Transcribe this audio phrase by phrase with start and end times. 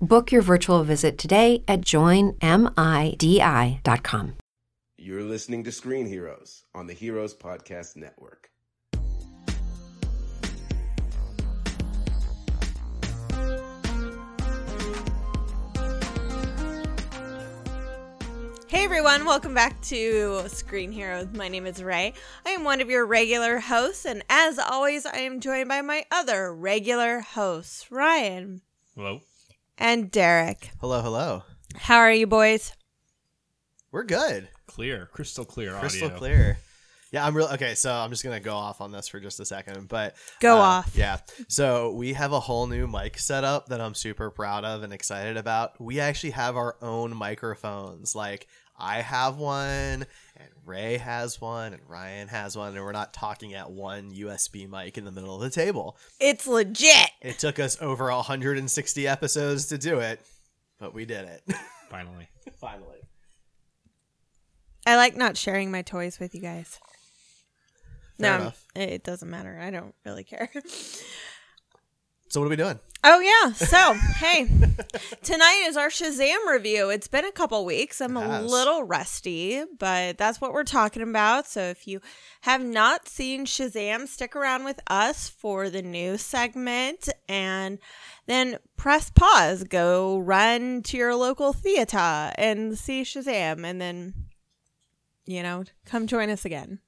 [0.00, 2.36] Book your virtual visit today at joinmidi.com.
[4.96, 8.50] You're listening to Screen Heroes on the Heroes Podcast Network.
[18.68, 21.26] Hey everyone, welcome back to Screen Heroes.
[21.34, 22.14] My name is Ray.
[22.46, 26.04] I am one of your regular hosts, and as always, I am joined by my
[26.10, 28.62] other regular hosts, Ryan
[28.96, 29.20] Hello.
[29.80, 30.70] And Derek.
[30.80, 31.42] Hello, hello.
[31.74, 32.72] How are you boys?
[33.90, 34.48] We're good.
[34.66, 36.18] Clear, crystal clear Crystal audio.
[36.18, 36.58] clear.
[37.10, 37.74] Yeah, I'm real okay.
[37.74, 40.60] So I'm just gonna go off on this for just a second, but Go uh,
[40.60, 40.92] off.
[40.94, 41.18] Yeah.
[41.48, 45.36] So we have a whole new mic setup that I'm super proud of and excited
[45.36, 45.80] about.
[45.80, 48.14] We actually have our own microphones.
[48.14, 48.46] Like
[48.78, 50.06] I have one, and
[50.70, 54.96] Ray has one, and Ryan has one, and we're not talking at one USB mic
[54.96, 55.96] in the middle of the table.
[56.20, 57.10] It's legit.
[57.20, 60.20] It took us over 160 episodes to do it,
[60.78, 61.42] but we did it
[61.90, 62.28] Finally.
[62.60, 62.98] finally.
[64.86, 66.78] I like not sharing my toys with you guys.
[68.20, 68.64] Fair no, enough.
[68.76, 69.58] it it doesn't matter.
[69.60, 70.50] I don't really care.
[72.30, 72.78] So what are we doing?
[73.02, 73.52] Oh yeah.
[73.52, 74.46] So hey,
[75.24, 76.90] tonight is our Shazam review.
[76.90, 78.00] It's been a couple weeks.
[78.00, 81.48] I'm a little rusty, but that's what we're talking about.
[81.48, 82.00] So if you
[82.42, 87.78] have not seen Shazam, stick around with us for the new segment, and
[88.26, 89.64] then press pause.
[89.64, 94.14] Go run to your local theater and see Shazam, and then
[95.26, 96.78] you know come join us again.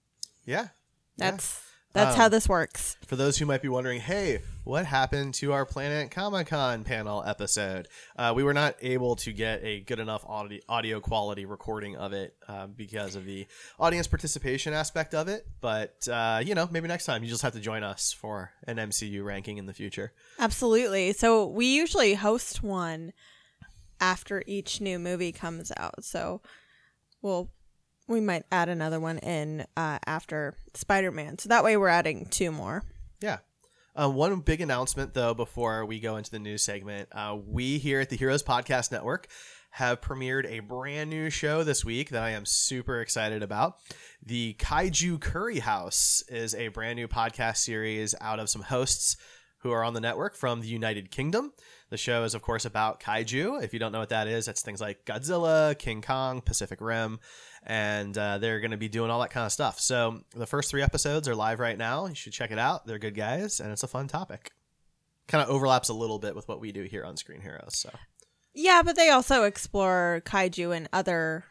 [0.45, 0.69] Yeah.
[1.17, 1.61] That's
[1.95, 2.97] that's Um, how this works.
[3.07, 7.23] For those who might be wondering, hey, what happened to our Planet Comic Con panel
[7.27, 7.89] episode?
[8.17, 12.13] Uh, we were not able to get a good enough audio, audio quality recording of
[12.13, 13.47] it uh, because of the
[13.81, 15.47] audience participation aspect of it.
[15.61, 18.77] But, uh, you know, maybe next time you just have to join us for an
[18.77, 20.13] MCU ranking in the future.
[20.39, 21.13] Absolutely.
[21.13, 23.13] So we usually host one
[24.01, 26.05] after each new movie comes out.
[26.05, 26.41] So
[27.21, 27.51] we'll
[28.09, 31.39] we might add another one in uh, after Spider-Man.
[31.39, 32.83] So that way we're adding two more.
[33.21, 33.39] Yeah.
[33.95, 37.09] Uh, one big announcement, though, before we go into the news segment.
[37.13, 39.29] Uh, we here at the Heroes Podcast Network
[39.73, 43.77] have premiered a brand new show this week that I am super excited about.
[44.25, 49.19] The Kaiju Curry House is a brand new podcast series out of some hosts
[49.59, 51.53] who are on the network from the United Kingdom.
[51.93, 53.63] The show is, of course, about kaiju.
[53.63, 57.21] If you don't know what that is, that's things like Godzilla, King Kong, Pacific Rim,
[57.65, 59.79] and uh, they're going to be doing all that kind of stuff.
[59.79, 62.07] So the first three episodes are live right now.
[62.07, 62.87] You should check it out.
[62.87, 64.53] They're good guys, and it's a fun topic.
[65.29, 67.77] Kind of overlaps a little bit with what we do here on Screen Heroes.
[67.77, 67.91] So
[68.55, 71.45] Yeah, but they also explore kaiju and other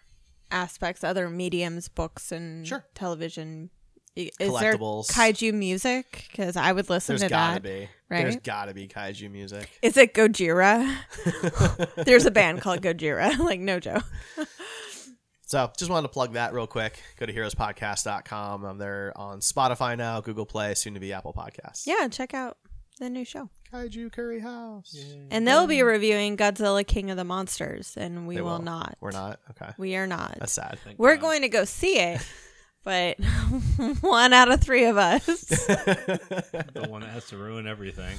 [0.50, 2.84] aspects, other mediums, books and Sure.
[2.96, 3.70] television.
[4.17, 6.25] I- Is there kaiju music?
[6.31, 7.63] Because I would listen there's to gotta that.
[7.63, 7.90] be.
[8.09, 8.23] right?
[8.23, 9.69] There's gotta be kaiju music.
[9.81, 10.97] Is it Gojira?
[12.05, 13.37] There's a band called Gojira.
[13.40, 14.03] like no joke.
[15.46, 17.02] So just wanted to plug that real quick.
[17.19, 18.66] Go to heroespodcast.com.
[18.66, 21.85] Um, they're on Spotify now, Google Play, soon to be Apple Podcasts.
[21.85, 22.57] Yeah, check out
[22.99, 23.49] the new show.
[23.73, 24.96] Kaiju Curry House.
[25.29, 28.97] And they'll be reviewing Godzilla King of the Monsters, and we They will, not.
[29.02, 29.40] We're not.
[29.52, 29.72] Okay.
[29.78, 30.37] We are not.
[30.40, 30.78] That's sad.
[30.97, 32.22] We're going to go see it,
[32.83, 33.19] but
[34.01, 35.25] one out of three of us.
[35.25, 38.17] the one that has to ruin everything.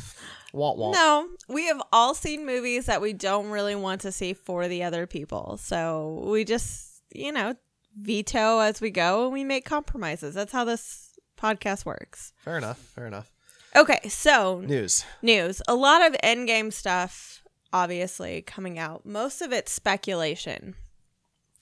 [0.55, 0.93] Womp womp.
[0.93, 4.83] no, we have all seen movies that we don't really want to see for the
[4.83, 5.57] other people.
[5.57, 7.55] So we just, you know,
[7.99, 10.35] veto as we go and we make compromises.
[10.35, 12.33] That's how this podcast works.
[12.39, 12.79] Fair enough.
[12.79, 13.31] Fair enough.
[13.75, 15.05] Okay, so News.
[15.23, 15.63] news.
[15.67, 17.43] A lot of endgame stuff,
[17.73, 19.07] obviously, coming out.
[19.07, 20.75] Most of it's speculation.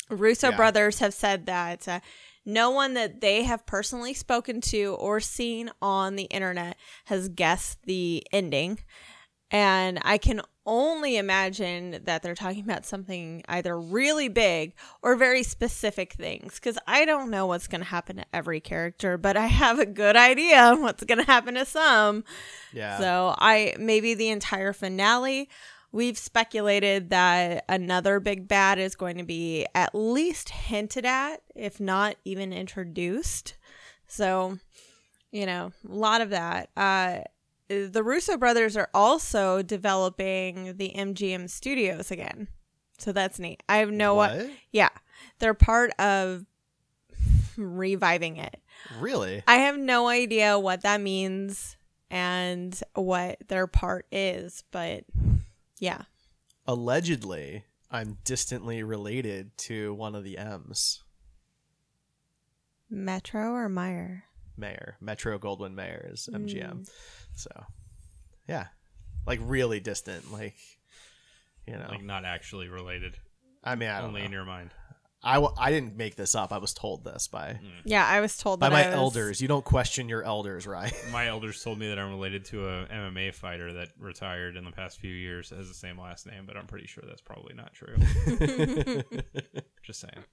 [0.09, 0.57] Russo Yeah.
[0.57, 2.01] brothers have said that uh,
[2.53, 6.77] no one that they have personally spoken to or seen on the internet
[7.07, 8.79] has guessed the ending.
[9.51, 15.43] And I can only imagine that they're talking about something either really big or very
[15.43, 19.47] specific things because I don't know what's going to happen to every character, but I
[19.47, 22.25] have a good idea what's going to happen to some.
[22.73, 22.99] Yeah.
[22.99, 25.49] So I maybe the entire finale.
[25.93, 31.81] We've speculated that another big bad is going to be at least hinted at, if
[31.81, 33.57] not even introduced.
[34.07, 34.59] So,
[35.33, 36.71] you know, a lot of that.
[36.77, 37.21] Uh,
[37.69, 42.49] the Russo brothers are also developing the MGM studios again.
[42.99, 43.63] So that's neat.
[43.69, 44.51] I have no what?
[44.73, 44.91] yeah.
[45.39, 46.45] They're part of
[47.57, 48.61] reviving it.
[48.99, 49.43] Really?
[49.47, 51.77] I have no idea what that means
[52.11, 55.05] and what their part is, but
[55.81, 56.03] yeah.
[56.67, 61.03] Allegedly, I'm distantly related to one of the M's.
[62.89, 64.25] Metro or Meyer?
[64.57, 66.81] Mayor, Metro Goldwyn Mayer is MGM.
[66.83, 66.91] Mm.
[67.35, 67.51] So,
[68.47, 68.67] yeah,
[69.27, 70.31] like really distant.
[70.33, 70.57] Like,
[71.67, 73.17] you know, Like not actually related,
[73.65, 74.27] I mean, I don't only know.
[74.27, 74.71] in your mind.
[75.23, 76.51] I, w- I didn't make this up.
[76.51, 79.41] I was told this by Yeah, I was told by that my I was- elders.
[79.43, 80.95] You don't question your elders, right?
[81.13, 84.71] My elders told me that I'm related to a MMA fighter that retired in the
[84.73, 87.73] past few years has the same last name, but I'm pretty sure that's probably not
[87.75, 87.97] true.
[89.83, 90.25] Just saying.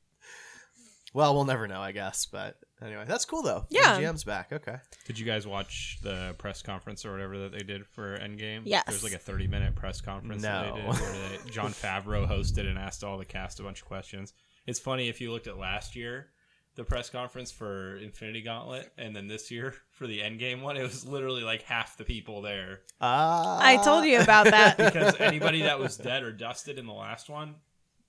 [1.13, 2.25] well, we'll never know, I guess.
[2.25, 3.65] But anyway, that's cool though.
[3.69, 3.97] Yeah.
[3.99, 4.51] MGM's back.
[4.53, 4.75] Okay.
[5.05, 8.61] Did you guys watch the press conference or whatever that they did for Endgame?
[8.65, 8.85] Yes.
[8.87, 10.75] was like a 30 minute press conference that they No.
[10.93, 11.11] did where
[11.43, 14.33] they, Jon Favreau hosted and asked all the cast a bunch of questions.
[14.67, 16.27] It's funny if you looked at last year,
[16.75, 20.83] the press conference for Infinity Gauntlet, and then this year for the Endgame one, it
[20.83, 22.81] was literally like half the people there.
[23.01, 24.77] Uh, I told you about that.
[24.77, 27.55] Because anybody that was dead or dusted in the last one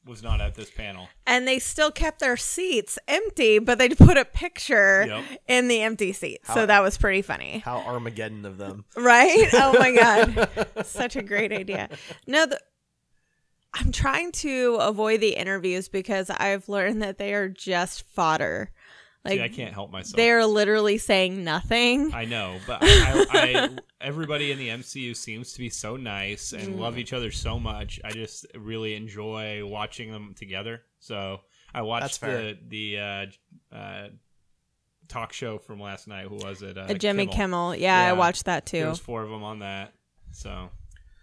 [0.06, 1.06] was not at this panel.
[1.26, 5.25] and they still kept their seats empty, but they put a picture Yep.
[5.49, 6.40] in the empty seat.
[6.44, 7.58] How- So that was pretty funny.
[7.58, 8.84] How Armageddon of them.
[8.96, 9.49] Right?
[9.52, 10.58] Oh my god.
[10.87, 11.90] Such a great idea.
[12.26, 12.58] No, the
[13.79, 18.71] I'm trying to avoid the interviews because I've learned that they are just fodder.
[19.25, 20.17] Like See, I can't help myself.
[20.17, 22.15] they're literally saying nothing.
[22.15, 23.69] I know, but I, I, I,
[24.01, 26.79] everybody in the MCU seems to be so nice and Mm.
[26.79, 28.01] love each other so much.
[28.05, 30.83] I just really enjoy watching them together.
[31.01, 31.41] So
[31.75, 34.09] I watched the the uh, uh,
[35.09, 36.27] talk show from last night.
[36.29, 36.79] Who was it?
[36.79, 37.75] Uh, Uh, Jimmy Kimmel.
[37.77, 38.79] Yeah, I watched that too.
[38.79, 38.91] There too.
[38.91, 39.93] was four of them on that.
[40.33, 40.71] So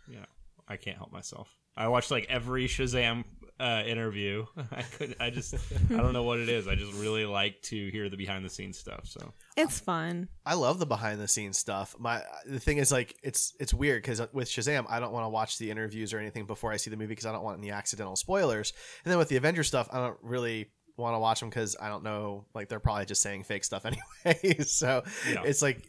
[0.07, 0.25] yeah,
[0.67, 1.47] I can't help myself.
[1.77, 3.23] I watched like every Shazam
[3.59, 4.45] uh, interview.
[4.71, 5.15] I could.
[5.19, 5.53] I just.
[5.89, 6.67] I don't know what it is.
[6.67, 9.01] I just really like to hear the behind the scenes stuff.
[9.05, 10.27] So It's fun.
[10.45, 11.95] I love the behind the scenes stuff.
[11.97, 15.29] My the thing is like it's it's weird because with Shazam I don't want to
[15.29, 17.71] watch the interviews or anything before I see the movie because I don't want any
[17.71, 18.73] accidental spoilers.
[19.03, 21.89] And then with the Avengers stuff I don't really want to watch them because I
[21.89, 23.85] don't know like they're probably just saying fake stuff
[24.25, 24.59] anyway.
[24.63, 25.43] so Yeah.
[25.43, 25.85] it's like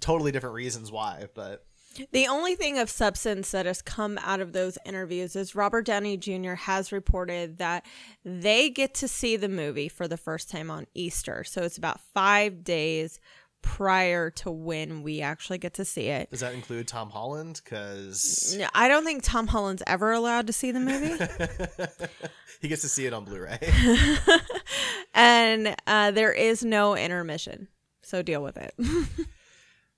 [0.00, 1.26] totally different reasons why.
[1.34, 1.64] But
[2.12, 6.16] The only thing of substance that has come out of those interviews is Robert Downey
[6.16, 6.54] Jr.
[6.54, 7.84] has reported that
[8.24, 11.44] they get to see the movie for the first time on Easter.
[11.44, 13.20] So it's about five days
[13.62, 16.30] prior to when we actually get to see it.
[16.30, 17.60] does that include Tom Holland?
[17.62, 21.12] Because No, I don't think Tom Holland's ever allowed to see the movie.
[22.60, 23.58] he gets to see it on Blu-ray.
[25.14, 27.68] and uh, there is no intermission.
[28.02, 28.74] So deal with it.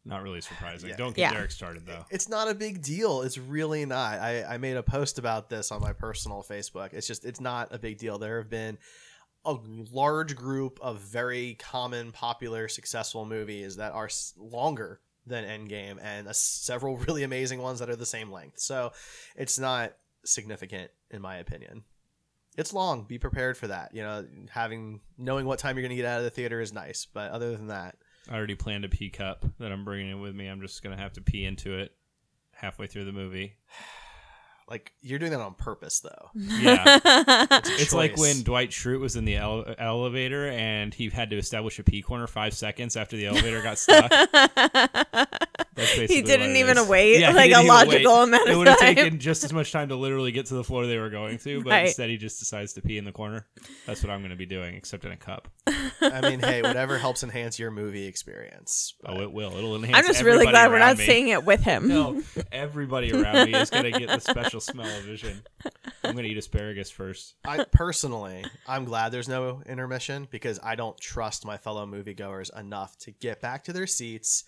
[0.04, 0.90] Not really surprising.
[0.90, 0.96] Yeah.
[0.96, 1.32] Don't get Yeah.
[1.32, 2.04] Derek started though.
[2.10, 3.22] it's not a big deal.
[3.22, 4.18] It's really not.
[4.18, 6.92] I, I made a post about this on my personal Facebook.
[6.92, 8.18] It's just it's not a big deal.
[8.18, 8.78] There have been
[9.44, 9.56] a
[9.92, 16.34] large group of very common, popular, successful movies that are longer than Endgame, and a,
[16.34, 18.58] several really amazing ones that are the same length.
[18.60, 18.92] So
[19.36, 19.94] it's not
[20.24, 21.84] significant in my opinion.
[22.56, 23.04] It's long.
[23.04, 23.94] Be prepared for that.
[23.94, 26.72] You know, having knowing what time you're going to get out of the theater is
[26.72, 27.96] nice, but other than that,
[28.30, 30.46] I already planned a pee cup that I'm bringing in with me.
[30.46, 31.92] I'm just gonna have to pee into it
[32.52, 33.56] halfway through the movie.
[34.68, 36.30] like you're doing that on purpose, though.
[36.34, 36.98] Yeah.
[37.54, 41.36] It's, It's like when Dwight Schrute was in the ele- elevator and he had to
[41.38, 44.10] establish a pee corner five seconds after the elevator got stuck.
[45.96, 46.86] That's he didn't even is.
[46.88, 48.22] wait Yeah, like a didn't even logical wait.
[48.24, 50.86] amount It would have taken just as much time to literally get to the floor
[50.86, 51.86] they were going to, but Right.
[51.86, 53.46] instead he just decides to pee in the corner.
[53.86, 55.48] That's what I'm going to be doing, except in a cup.
[56.00, 58.94] I mean, hey, whatever helps enhance your movie experience.
[59.06, 59.56] Oh, it will.
[59.56, 59.96] It'll enhance.
[59.96, 61.04] I'm just really glad we're not me.
[61.06, 61.88] seeing it with him.
[61.88, 65.42] No, everybody around me is going to get the special smell of vision.
[66.04, 67.34] I'm gonna eat asparagus first.
[67.44, 72.96] I personally, I'm glad there's no intermission because I don't trust my fellow moviegoers enough
[72.98, 74.44] to get back to their seats,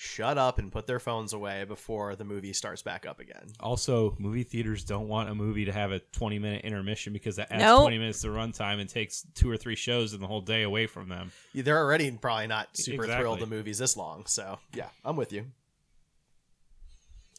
[0.00, 3.48] shut up, and put their phones away before the movie starts back up again.
[3.58, 7.50] Also, movie theaters don't want a movie to have a 20 minute intermission because that
[7.50, 7.82] adds Nope.
[7.82, 10.86] 20 minutes to runtime and takes two or three shows and the whole day away
[10.86, 11.32] from them.
[11.52, 13.22] They're already probably not super Exactly.
[13.22, 15.46] thrilled the movie's this long, so yeah, I'm with you.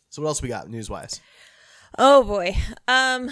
[0.10, 1.22] So what else we got news wise?
[1.98, 2.58] Oh boy.
[2.88, 3.30] Um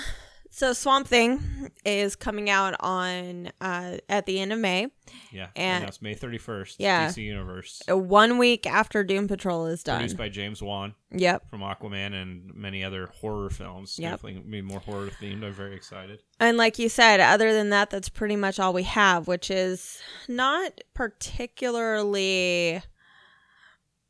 [0.58, 4.88] so Swamp Thing is coming out on uh at the end of May.
[5.32, 6.78] Yeah, And- that's May 31st.
[6.80, 7.08] Yeah.
[7.10, 7.84] DC Universe.
[7.88, 10.00] Uh, One week after Doom Patrol is done.
[10.00, 11.48] Produced by James Wan yep.
[11.48, 14.00] from Aquaman and many other horror films.
[14.00, 14.12] Yep.
[14.14, 15.44] Definitely be more horror themed.
[15.44, 16.24] I'm very excited.
[16.40, 20.02] And like you said, other than that, that's pretty much all we have, which is
[20.28, 22.82] not particularly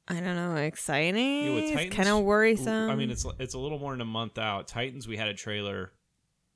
[0.10, 1.44] I don't know, exciting.
[1.58, 2.90] Yeah, it's kind of worrisome.
[2.90, 4.70] I mean, it's it's a little more than a month out.
[4.70, 5.92] Titans, we had a trailer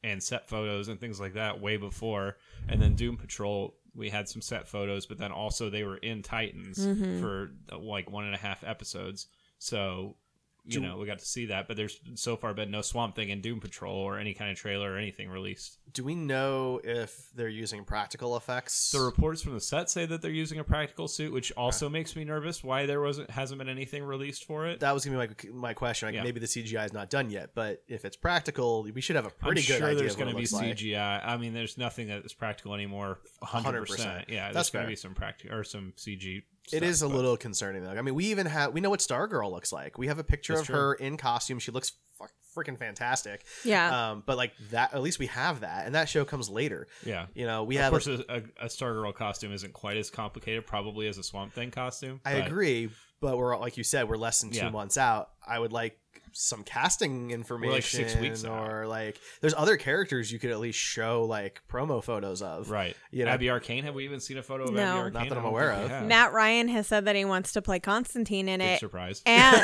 [0.04, 4.28] and set photos and things like that way before, and then Doom Patrol, we had
[4.28, 7.20] some set photos, but then also they were in Titans Mm-hmm.
[7.22, 9.28] for like one and a half episodes.
[9.60, 10.16] So
[10.64, 13.16] you Do- know we got to see that, but there's so far been no Swamp
[13.16, 15.80] Thing and Doom Patrol or any kind of trailer or anything released.
[15.92, 18.92] Do we know if they're using practical effects?
[18.92, 22.16] The reports from the set say that they're using a practical suit, which also makes
[22.16, 22.64] me nervous.
[22.64, 24.80] Why there wasn't hasn't been anything released for it?
[24.82, 26.08] that was gonna be my, my question.
[26.08, 26.24] Like Yeah.
[26.24, 29.32] maybe the CGI is not done yet, but if it's practical, we should have a
[29.32, 30.78] pretty I'm good sure idea there's of going it to be looks like.
[30.78, 31.28] CGI.
[31.28, 33.20] I mean, there's nothing that is practical anymore.
[33.44, 33.64] 100%.
[33.88, 34.26] 100%.
[34.30, 34.82] Yeah, That's there's going fair.
[34.84, 36.44] to be some practical or some CG.
[36.74, 37.92] It stuff, is a but- little concerning though.
[37.92, 39.98] I mean, we even have we know what Stargirl looks like.
[39.98, 41.60] We have a picture That's of her in costume.
[41.60, 43.46] She looks fuck, freaking fantastic.
[43.64, 44.12] yeah.
[44.12, 46.88] Um, but like that, at least we have that, and that show comes later.
[47.06, 47.28] Yeah.
[47.34, 47.92] You know, we of have.
[47.92, 51.54] course, a, a, a, a Stargirl costume isn't quite as complicated, probably, as a Swamp
[51.54, 52.20] Thing costume.
[52.26, 52.90] I but- agree,
[53.22, 54.70] but we're like you said, we're less than two Yeah.
[54.70, 55.30] months out.
[55.48, 55.98] I would like
[56.34, 58.68] some casting information, like six weeks out.
[58.72, 62.70] or like there's other characters you could at least show like promo photos of.
[62.70, 62.96] Right.
[63.12, 63.84] You know- Abby Arcane.
[63.84, 65.02] Have we even seen a photo of No.
[65.02, 65.90] Abby Not that I I'm aware of.
[65.90, 66.06] have.
[66.08, 68.80] Matt Ryan has said that he wants to play Constantine in Big it.
[68.80, 69.22] surprise.
[69.26, 69.56] And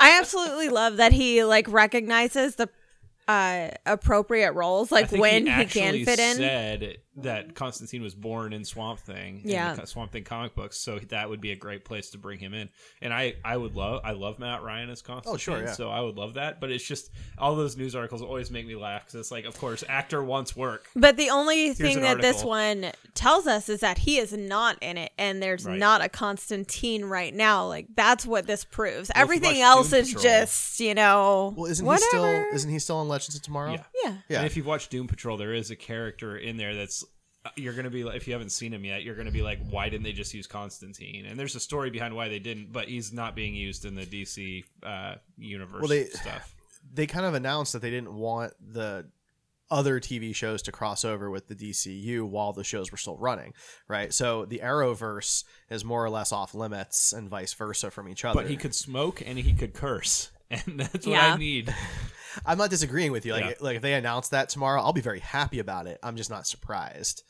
[0.00, 2.68] I absolutely love that he like recognizes the
[3.28, 6.36] uh appropriate roles like when he, he, can fit in.
[6.36, 7.52] said that mm-hmm.
[7.54, 9.74] Constantine was born in Swamp Thing, in Yeah.
[9.74, 12.52] the Swamp Thing comic books, so that would be a great place to bring him
[12.54, 12.68] in.
[13.00, 15.72] And I, I would love, I love Matt Ryan as Constantine, Oh, sure, yeah.
[15.72, 16.60] so I would love that.
[16.60, 19.58] But it's just all those news articles always make me laugh because it's like, of
[19.58, 20.86] course, actor wants work.
[20.94, 24.76] But the only thing an that this one tells us is that he is not
[24.82, 25.78] in it and there's Right.
[25.78, 27.66] not a Constantine right now.
[27.66, 29.10] Like that's what this proves.
[29.14, 32.04] Well, Everything else Doom is Patrol- just, you know, Well, isn't whatever.
[32.04, 32.08] he
[32.42, 32.54] still?
[32.54, 33.72] Isn't he still on Legends of Tomorrow?
[33.72, 33.82] Yeah.
[34.04, 34.16] yeah.
[34.28, 34.36] Yeah.
[34.38, 37.04] And if you've watched Doom Patrol, there is a character in there that's
[37.56, 39.88] you're gonna be like, if you haven't seen him yet, you're gonna be like, why
[39.88, 41.26] didn't they just use Constantine?
[41.26, 44.06] And there's a story behind why they didn't, but he's not being used in the
[44.06, 46.54] DC uh, universe Well, they- stuff.
[46.92, 49.06] they kind of announced that they didn't want the
[49.68, 53.52] other TV shows to cross over with the DCU while the shows were still running,
[53.88, 54.14] right?
[54.14, 58.42] So the Arrowverse is more or less off limits and vice versa from each other.
[58.42, 61.34] But he could smoke and he could curse, and that's what Yeah.
[61.34, 61.74] I need.
[62.46, 63.32] I'm not disagreeing with you.
[63.32, 63.52] Like, Yeah.
[63.60, 65.98] like if they announce that tomorrow, I'll be very happy about it.
[66.02, 67.24] I'm just not surprised.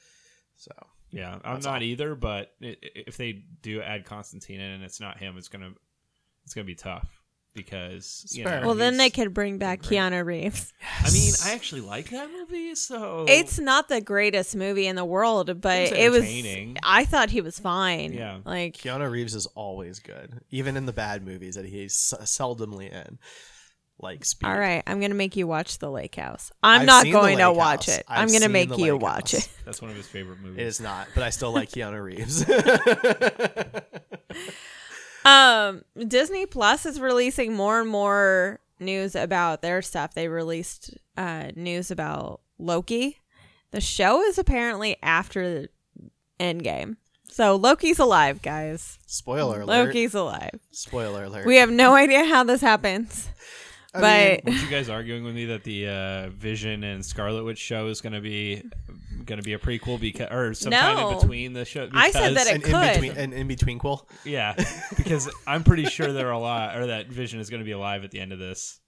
[0.56, 0.72] So
[1.10, 1.82] Yeah, I'm not all.
[1.82, 2.14] either.
[2.14, 3.32] But i- i- if they
[3.62, 5.72] do add Constantine in and it's not him, it's gonna
[6.44, 7.08] it's gonna be tough
[7.54, 9.98] because you know, Well, then they could bring back great.
[9.98, 10.72] Keanu Reeves.
[11.00, 15.04] I mean, I actually like that movie, so It's not the greatest movie in the
[15.06, 16.76] world, but It was it was.
[16.82, 18.12] I thought he was fine.
[18.12, 18.40] Yeah.
[18.44, 23.18] Like Keanu Reeves is always good, even in the bad movies that he's seldomly in,
[23.98, 24.48] like Speed.
[24.48, 26.50] All right, I'm gonna make you watch The Lake House.
[26.62, 27.98] I'm I've not going to watch House.
[27.98, 28.04] it.
[28.08, 29.46] I've I'm gonna make you watch House.
[29.46, 29.50] it.
[29.64, 30.58] that's one of his favorite movies.
[30.58, 32.44] It is not, but I still like Keanu Reeves.
[35.24, 40.14] Um, Disney Plus is releasing more and more news about their stuff.
[40.14, 43.18] They released uh, news about Loki.
[43.72, 45.68] The show is apparently after the
[46.38, 46.98] Endgame.
[47.28, 49.00] So Loki's alive, guys.
[49.06, 49.86] Spoiler alert.
[49.86, 50.60] Loki's alive.
[50.70, 51.44] Spoiler alert.
[51.44, 53.28] We have no idea how this happens.
[53.96, 57.44] I but mean, Weren't you guys arguing with me that the uh, Vision and Scarlet
[57.44, 58.62] Witch show is going to be
[59.24, 61.10] going to be a prequel because or sometime No.
[61.10, 61.88] in between the show?
[61.92, 62.92] I said that it an in could.
[62.94, 64.08] between an in between quill.
[64.24, 64.54] yeah,
[64.96, 68.10] because I'm pretty sure they're alive or that Vision is going to be alive at
[68.10, 68.78] the end of this.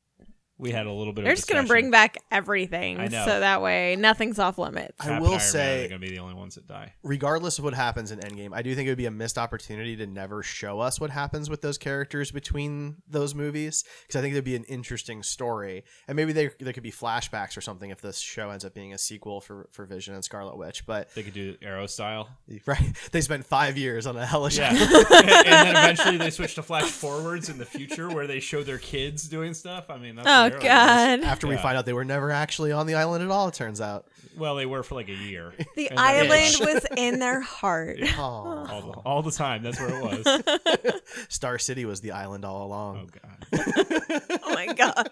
[0.59, 1.21] We had a little bit.
[1.21, 1.25] Of.
[1.27, 3.25] They're of just gonna bring back everything, I know.
[3.25, 4.95] so that way nothing's off limits.
[5.01, 6.67] I Cap will and Iron Man say- are going to be the only ones that
[6.67, 6.95] die.
[7.05, 9.95] regardless of what happens in Endgame, I do think it would be a missed opportunity
[9.97, 14.33] to never show us what happens with those characters between those movies because I think
[14.35, 18.01] there'd be an interesting story, and maybe there there could be flashbacks or something if
[18.01, 20.85] this show ends up being a sequel for for Vision and Scarlet Witch.
[20.87, 22.29] But They could do Arrow style.
[22.67, 24.59] right, they spent five years on a hellish.
[24.59, 28.63] Yeah, and then eventually they switch to flash forwards in the future where they show
[28.65, 29.89] their kids doing stuff.
[29.91, 31.21] I mean, that's Oh, Apparently it God.
[31.21, 31.63] After we Yeah.
[31.63, 34.07] find out they were never actually on the island at all, it turns out.
[34.37, 35.53] Well, they were for like a year.
[35.75, 37.99] The And then- island was in their heart.
[38.17, 39.63] Oh, all the, all the time.
[39.63, 41.03] That's where it was.
[41.29, 43.11] Star City was the island all along.
[43.53, 43.67] Oh along.
[43.91, 45.09] god, Oh my god.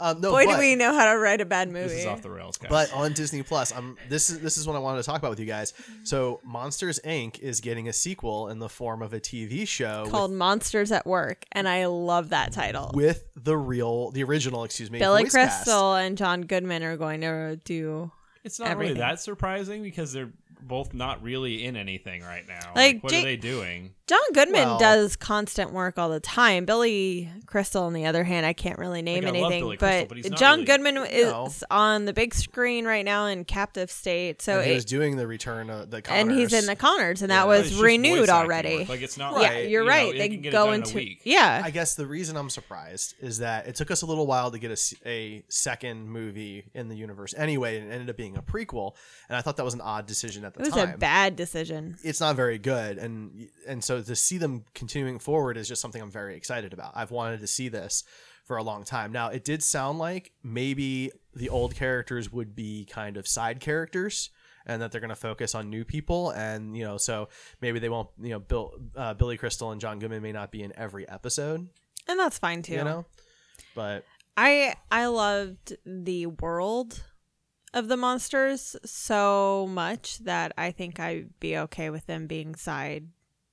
[0.00, 1.88] Um, no, Boy, but, do we know how to write a bad movie.
[1.88, 2.68] this is off the rails, guys.
[2.70, 5.30] but on Disney Plus, um, this is this is what I wanted to talk about
[5.30, 5.72] with you guys.
[6.04, 7.38] So, Monsters Inc.
[7.40, 11.06] is getting a sequel in the form of a TV show with- called Monsters at
[11.06, 12.90] Work, and I love that title.
[12.94, 15.64] with, the real, the original, excuse me, Billy voice cast.
[15.64, 18.10] Crystal and John Goodman are going to do
[18.44, 18.96] it's not everything.
[18.96, 22.72] really that surprising because they're both not really in anything right now.
[22.74, 23.94] Like, Like, what Ja- are they doing?
[24.08, 26.64] John Goodman Well- does constant work all the time.
[26.64, 29.76] Billy Crystal, on the other hand, I can't really name Like, anything.
[29.78, 31.50] But Crystal, but John really- Goodman is No.
[31.70, 34.40] on the big screen right now in Captive State.
[34.42, 37.20] So and he it- was doing the return of the and he's in the Conners,
[37.22, 37.40] and Yeah.
[37.40, 38.84] that was renewed already.
[38.86, 39.34] Like it's not.
[39.34, 39.42] Right.
[39.42, 40.12] Yeah, like, you're you right.
[40.12, 41.20] they they can get it go in a into week.
[41.24, 41.60] yeah.
[41.62, 44.58] I guess the reason I'm surprised is that it took us a little while to
[44.58, 44.70] get
[45.04, 48.94] a second movie in the universe anyway, and it ended up being a prequel.
[49.28, 50.66] And I thought that was an odd decision at the time.
[50.66, 50.94] it was time.
[50.94, 51.96] a bad decision.
[52.02, 56.00] it's not very good, and and so to see them continuing forward is just something
[56.00, 56.92] I'm very excited about.
[56.94, 58.04] I've wanted to see this
[58.44, 59.12] for a long time.
[59.12, 64.30] Now, it did sound like maybe the old characters would be kind of side characters.
[64.66, 67.30] And that they're going to focus on new people, and you know, so
[67.62, 68.10] maybe they won't.
[68.20, 71.66] You know, Bill, uh, Billy Crystal and John Goodman may not be in every episode.
[72.06, 72.74] And that's fine too.
[72.74, 73.06] You know,
[73.74, 74.04] but
[74.36, 77.02] I I loved the world
[77.72, 83.08] of the monsters so much that I think I'd be okay with them being side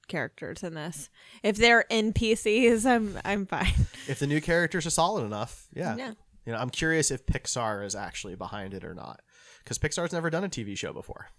[0.08, 1.10] characters in this.
[1.44, 3.74] If they're NPCs, I'm I'm fine.
[4.08, 5.96] if the new characters are solid enough, yeah.
[5.96, 6.14] Yeah.
[6.46, 9.22] You know, I'm curious if Pixar is actually behind it or not,
[9.64, 11.30] because Pixar's never done a TV show before.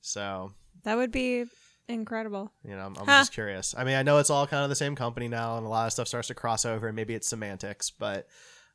[0.00, 1.44] So That would be
[1.88, 2.50] incredible.
[2.64, 3.20] you know, I'm, I'm Huh.
[3.20, 3.74] just curious.
[3.76, 5.86] I mean, I know it's all kind of the same company now, and a lot
[5.86, 8.26] of stuff starts to cross over, and maybe it's semantics, but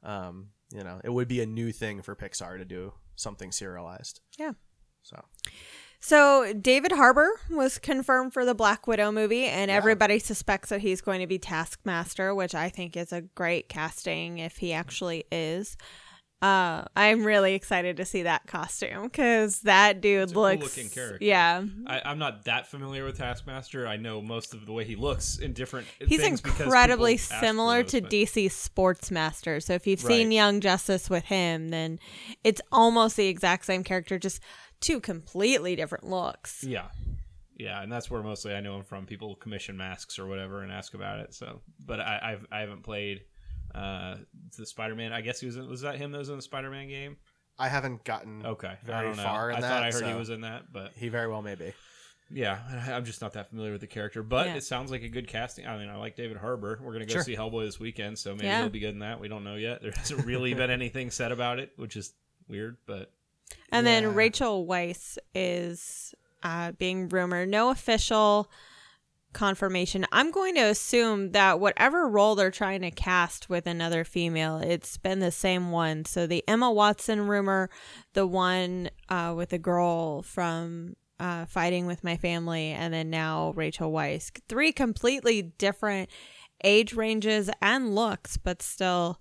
[0.04, 4.22] um, you know, it would be a new thing for Pixar to do something serialized.
[4.38, 4.54] Yeah.
[5.04, 5.22] So
[6.02, 9.76] So David Harbour was confirmed for the Black Widow movie, and Yeah.
[9.78, 14.38] everybody suspects that he's going to be Taskmaster, which I think is a great casting
[14.38, 15.76] if he actually is.
[16.42, 20.64] Uh, I'm really excited to see that costume because that dude cool looks.
[20.78, 21.18] looking character.
[21.20, 23.86] Yeah, I, I'm not that familiar with Taskmaster.
[23.86, 25.88] I know most of the way he looks in different.
[26.00, 29.62] he's things incredibly people ask for similar to DC Sportsmaster.
[29.62, 32.00] So if you've seen Young Justice with him, then
[32.46, 34.40] it's almost the exact same character, just
[34.80, 36.64] two completely different looks.
[36.64, 36.88] Yeah,
[37.58, 39.06] yeah, and that's where mostly I know him from.
[39.06, 41.34] People commission masks or whatever and ask about it.
[41.34, 43.22] So, but I I've, I haven't played
[43.76, 44.16] uh
[44.58, 45.14] the Spider-Man.
[45.14, 47.18] I guess he was in, was that him that was in the Spider-Man game?
[47.58, 49.68] I haven't gotten Okay, I very don't far in I that.
[49.70, 51.74] thought I heard he was in that, but He very well may be.
[52.32, 54.24] yeah, I- I'm just not that familiar with the character.
[54.24, 54.56] But Yeah.
[54.56, 55.68] it sounds like a good casting.
[55.68, 56.80] I mean, I like David Harbour.
[56.82, 57.24] We're gonna go Sure.
[57.24, 58.62] see Hellboy this weekend, so maybe Yeah.
[58.62, 59.20] he'll be good in that.
[59.20, 59.82] We don't know yet.
[59.82, 62.14] There hasn't really been anything said about it, which is
[62.48, 63.12] weird, but
[63.72, 64.02] And Yeah.
[64.02, 67.50] then Rachel Weisz is uh, being rumored.
[67.50, 68.50] No official
[69.34, 70.06] confirmation.
[70.12, 74.98] I'm going to assume that whatever role they're trying to cast with another female, it's
[74.98, 76.06] been the same one.
[76.06, 77.70] So the Emma Watson rumor,
[78.14, 83.54] the one uh, with the girl from uh, Fighting with My Family, and then now
[83.56, 84.32] Rachel Weisz.
[84.48, 86.10] Three completely different
[86.64, 89.20] age ranges and looks, but still,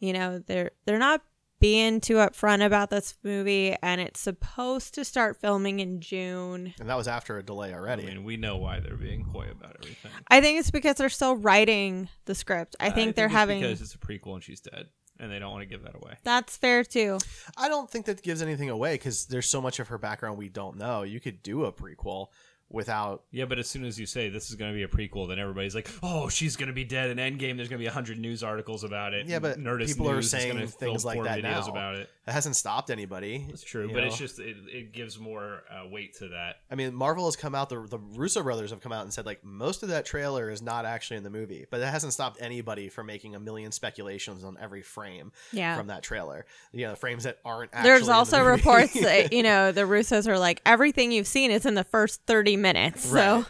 [0.00, 1.22] you know, they're they're not
[1.58, 6.74] being too upfront about this movie, and it's supposed to start filming in June.
[6.78, 8.04] And that was after a delay already.
[8.04, 10.12] I mean, we know why they're being coy about everything.
[10.28, 12.76] I think it's because they're still writing the script.
[12.78, 13.60] I think they're it's having.
[13.60, 14.86] because it's a prequel and she's dead,
[15.18, 16.16] and they don't want to give that away.
[16.24, 17.18] That's fair too.
[17.56, 20.48] I don't think that gives anything away because there's so much of her background we
[20.48, 21.02] don't know.
[21.02, 22.28] You could do a prequel
[22.70, 23.22] without.
[23.30, 25.38] Yeah, but as soon as you say this is going to be a prequel, then
[25.38, 28.18] everybody's like, "Oh, she's going to be dead." In Endgame, there's going to be hundred
[28.18, 29.26] news articles about it.
[29.26, 31.66] Yeah, but Nerdist people are News is saying things like that now.
[31.66, 32.08] about it.
[32.26, 33.46] That hasn't stopped anybody.
[33.48, 36.56] It's true, you but it's just it, it gives more uh, weight to that.
[36.70, 37.68] I mean, Marvel has come out.
[37.68, 40.60] The the Russo brothers have come out and said like most of that trailer is
[40.60, 44.42] not actually in the movie, but it hasn't stopped anybody from making a million speculations
[44.42, 45.76] on every frame Yeah.
[45.76, 46.46] from that trailer.
[46.72, 47.70] You know, frames that aren't.
[47.72, 48.50] Actually There's in the also movie.
[48.50, 52.22] reports that you know the Russos are like everything you've seen is in the first
[52.26, 53.02] 30 minutes.
[53.04, 53.44] So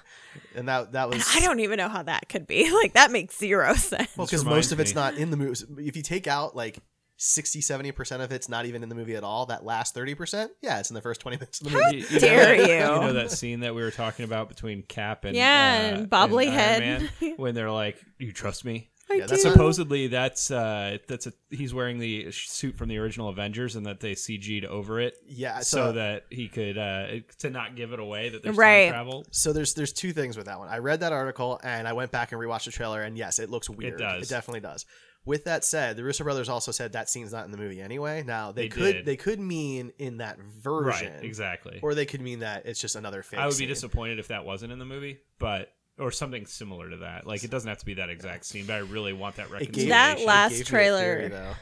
[0.54, 1.26] and that that was.
[1.34, 2.70] I don't even know how that could be.
[2.76, 4.10] Like that makes zero sense.
[4.16, 5.64] Well, because most of it's me- not in the movie.
[5.78, 6.78] If you take out like
[7.18, 10.78] 60, 70% of it's not even in the movie at all, that last 30%, yeah,
[10.80, 11.96] it's in the first 20 minutes of the movie.
[11.98, 12.74] You, you dare know, that- you.
[12.74, 15.96] You know that scene that we were talking about between Cap and Yeah, uh, and
[16.00, 16.80] and Bobbly Iron Head.
[17.22, 19.50] Man, when they're like, "You trust me." I Yeah, that's do.
[19.50, 24.00] Supposedly, that's uh, that's a he's wearing the suit from the original Avengers, and that
[24.00, 27.06] they CG'd over it Yeah, so, so, that he could uh,
[27.38, 28.86] to not give it away that there's Right.
[28.86, 29.26] time travel.
[29.30, 30.68] so there's there's two things with that one.
[30.68, 33.48] I read that article and I went back and rewatched the trailer, and yes, it
[33.50, 33.94] looks weird.
[33.94, 34.22] It does.
[34.24, 34.86] It definitely does.
[35.24, 38.22] With that said, the Russo brothers also said that scene's not in the movie anyway.
[38.24, 39.04] Now they, They could did.
[39.06, 41.80] they could mean in that version, Right, exactly.
[41.82, 43.40] or they could mean that it's just another fake.
[43.40, 43.68] I would be scene.
[43.68, 47.26] disappointed if that wasn't in the movie, but or something similar to that.
[47.26, 49.52] Like it doesn't have to be that exact scene, but I really want that It
[49.52, 49.88] reconciliation.
[49.90, 51.52] That last gave me a trailer- theory, though.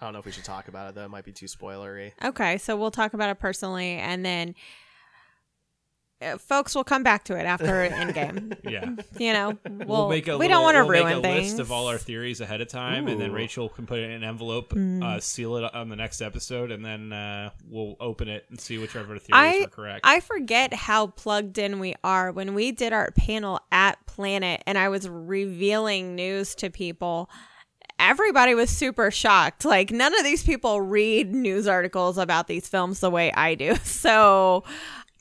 [0.00, 1.04] I don't know if we should talk about it though.
[1.06, 2.12] It might be too spoilery.
[2.22, 4.54] Okay, so we'll talk about it personally, and then
[6.38, 8.56] folks will come back to it after Endgame.
[8.64, 8.90] yeah.
[9.18, 11.20] You know, We'll, we'll, make a we little- don't want to we'll ruin make a
[11.22, 11.50] things.
[11.52, 14.10] list of all our theories ahead of time, and then Rachel can put it in
[14.10, 15.02] an envelope, Mm.
[15.04, 18.78] uh, seal it on the next episode, and then uh, we'll open it and see
[18.78, 20.00] whichever theories I were correct.
[20.04, 24.76] I forget how plugged in we are when we did our panel at Planet, and
[24.78, 27.28] I was revealing news to people.
[27.98, 29.64] Everybody was super shocked.
[29.64, 33.74] Like none of these people read news articles about these films the way I do.
[33.84, 34.64] So, Or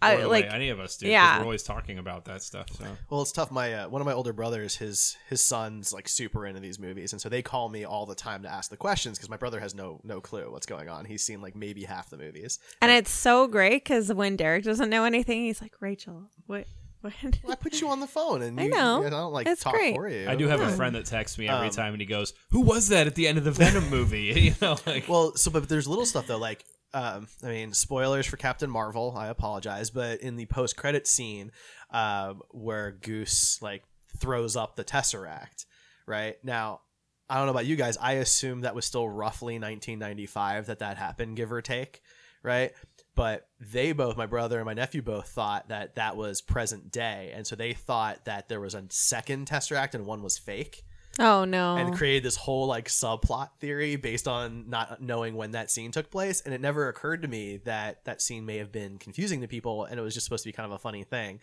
[0.02, 1.08] I the like any of us do.
[1.08, 1.38] yeah.
[1.38, 2.68] we're always talking about that stuff.
[2.72, 3.50] So Well, it's tough.
[3.52, 7.14] My uh, one of my older brothers, his his son's like super into these movies,
[7.14, 9.60] and so they call me all the time to ask the questions because my brother
[9.60, 11.06] has no no clue what's going on.
[11.06, 12.60] He's seen like maybe half the movies.
[12.82, 16.66] And it's so great because when Derek doesn't know anything, he's like, Rachel, what?
[17.02, 17.14] what?
[17.44, 19.04] Well, I put you on the phone, and I know.
[19.06, 19.96] I don't like It's talk great.
[19.96, 20.28] for you.
[20.28, 22.62] I do have a friend that texts me every Um, time, and he goes, "Who
[22.62, 25.70] was that at the end of the Venom movie?" you know, like Well, so but
[25.70, 29.16] there's little stuff though, like um, I mean, spoilers for Captain Marvel.
[29.18, 31.52] I apologize, but in the post credit scene,
[31.92, 33.84] um, where Goose like
[34.18, 35.66] throws up the Tesseract,
[36.06, 36.82] right now.
[37.30, 37.98] I don't know about you guys.
[37.98, 42.02] I assume that was still roughly 1995 that that happened, give or take,
[42.44, 42.72] right?
[43.16, 47.32] But they both, my brother and my nephew, both thought that that was present day,
[47.34, 50.84] and so they thought that there was a second Tesseract and one was fake
[51.20, 51.78] Oh no!
[51.78, 56.12] and created this whole like subplot theory based on not knowing when that scene took
[56.12, 59.48] place and it never occurred to me that that scene may have been confusing to
[59.48, 61.40] people and it was just supposed to be kind of a funny thing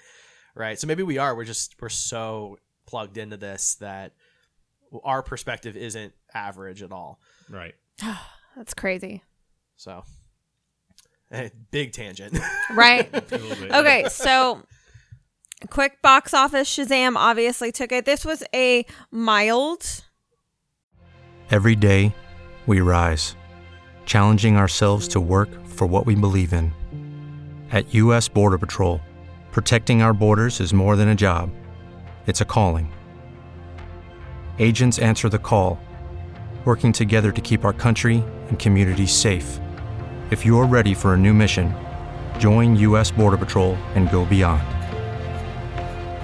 [0.54, 4.12] right so maybe we are we're just we're so plugged into this that
[5.04, 7.74] our perspective isn't average at all right.
[8.56, 9.22] That's crazy,
[9.76, 10.04] so
[11.70, 12.38] big tangent
[12.74, 13.08] right?
[13.32, 13.72] A little bit.
[13.72, 14.62] okay, so
[15.70, 18.04] quick box office Shazam obviously took it.
[18.04, 20.04] This was a mild.
[21.50, 22.14] Every day,
[22.66, 23.34] we rise,
[24.06, 26.72] challenging ourselves to work for what we believe in.
[27.70, 28.28] At U.S.
[28.28, 29.00] Border Patrol,
[29.50, 31.50] protecting our borders is more than a job,
[32.26, 32.92] it's a calling.
[34.58, 35.80] Agents answer the call,
[36.64, 39.58] working together to keep our country and communities safe.
[40.30, 41.74] If you're ready for a new mission,
[42.38, 43.10] join U.S.
[43.10, 44.81] Border Patrol and go beyond.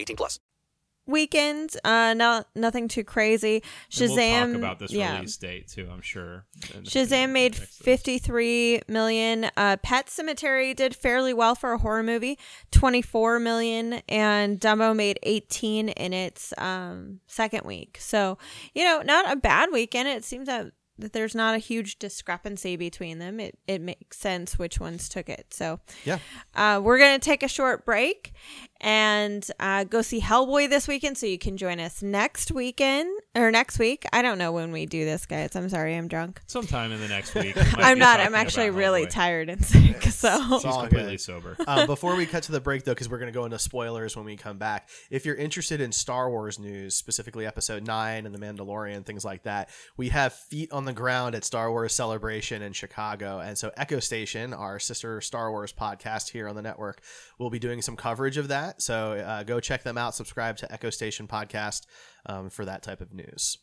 [0.00, 0.38] 18 plus.
[1.06, 3.56] Weekend, uh, not nothing too crazy.
[3.56, 5.14] And Shazam, We'll talk about this yeah.
[5.16, 5.88] release date too.
[5.90, 6.46] I'm sure.
[6.72, 9.50] in the- Shazam made 53 million.
[9.56, 12.38] Uh, Pet Sematary did fairly well for a horror movie,
[12.70, 17.96] 24 million, and Dumbo made 18 in its um, second week.
[18.00, 18.38] So,
[18.74, 20.06] you know, not a bad weekend.
[20.08, 20.66] It seems that,
[20.98, 23.40] that there's not a huge discrepancy between them.
[23.40, 25.52] It, it makes sense which ones took it.
[25.52, 26.18] So, yeah
[26.54, 28.32] uh, we're going to take a short break
[28.80, 31.18] and uh, go see Hellboy this weekend.
[31.18, 34.04] So you can join us next weekend or next week.
[34.12, 35.54] I don't know when we do this, guys.
[35.54, 36.40] I'm sorry, I'm drunk.
[36.46, 37.56] sometime in the next week.
[37.78, 38.20] I'm not.
[38.20, 39.10] I'm actually really Hellboy.
[39.10, 40.02] tired and sick.
[40.20, 41.20] So She's completely good.
[41.20, 41.56] sober.
[41.66, 44.16] um, before we cut to the break, though, because we're going to go into spoilers
[44.16, 48.34] when we come back, if you're interested in Star Wars news, specifically Episode 9 and
[48.34, 52.60] The Mandalorian, things like that, we have feet on the ground at Star Wars Celebration
[52.60, 53.38] in Chicago.
[53.40, 57.00] And so Echo Station, our sister Star Wars podcast here on the network,
[57.40, 58.82] will be doing some coverage of that.
[58.82, 60.14] So uh, go check them out.
[60.14, 61.86] Subscribe to Echo Station Podcast
[62.26, 63.56] um, for that type of news.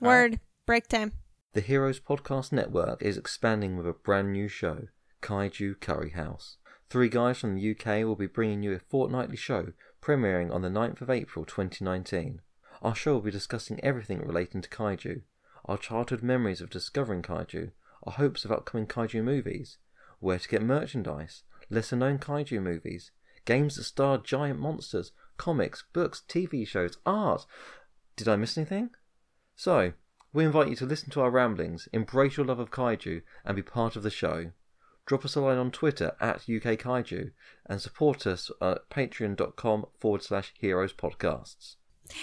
[0.00, 0.30] All right.
[0.30, 1.12] word break time.
[1.52, 4.86] The Heroes Podcast Network is expanding with a brand new show,
[5.20, 6.58] Kaiju Curry House.
[6.88, 10.68] Three guys from the UK will be bringing you a fortnightly show premiering on the
[10.68, 12.40] 9th of April 2019.
[12.82, 15.22] Our show will be discussing everything relating to kaiju,
[15.66, 17.72] our childhood memories of discovering kaiju,
[18.04, 19.78] our hopes of upcoming kaiju movies,
[20.20, 23.12] where to get merchandise, lesser known kaiju movies,
[23.44, 27.46] games that star giant monsters, comics, books, TV shows, art.
[28.16, 28.90] Did I miss anything?
[29.56, 29.92] So,
[30.32, 33.62] we invite you to listen to our ramblings, embrace your love of kaiju, and be
[33.62, 34.52] part of the show.
[35.06, 37.32] drop us a line on Twitter at UK Kaiju
[37.66, 41.74] and support us at patreon.com forward slash heroes podcasts.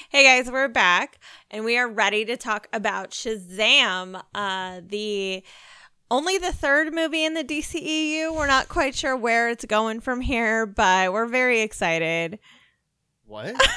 [0.10, 1.20] Hey guys, we're back
[1.52, 5.44] and we are ready to talk about Shazam, uh, the
[6.10, 8.36] only the third movie in the DCEU.
[8.36, 12.40] We're not quite sure where it's going from here, but we're very excited.
[13.26, 13.56] What?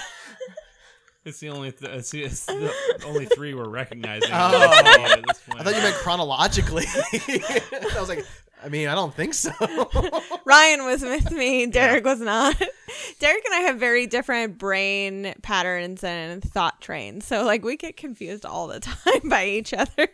[1.23, 2.73] It's the only th- it's, the- it's the
[3.05, 4.31] only three we're recognizing.
[4.33, 4.73] Oh.
[4.73, 5.61] at this point.
[5.61, 6.85] I thought you meant chronologically.
[6.89, 8.25] I was like,
[8.63, 9.53] I mean, I don't think so.
[10.45, 12.57] Ryan was with me, Derek was not.
[13.21, 17.27] Derek and I have very different brain patterns and thought trains.
[17.27, 20.09] So like we get confused all the time by each other.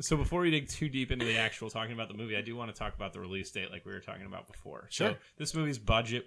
[0.00, 2.56] So before we dig too deep into the actual talking about the movie, I do
[2.56, 4.86] want to talk about the release date, like we were talking about before.
[4.90, 5.10] Sure.
[5.10, 6.26] So this movie's budget,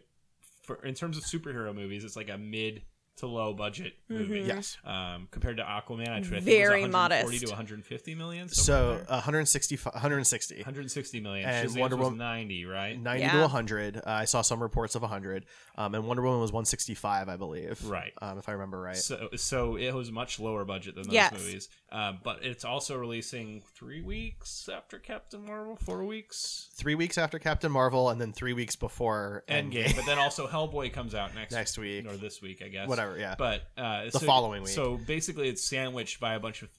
[0.62, 2.84] for in terms of superhero movies, it's like a mid
[3.17, 4.41] to low budget movie.
[4.41, 4.78] yes.
[4.84, 7.43] Um, compared to Aquaman, I think Very it was 140 modest.
[7.45, 8.49] to 150 million.
[8.49, 10.56] So somewhere 160, 160.
[10.58, 11.47] 160 million.
[11.47, 12.99] and Shazam's Wonder Woman- 90, right?
[12.99, 13.32] 90 Yeah.
[13.34, 13.97] to 100.
[13.97, 15.45] Uh, I saw some reports of 100.
[15.76, 17.84] Um, and Wonder Woman was 165, I believe.
[17.86, 18.13] Right.
[18.21, 18.95] Um, if I remember right.
[18.97, 21.34] So, so it was much lower budget than those Yes.
[21.34, 27.17] movies, um, but it's also releasing three weeks after Captain Marvel, four weeks three weeks
[27.17, 29.86] after Captain Marvel, and then three weeks before Endgame.
[29.86, 29.95] Endgame.
[29.95, 32.06] but then also Hellboy comes out next Next week.
[32.08, 32.88] or this week, I guess.
[32.88, 33.36] Whatever, yeah.
[33.38, 34.72] But uh, The following week.
[34.72, 36.70] So basically, it's sandwiched by a bunch of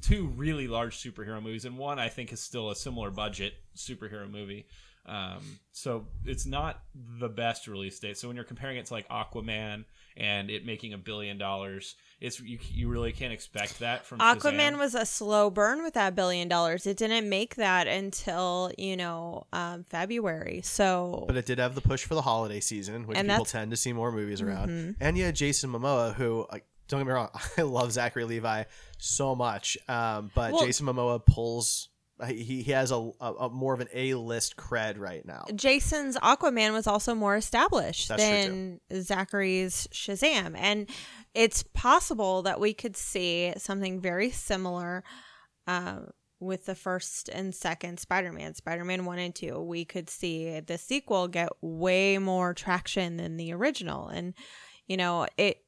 [0.00, 4.30] two really large superhero movies, and one I think is still a similar budget superhero
[4.30, 4.66] movie.
[5.06, 6.82] Um, so it's not
[7.20, 8.18] the best release date.
[8.18, 9.84] So when you're comparing it to like Aquaman
[10.16, 14.72] and it making a billion dollars, it's you, you really can't expect that from Aquaman
[14.72, 14.78] Shazam.
[14.78, 16.86] was a slow burn with that billion dollars.
[16.86, 20.62] It didn't make that until, you know, um, February.
[20.64, 23.70] So But it did have the push for the holiday season, which And people tend
[23.72, 24.70] to see more movies around.
[24.70, 24.96] Mhm.
[25.00, 28.64] And yeah, Jason Momoa, who like, don't get me wrong, I love Zachary Levi
[28.98, 31.88] so much, um, but Well- Jason Momoa pulls.
[32.28, 35.44] He, he has a, a, a more of an A list cred right now.
[35.54, 40.54] Jason's Aquaman was also more established That's than Zachary's Shazam.
[40.56, 40.88] And
[41.34, 45.04] it's possible that we could see something very similar
[45.66, 46.00] uh,
[46.40, 49.60] with the first and second Spider Man, Spider Man 1 and 2.
[49.60, 54.08] We could see the sequel get way more traction than the original.
[54.08, 54.32] And,
[54.86, 55.62] you know, it.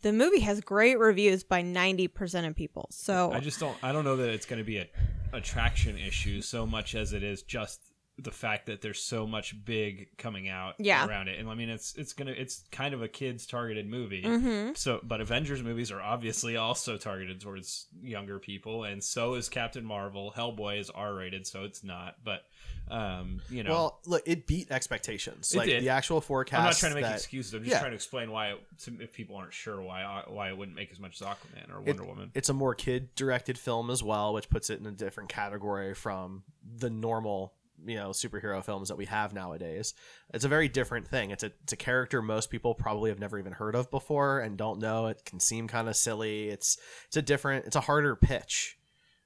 [0.00, 2.86] The movie has great reviews by 90% of people.
[2.92, 3.76] So I just don't.
[3.82, 4.86] I don't know that it's going to be a
[5.32, 7.91] attraction issue so much as it is just
[8.22, 11.06] the fact that there's so much big coming out Yeah.
[11.06, 11.38] around it.
[11.40, 14.22] And I mean, it's it's gonna it's kind of a kids targeted movie.
[14.22, 14.76] Mhm.
[14.76, 19.84] So, but Avengers movies are obviously also targeted towards younger people, and so is Captain
[19.84, 20.32] Marvel.
[20.36, 22.16] Hellboy is R rated, so it's not.
[22.24, 22.44] But
[22.90, 25.54] um, you know, Well, look, it beat expectations.
[25.54, 25.82] It like did.
[25.82, 26.58] the actual forecast.
[26.60, 27.54] I'm not trying to make that- excuses.
[27.54, 27.78] I'm just Yeah.
[27.78, 28.60] trying to explain why, it,
[28.98, 31.86] if people aren't sure why why it wouldn't make as much as Aquaman or It-
[31.96, 32.30] Wonder Woman.
[32.34, 35.94] It's a more kid directed film as well, which puts it in a different category
[35.94, 36.42] from
[36.76, 37.54] the normal,
[37.84, 39.94] you know, superhero films that we have nowadays.
[40.32, 41.30] It's a very different thing.
[41.30, 44.56] It's a it's a character most people probably have never even heard of before and
[44.56, 45.06] don't know.
[45.08, 46.48] It can seem kind of silly.
[46.48, 48.78] It's it's a different it's a harder pitch,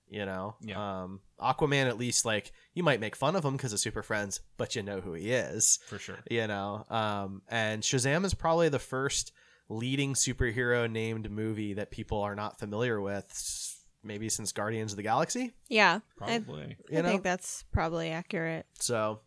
[0.08, 0.54] you know.
[0.62, 1.02] Yeah.
[1.02, 4.40] Um Aquaman at least like you might make fun of him because of Super Friends,
[4.56, 6.18] but you know who he is for sure.
[6.30, 9.32] you know um and shazam is probably the first
[9.68, 13.26] leading superhero named movie that people are not familiar with
[14.06, 16.62] maybe since guardians of the galaxy yeah, I, Probably.
[16.90, 17.08] I You know?
[17.08, 18.66] think that's probably accurate.
[18.80, 19.20] so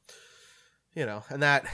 [0.96, 1.66] you know and that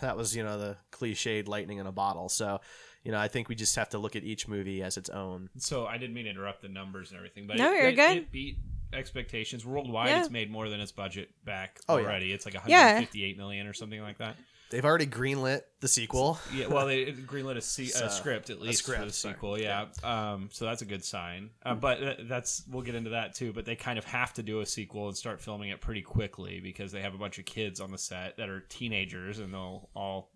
[0.00, 2.60] that was you know the cliched lightning in a bottle so
[3.04, 5.48] you know i think we just have to look at each movie as its own
[5.58, 7.96] So I didn't mean to interrupt the numbers and everything, but No, it, you're it,
[7.96, 8.16] good.
[8.16, 8.58] It beat
[8.92, 10.08] expectations worldwide.
[10.08, 10.20] Yeah.
[10.20, 12.04] It's made more than its budget back Oh, yeah.
[12.04, 12.32] already.
[12.32, 12.94] It's like Yeah.
[12.94, 14.36] 158 million or something like that.
[14.70, 18.60] They've already greenlit the sequel Yeah, well, they greenlit a, se- So, a script at
[18.60, 19.34] least for script, the sorry.
[19.34, 19.58] sequel.
[19.60, 21.50] Yeah, um, so that's a good sign.
[21.64, 21.98] Uh, but
[22.28, 23.52] that's we'll get into that too.
[23.52, 26.60] But they kind of have to do a sequel and start filming it pretty quickly
[26.60, 29.88] because they have a bunch of kids on the set that are teenagers and they'll
[29.94, 30.30] all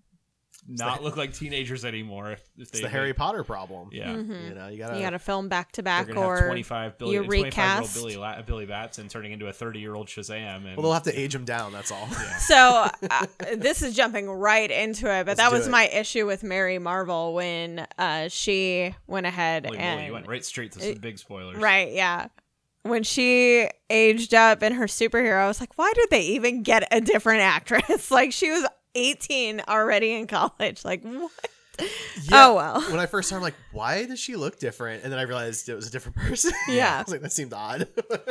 [0.66, 2.32] not look like teenagers anymore.
[2.32, 4.10] If, if it's they the harry potter problem Yeah.
[4.16, 4.22] you
[4.54, 7.32] know you gotta, You got to film back to back or 25 billion, you 25
[7.32, 7.44] year old
[7.84, 7.94] recast.
[7.94, 10.66] Billy, La- Billy Batson turning into a 30 year old Shazam.
[10.66, 12.06] And well they'll have to age him down that's all
[12.40, 15.70] So uh, this is jumping right into it, but Let's that was it.
[15.70, 20.26] my issue with Mary Marvel when uh, she went ahead Holy moly, and you went
[20.26, 21.56] right straight to some big spoilers.
[21.56, 22.28] right, yeah.
[22.84, 26.86] When she aged up in her superhero, I was like, why did they even get
[26.90, 28.10] a different actress?
[28.10, 30.84] like she was 18 already in college.
[30.84, 31.30] Like what?
[32.24, 32.80] Yeah, oh well.
[32.90, 35.02] when I first started, I'm like, why does she look different?
[35.04, 36.52] And then I realized it was a different person.
[36.68, 36.96] Yeah.
[36.96, 37.88] I was like, that seemed odd.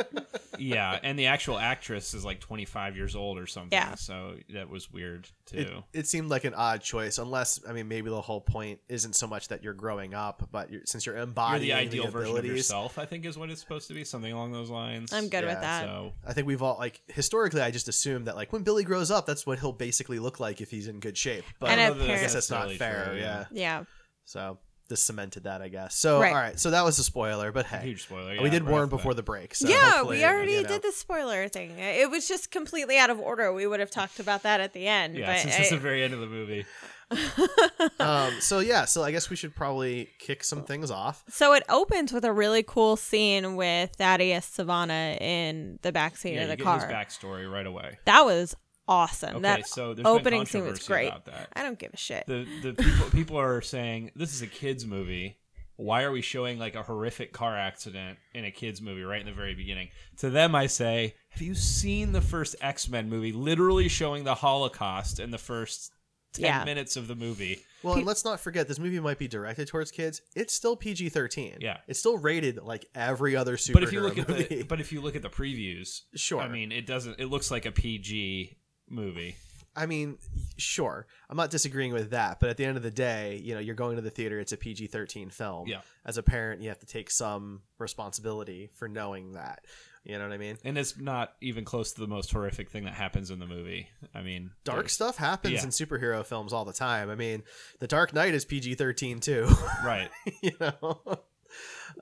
[0.58, 3.70] yeah, and the actual actress is like 25 years old or something.
[3.72, 3.94] Yeah.
[3.94, 5.58] So that was weird too.
[5.92, 9.14] it, it seemed like an odd choice, unless I mean maybe the whole point isn't
[9.14, 12.10] so much that you're growing up, but you're, since you're You're embodying the ideal the
[12.10, 14.04] version of yourself, I think, is what it's supposed to be.
[14.04, 15.12] Something along those lines.
[15.12, 15.84] I'm good Yeah, with that.
[15.84, 17.60] So I think we've all like historically.
[17.60, 20.60] I just assumed that like when Billy grows up, that's what he'll basically look like
[20.60, 21.44] if he's in good shape.
[21.60, 23.04] But And I a don't know that parent- guess that's not necessarily fair.
[23.12, 23.44] true, yeah.
[23.52, 23.84] yeah.
[24.24, 25.94] So this cemented that, I guess.
[25.96, 26.28] So Right.
[26.34, 26.58] all right.
[26.58, 28.30] So that was a spoiler, but hey, Huge spoiler.
[28.30, 29.16] we yeah, did right warn off the before bat.
[29.16, 29.54] the break.
[29.54, 30.68] So yeah, hopefully, we already you know.
[30.68, 31.78] did the spoiler thing.
[31.78, 33.52] It was just completely out of order.
[33.52, 35.16] We would have talked about that at the end.
[35.16, 36.64] Yeah, but since it's I- the very end of the movie.
[38.00, 41.24] um, so yeah, so I guess we should probably kick some things off.
[41.28, 46.42] so it opens with a really cool scene with Thaddeus Sivana in the backseat Yeah,
[46.42, 46.74] of you the get car.
[46.80, 47.98] his backstory right away.
[48.04, 48.54] That was
[48.88, 49.36] awesome.
[49.36, 51.08] Okay, that so there's opening been scene was great.
[51.08, 51.48] about that.
[51.54, 52.24] I don't give a shit.
[52.26, 55.38] The the people people are saying this is a kids movie.
[55.76, 59.26] Why are we showing like a horrific car accident in a kids movie right in
[59.26, 59.90] the very beginning?
[60.16, 63.30] To them, I say, have you seen the first X Men movie?
[63.32, 65.92] Literally showing the Holocaust in the first
[66.32, 66.64] ten Yeah.
[66.64, 67.60] minutes of the movie.
[67.84, 70.20] Well, and let's not forget this movie might be directed towards kids.
[70.34, 71.58] It's still PG thirteen.
[71.60, 71.76] Yeah.
[71.86, 74.42] it's still rated like every other superhero But if you look at movie.
[74.42, 76.40] the but if you look at the previews, Sure.
[76.40, 77.20] I mean, it doesn't.
[77.20, 78.57] It looks like a PG
[78.90, 79.36] movie.
[79.76, 80.18] I mean,
[80.56, 83.60] sure, I'm not disagreeing with that, but at the end of the day, you know,
[83.60, 84.40] you're going to the theater.
[84.40, 85.68] It's a PG-13 film.
[85.68, 85.82] Yeah.
[86.04, 89.64] As a parent, you have to take some responsibility for knowing that.
[90.04, 90.56] You know what I mean?
[90.64, 93.88] And it's not even close to the most horrific thing that happens in the movie.
[94.14, 95.64] I mean, Dark stuff happens yeah.
[95.64, 97.10] in superhero films all the time.
[97.10, 97.42] I mean,
[97.78, 99.48] The Dark Knight is PG-13 too.
[99.84, 100.08] right?
[100.42, 101.00] you know.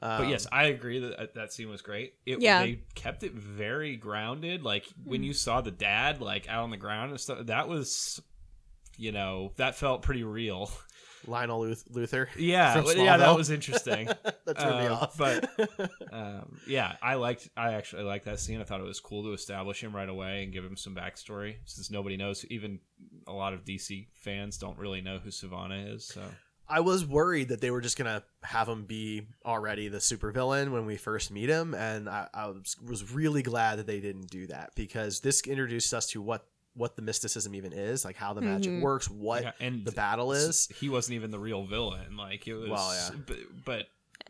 [0.01, 2.15] But Um, yes, I agree that uh, that scene was great.
[2.27, 2.61] It, Yeah.
[2.63, 4.63] they kept it very grounded.
[4.63, 8.21] Like when you saw the dad like out on the ground and stuff, that was,
[8.97, 10.71] you know, that felt pretty real.
[11.29, 12.29] Lionel Luth- Luthor.
[12.37, 14.07] Yeah, well, yeah, that was interesting.
[14.45, 15.17] that threw me Uh, off.
[15.17, 15.51] but
[16.13, 17.49] um, yeah, I liked.
[17.57, 18.61] I actually liked that scene.
[18.61, 21.57] I thought it was cool to establish him right away and give him some backstory,
[21.65, 22.45] since nobody knows.
[22.49, 22.79] Even
[23.27, 26.05] a lot of DC fans don't really know who Sivana is.
[26.07, 26.23] So
[26.69, 30.85] I was worried that they were just gonna have him be already the supervillain when
[30.87, 34.47] we first meet him, and I, I was, was really glad that they didn't do
[34.49, 38.43] that because this introduced us to what what the mysticism even is, like how the
[38.43, 38.83] magic Mhm.
[38.83, 40.67] works, what Yeah, and the battle is.
[40.79, 42.19] he wasn't even the real villain.
[42.19, 42.69] Like it was.
[42.69, 43.17] Well, yeah.
[43.27, 43.87] But, but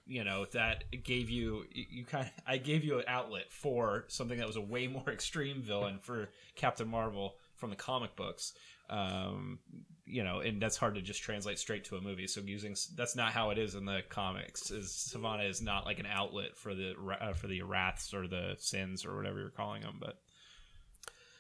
[0.07, 2.27] you know that gave you you you kind.
[2.27, 5.99] Of, I gave you an outlet for something that was a way more extreme villain
[6.01, 8.53] for Captain Marvel from the comic books.
[8.89, 9.59] Um,
[10.07, 12.27] you know, and that's hard to just translate straight to a movie.
[12.27, 14.71] So using that's not how it is in the comics.
[14.71, 18.55] Is Sivana is not like an outlet for the uh, for the wraths or the
[18.59, 20.19] sins or whatever you're calling them, but.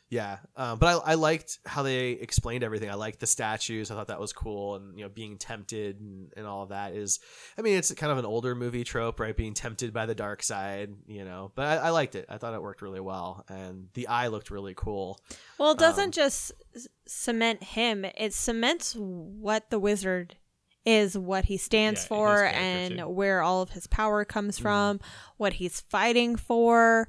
[0.08, 2.88] Yeah, um, but I, I liked how they explained everything.
[2.88, 3.90] I liked the statues.
[3.90, 6.94] I thought that was cool, and you know, being tempted and, and all of that
[6.94, 7.18] is.
[7.58, 9.36] I mean, it's kind of an older movie trope, right?
[9.36, 11.50] Being tempted by the dark side, you know.
[11.56, 12.26] But I, I liked it.
[12.28, 15.18] I thought it worked really well, and the eye looked really cool.
[15.58, 20.36] Well, it doesn't Um, just s- cement him; it cements what the wizard
[20.84, 23.08] is, what he stands Yeah, for, and too.
[23.08, 24.62] where all of his power comes Mm-hmm.
[24.62, 25.00] from,
[25.36, 27.08] what he's fighting for.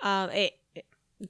[0.00, 0.52] Um, it, it-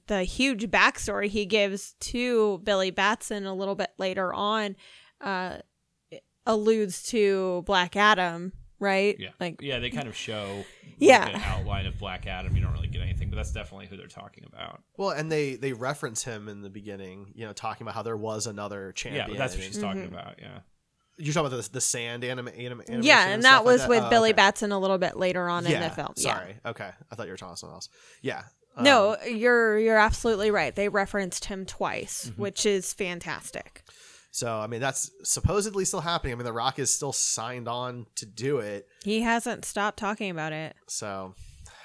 [0.07, 4.75] the huge backstory he gives to Billy Batson a little bit later on
[5.21, 5.57] uh,
[6.45, 9.15] alludes to Black Adam, right?
[9.19, 10.65] Yeah, Like, yeah, they kind of show like,
[10.99, 11.27] Yeah.
[11.29, 12.55] an outline of Black Adam.
[12.55, 14.81] You don't really get anything, but that's definitely who they're talking about.
[14.97, 18.17] Well, and they they reference him in the beginning, you know, talking about how there
[18.17, 19.25] was another champion.
[19.25, 20.35] Yeah, but that's what and- she's talking about.
[20.41, 20.59] Yeah,
[21.17, 23.03] You're talking about the, the sand anima, anim, animation.
[23.03, 24.35] yeah, and stuff that like was with Oh, Billy okay.
[24.35, 26.13] Batson a little bit later on in the film.
[26.17, 26.37] Yeah.
[26.37, 26.55] Sorry.
[26.65, 27.89] Okay, I thought you were talking about something else.
[28.21, 28.43] Yeah.
[28.83, 30.75] No, um, you're you're absolutely right.
[30.75, 32.41] They referenced him twice, Mm-hmm.
[32.41, 33.83] which is fantastic.
[34.31, 36.33] So I mean, that's supposedly still happening.
[36.33, 38.87] I mean, The Rock is still signed on to do it.
[39.03, 40.75] He hasn't stopped talking about it.
[40.87, 41.33] So,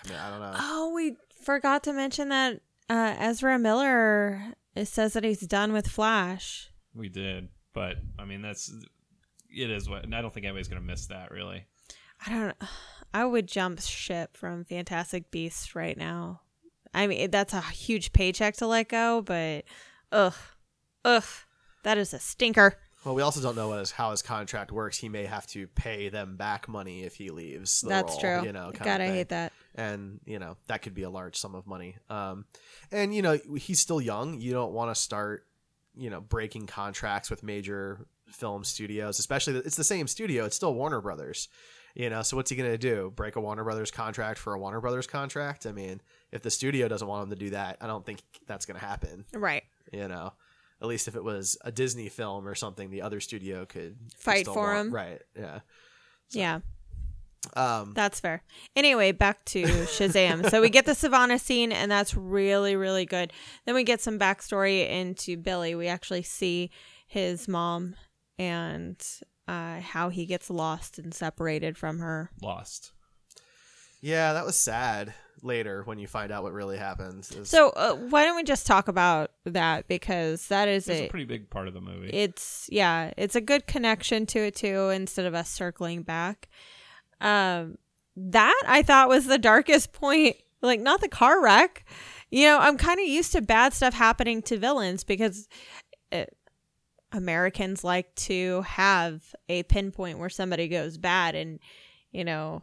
[0.05, 0.55] I mean, I don't know.
[0.59, 5.87] Oh, we forgot to mention that uh, Ezra Miller it says that he's done with
[5.89, 6.69] Flash.
[6.95, 8.71] we did, but I mean that's
[9.55, 11.67] it is what, and I don't think anybody's gonna miss that really.
[12.27, 12.57] I don't.
[13.15, 16.41] I would jump ship from Fantastic Beasts right now.
[16.95, 19.65] I mean, that's a huge paycheck to let go, but
[20.11, 20.35] ugh,
[21.05, 21.25] ugh,
[21.85, 22.77] that is a stinker.
[23.05, 24.97] Well, we also don't know his, how his contract works.
[24.97, 27.81] He may have to pay them back money if he leaves.
[27.81, 28.47] The that's role, true.
[28.47, 29.53] You know, God, I hate that.
[29.75, 32.45] and you know that could be a large sum of money um
[32.91, 35.47] and you know he's still young you don't want to start
[35.97, 40.75] you know breaking contracts with major film studios especially it's the same studio it's still
[40.75, 41.49] warner brothers
[41.95, 44.81] you know so what's he gonna do break a warner brothers contract for a warner
[44.81, 46.03] brothers contract i mean
[46.33, 49.25] if the studio doesn't want him to do that i don't think that's gonna happen
[49.33, 49.63] Right.
[49.93, 50.33] you know
[50.81, 54.47] at least if it was a disney film or something the other studio could Fight
[54.47, 54.95] for want- him.
[54.95, 55.61] right yeah
[56.33, 56.61] Yeah.
[57.57, 58.43] Um, That's fair.
[58.77, 59.63] Anyway, back to
[59.97, 60.49] Shazam.
[60.49, 63.33] so we get the Sivana scene, and that's really, really good.
[63.67, 65.75] Then we get some backstory into Billy.
[65.75, 66.71] We actually see
[67.09, 67.97] his mom
[68.39, 68.97] and
[69.49, 72.31] uh, how he gets lost and separated from her.
[72.41, 72.93] Lost.
[74.01, 75.13] yeah, that was sad.
[75.45, 78.65] Later, when you find out what really happens, is- So uh, why don't we just
[78.67, 79.89] talk about that?
[79.89, 82.11] Because that is a, a pretty big part of the movie.
[82.11, 86.49] it's yeah it's a good connection to it too instead of us circling back.
[87.21, 87.77] Um
[88.17, 90.37] that i thought was the darkest point.
[90.61, 91.85] Like not the car wreck.
[92.31, 95.49] You know i'm kind of used to bad stuff happening to villains because
[96.13, 96.37] it,
[97.13, 101.59] americans like to have a pinpoint where somebody goes bad and
[102.11, 102.63] you know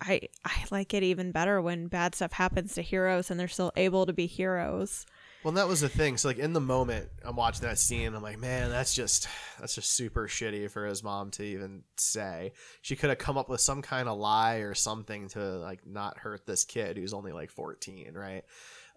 [0.00, 3.72] i i like it even better when bad stuff happens to heroes and they're still
[3.76, 5.06] able to be heroes
[5.44, 6.16] Well, that was the thing.
[6.16, 8.14] So like in the moment, I'm watching that scene.
[8.14, 9.28] I'm like, man, that's just
[9.60, 12.50] that's just super shitty for his mom to even say.
[12.82, 16.18] She could have come up with some kind of lie or something to like not
[16.18, 18.42] hurt this kid who's only like 14, right?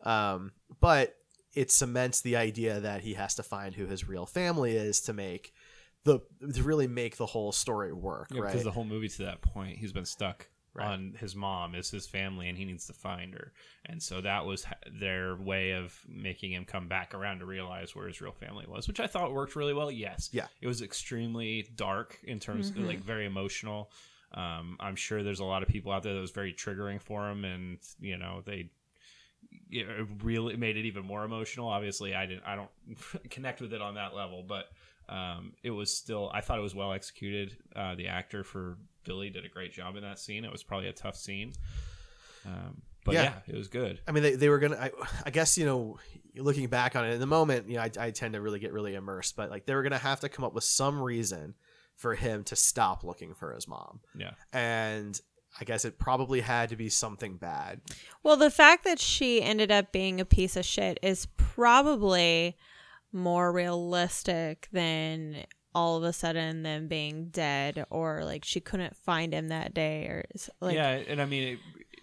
[0.03, 1.13] Um, but
[1.53, 5.13] it cements the idea that he has to find who his real family is to
[5.13, 5.53] make
[6.03, 6.19] the
[6.55, 8.47] to really make the whole story work, Yeah, right?
[8.49, 10.85] because the whole movie to that point, he's been stuck Right.
[10.87, 13.53] on his mom is his family, and he needs to find her.
[13.85, 14.65] And so that was
[14.99, 18.87] their way of making him come back around to realize where his real family was,
[18.87, 19.89] which I thought worked really well.
[19.91, 20.47] Yes, Yeah.
[20.61, 23.91] it was extremely dark in terms of like very emotional.
[24.31, 27.27] Um, I'm sure there's a lot of people out there that was very triggering for
[27.29, 28.69] him, and you know they
[29.71, 29.87] it
[30.23, 31.67] really made it even more emotional.
[31.67, 32.69] Obviously, I didn't, I don't
[33.31, 34.65] connect with it on that level, but
[35.09, 37.57] um, it was still, I thought it was well executed.
[37.75, 40.45] Uh, the actor for Billy did a great job in that scene.
[40.45, 41.53] It was probably a tough scene,
[42.45, 43.23] um, but Yeah.
[43.23, 43.33] yeah.
[43.47, 43.99] it was good.
[44.07, 44.77] I mean, they, they were gonna.
[44.77, 44.91] I,
[45.25, 45.97] I guess you know,
[46.35, 48.71] looking back on it in the moment, you know, I, I tend to really get
[48.73, 49.35] really immersed.
[49.35, 51.55] But like, they were gonna have to come up with some reason
[51.95, 55.19] for him to stop looking for his mom, Yeah, and
[55.59, 57.81] I guess it probably had to be something bad.
[58.23, 62.55] Well, the fact that she ended up being a piece of shit is probably
[63.11, 65.37] more realistic than
[65.75, 70.05] all of a sudden them being dead or like she couldn't find him that day
[70.05, 70.25] or
[70.61, 71.59] like yeah, and I mean, it,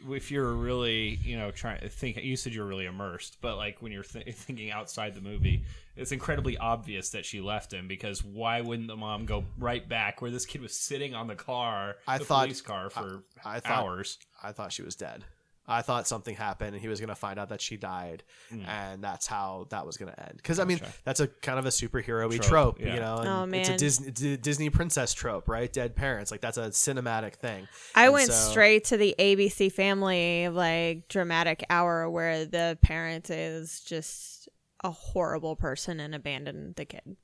[0.08, 3.82] if you're really, you know, trying to think, you said you're really immersed, but like
[3.82, 5.64] when you're th- thinking outside the movie,
[5.96, 10.22] it's incredibly obvious that she left him because why wouldn't the mom go right back
[10.22, 13.58] where this kid was sitting on the car, I the thought- police car for I
[13.60, 14.18] thought hours?
[14.42, 15.24] I thought she was dead.
[15.68, 18.64] I thought something happened and he was gonna find out that she died, hmm.
[18.66, 20.36] and that's how that was gonna end.
[20.36, 20.80] Because I mean.
[21.04, 22.94] That's a kind of a superhero-y Trope, trope, yeah.
[22.94, 23.16] you know.
[23.18, 23.78] and Oh, it's a man.
[23.78, 25.72] Disney it's a Disney princess trope, right?
[25.72, 27.68] Dead parents, like that's a cinematic thing.
[27.94, 33.30] I And went so- straight to the ABC family like dramatic hour where the parent
[33.30, 34.48] is just
[34.84, 37.16] a horrible person and abandoned the kid.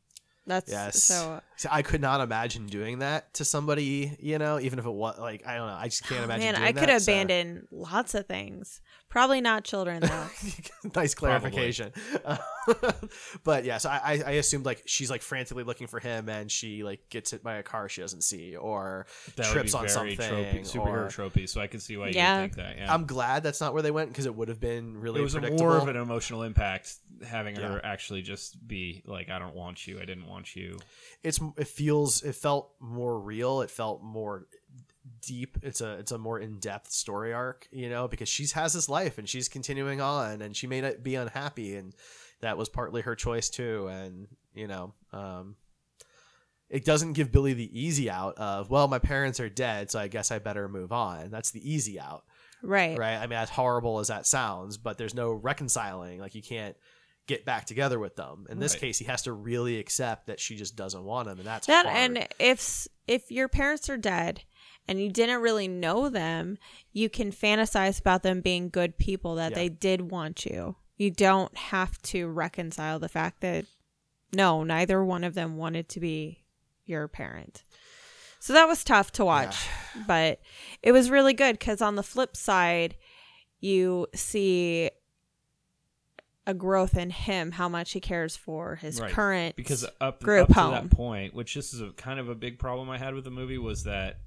[0.47, 1.05] That's Yes.
[1.05, 1.40] so
[1.70, 5.47] I could not imagine doing that to somebody, you know, even if it was like
[5.47, 5.74] I don't know.
[5.74, 6.53] I just can't oh, imagine.
[6.53, 8.80] Man, I could that, so- abandon lots of things.
[9.12, 10.26] Probably not children though.
[10.96, 11.92] nice clarification.
[13.44, 16.50] but yeah, so I, I I assumed like she's like frantically looking for him, and
[16.50, 19.06] she like gets hit by a car she doesn't see, or
[19.36, 20.32] That trips would on very something.
[20.32, 22.36] tropey, superhero or- tropey, so I can see why Yeah.
[22.36, 22.78] you would think that.
[22.78, 25.24] Yeah, I'm glad that's not where they went because it would have been really it
[25.24, 25.70] was a predictable.
[25.70, 26.94] more of an emotional impact
[27.26, 27.68] having Yeah.
[27.68, 29.98] her actually just be like, "I don't want you.
[30.00, 30.78] I didn't want you."
[31.22, 33.60] it's it feels it felt more real.
[33.60, 34.46] It felt more
[35.20, 35.59] deep.
[35.62, 38.88] It's a it's a more in depth story arc, you know, because she has this
[38.88, 41.94] life and she's continuing on, and she may not be unhappy, and
[42.40, 43.88] that was partly her choice too.
[43.88, 45.57] And you know, um,
[46.68, 50.09] it doesn't give Billy the easy out of well, my parents are dead, so I
[50.09, 51.30] guess I better move on.
[51.30, 52.24] That's the easy out,
[52.62, 52.98] right.
[52.98, 53.16] right?
[53.16, 56.20] I mean, as horrible as that sounds, but there's no reconciling.
[56.20, 56.76] Like you can't
[57.28, 58.46] get back together with them.
[58.50, 58.80] In this Right.
[58.80, 61.86] case, he has to really accept that she just doesn't want him, and that's That
[61.86, 61.96] hard.
[61.96, 64.42] and if if your parents are dead
[64.89, 66.59] and you didn't really know them,
[66.93, 69.57] you can fantasize about them being good people that Yeah.
[69.57, 70.76] they did want you.
[70.97, 73.64] You don't have to reconcile the fact that
[74.33, 76.45] no, neither one of them wanted to be
[76.87, 77.64] your parent.
[78.41, 79.68] So that was tough to watch,
[80.07, 80.41] but
[80.83, 82.97] it was really good cuz on the flip side,
[83.61, 84.91] you see
[86.45, 89.12] a growth in him, how much he cares for his Right.
[89.12, 92.35] current because up, group up to that point, which this is a kind of a
[92.35, 94.18] big problem I had with the movie, was that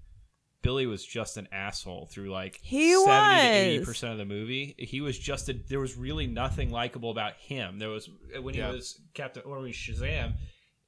[0.65, 3.55] Billy was just an asshole through like He seventy to was.
[3.55, 4.75] eighty percent of the movie.
[4.77, 7.79] He was just a, there was really nothing likable about him.
[7.79, 8.09] There was
[8.41, 8.71] when he Yeah.
[8.71, 10.33] was Captain or when he was Shazam,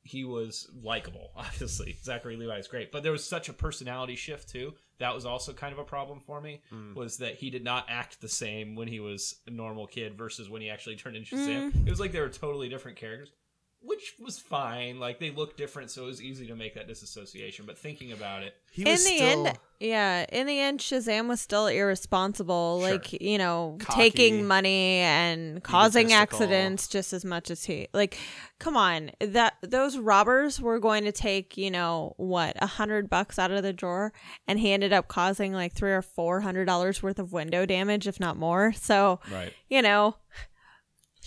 [0.02, 1.32] he was likable.
[1.36, 4.74] Obviously, Zachary Levi is great, but there was such a personality shift too.
[5.00, 6.62] That was also kind of a problem for me.
[6.74, 6.96] Mm.
[6.96, 10.50] Was that he did not act the same when he was a normal kid versus
[10.50, 11.48] when he actually turned into Mm.
[11.72, 11.86] Shazam.
[11.86, 13.30] It was like they were totally different characters.
[13.82, 15.00] Which was fine.
[15.00, 17.66] Like they look different, so it was easy to make that disassociation.
[17.66, 21.40] But thinking about it, He in the still, end, yeah, in the end, Shazam was
[21.40, 22.82] still irresponsible.
[22.82, 22.92] Sure.
[22.92, 27.88] Like you know, Cocky, taking money and causing accidents just as much as he.
[27.94, 28.18] Like,
[28.60, 33.38] come on, that those robbers were going to take you know what a hundred bucks
[33.38, 34.12] out of the drawer,
[34.48, 38.08] and he ended up causing like three or four hundred dollars worth of window damage,
[38.08, 38.74] if not more.
[38.74, 39.54] So right?
[39.70, 40.16] you know,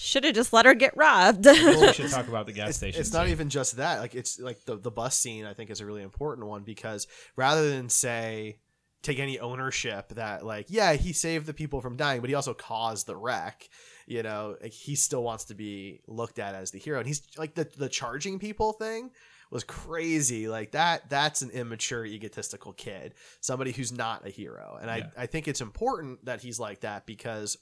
[0.00, 1.44] should have just let her get robbed.
[1.44, 3.00] we should talk about the gas it's, station.
[3.00, 4.00] it's not even just that.
[4.00, 5.44] Like it's like the the bus scene.
[5.44, 8.58] I think is a really important one because rather than say
[9.02, 12.54] take any ownership that like yeah he saved the people from dying, but he also
[12.54, 13.68] caused the wreck.
[14.06, 17.22] You know, like, he still wants to be looked at as the hero, and he's
[17.36, 19.10] like the the charging people thing
[19.50, 24.88] was crazy like that that's an immature egotistical kid somebody who's not a hero and
[24.88, 25.08] Yeah.
[25.18, 27.58] I, I think it's important that he's like that because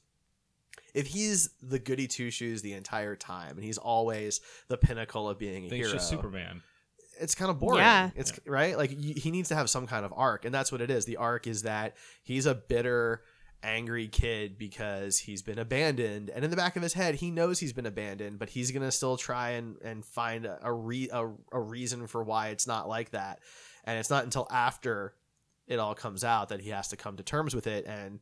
[0.94, 5.38] if he's the goody two shoes the entire time and he's always the pinnacle of
[5.38, 6.62] being a I think hero, just Superman.
[7.20, 7.80] it's kind of boring.
[7.80, 8.10] Yeah.
[8.16, 8.76] It's right.
[8.76, 11.04] Like y- he needs to have some kind of arc, and that's what it is.
[11.04, 13.22] The arc is that he's a bitter,
[13.62, 17.58] angry kid because he's been abandoned, and in the back of his head, he knows
[17.58, 21.28] he's been abandoned, but he's gonna still try and and find a a, re- a,
[21.52, 23.40] a reason for why it's not like that.
[23.84, 25.14] And it's not until after
[25.66, 28.20] it all comes out that he has to come to terms with it and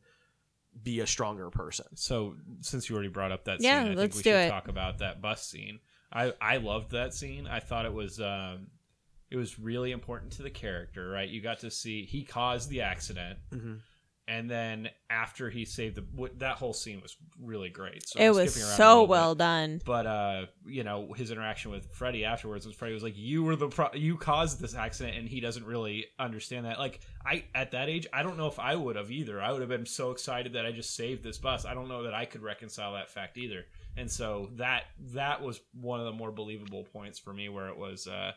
[0.83, 1.87] be a stronger person.
[1.95, 4.41] So since you already brought up that Yeah, scene, I let's think we do should
[4.47, 4.49] it.
[4.51, 5.81] talk about that bus scene.
[6.13, 7.47] I I loved that scene.
[7.47, 8.69] I thought it was um
[9.31, 11.29] it was really important to the character, right?
[11.29, 13.81] You got to see he caused the accident, Mhm.
[14.29, 18.09] And then after he saved the wh- that whole scene was really great.
[18.09, 19.11] So it I'm was skipping around a so little bit.
[19.11, 19.81] well done.
[19.85, 23.57] But uh, you know, his interaction with Freddy afterwards was Freddy was like, "You were
[23.57, 26.79] the pro- you caused this accident," and he doesn't really understand that.
[26.79, 29.41] Like I at that age, I don't know if I would have either.
[29.41, 31.65] I would have been so excited that I just saved this bus.
[31.65, 33.65] I don't know that I could reconcile that fact either.
[33.99, 37.79] And so that that was one of the more believable points for me, where it
[37.79, 38.33] was uh,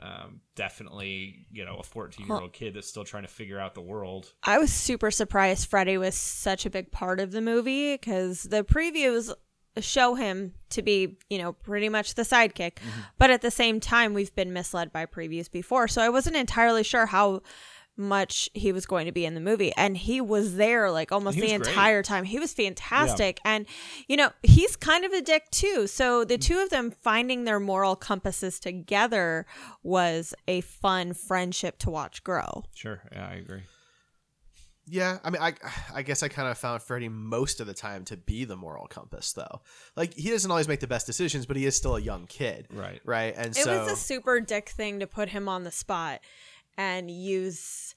[0.00, 3.74] um, definitely you know a 14 year old kid that's still trying to figure out
[3.74, 4.32] the world.
[4.42, 8.64] I was super surprised Freddy was such a big part of the movie because the
[8.64, 9.32] previews
[9.80, 12.74] show him to be, you know, pretty much the sidekick.
[12.76, 13.00] Mm-hmm.
[13.18, 15.88] But at the same time, we've been misled by previews before.
[15.88, 17.42] So I wasn't entirely sure how
[17.98, 19.72] much he was going to be in the movie.
[19.76, 21.68] And he was there like almost the was great.
[21.68, 22.24] entire time.
[22.24, 23.40] He was fantastic.
[23.44, 23.66] And
[24.06, 25.86] you know he's kind of a dick too.
[25.86, 29.46] So the two of them finding their moral compasses together
[29.82, 32.64] was a fun friendship to watch grow.
[32.74, 33.62] Sure, yeah, I agree.
[34.90, 35.52] Yeah, I mean, I
[35.94, 38.86] I guess I kind of found Freddy most of the time to be the moral
[38.86, 39.60] compass, though.
[39.96, 42.68] Like he doesn't always make the best decisions, but he is still a young kid,
[42.72, 43.00] Right.
[43.04, 46.20] Right, and It so was a super dick thing to put him on the spot
[46.78, 47.94] and use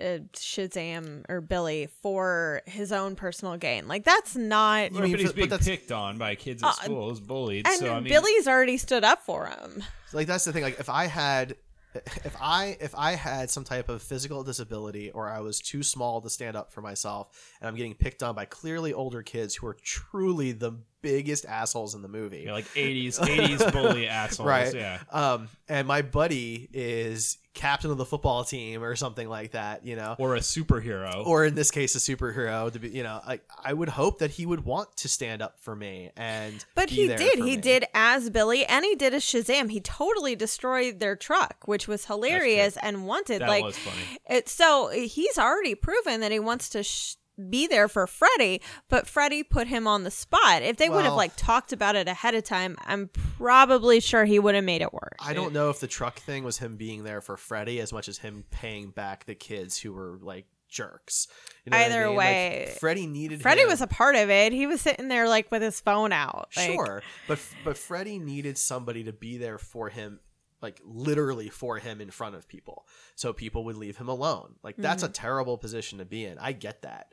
[0.00, 3.86] uh, Shazam or Billy for his own personal gain.
[3.86, 4.92] Like that's not.
[4.92, 7.10] Right, mean but he's for- but being picked on by kids at Uh, school.
[7.10, 7.66] He's bullied.
[7.66, 9.84] And so I mean, Billy's already stood up for him.
[10.14, 10.62] like that's the thing.
[10.62, 11.56] Like if I had,
[11.94, 16.20] if I if I had some type of physical disability or I was too small
[16.22, 17.28] to stand up for myself,
[17.60, 20.72] and I'm getting picked on by clearly older kids who are truly the
[21.02, 24.46] biggest assholes in the movie, Yeah, like 80s 80s bully assholes.
[24.48, 24.74] right?
[24.74, 24.98] Yeah.
[25.10, 29.96] Um, and my buddy is captain of the football team or something like that, you
[29.96, 30.14] know.
[30.18, 31.26] Or a superhero.
[31.26, 34.30] or in this case a superhero to be you know like i would hope that
[34.30, 37.38] he would want to stand up for me and But be he there did.
[37.40, 37.62] for He me.
[37.62, 39.70] did as Billy and he did as Shazam.
[39.70, 43.40] He totally destroyed their truck, which was hilarious and wanted.
[43.42, 44.18] That like was funny.
[44.28, 47.16] It, so he's already proven that he wants to sh-
[47.48, 50.62] be there for Freddy, but Freddy put him on the spot.
[50.62, 54.38] If they would have like talked about it ahead of time, I'm probably sure he
[54.38, 55.16] would have made it work.
[55.20, 58.08] i don't know if the truck thing was him being there for freddy as much
[58.08, 61.26] as him paying back the kids who were like jerks
[61.64, 62.16] You know what I Either mean?
[62.16, 64.52] Like, way, freddy needed Freddy him- was a part of it.
[64.52, 66.48] He was sitting there like with his phone out.
[66.56, 70.20] Like, sure but but freddy needed somebody to be there for him
[70.62, 72.86] like literally for him in front of people
[73.16, 75.12] so people would leave him alone like that's a Mm-hmm.
[75.14, 77.12] terrible position to be in i get that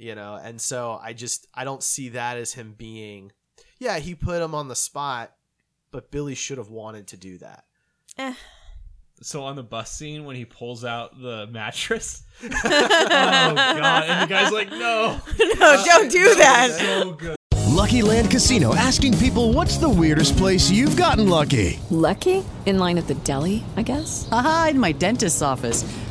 [0.00, 3.30] you know and so i just i don't see that as him being
[3.78, 5.32] yeah he put him on the spot
[5.90, 7.64] but billy should have wanted to do that
[8.18, 8.34] Eh.
[9.22, 12.22] So on the bus scene when he pulls out the mattress.
[12.42, 14.04] oh god.
[14.04, 15.20] And the guy's like, no.
[15.38, 16.70] no, don't do that.
[16.72, 17.36] So good.
[17.68, 21.80] Lucky Land Casino asking people what's the weirdest place you've gotten lucky?
[21.90, 22.44] Lucky?
[22.66, 24.28] In line at the deli, I guess?
[24.32, 25.84] Aha, in my dentist's office.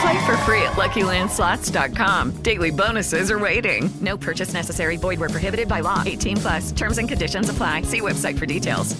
[0.00, 2.42] Play for free at LuckyLandSlots.com.
[2.42, 3.88] Daily bonuses are waiting.
[4.00, 4.96] No purchase necessary.
[4.96, 6.02] Void where prohibited by law.
[6.04, 6.72] 18 plus.
[6.72, 7.82] Terms and conditions apply.
[7.82, 8.94] See website for details.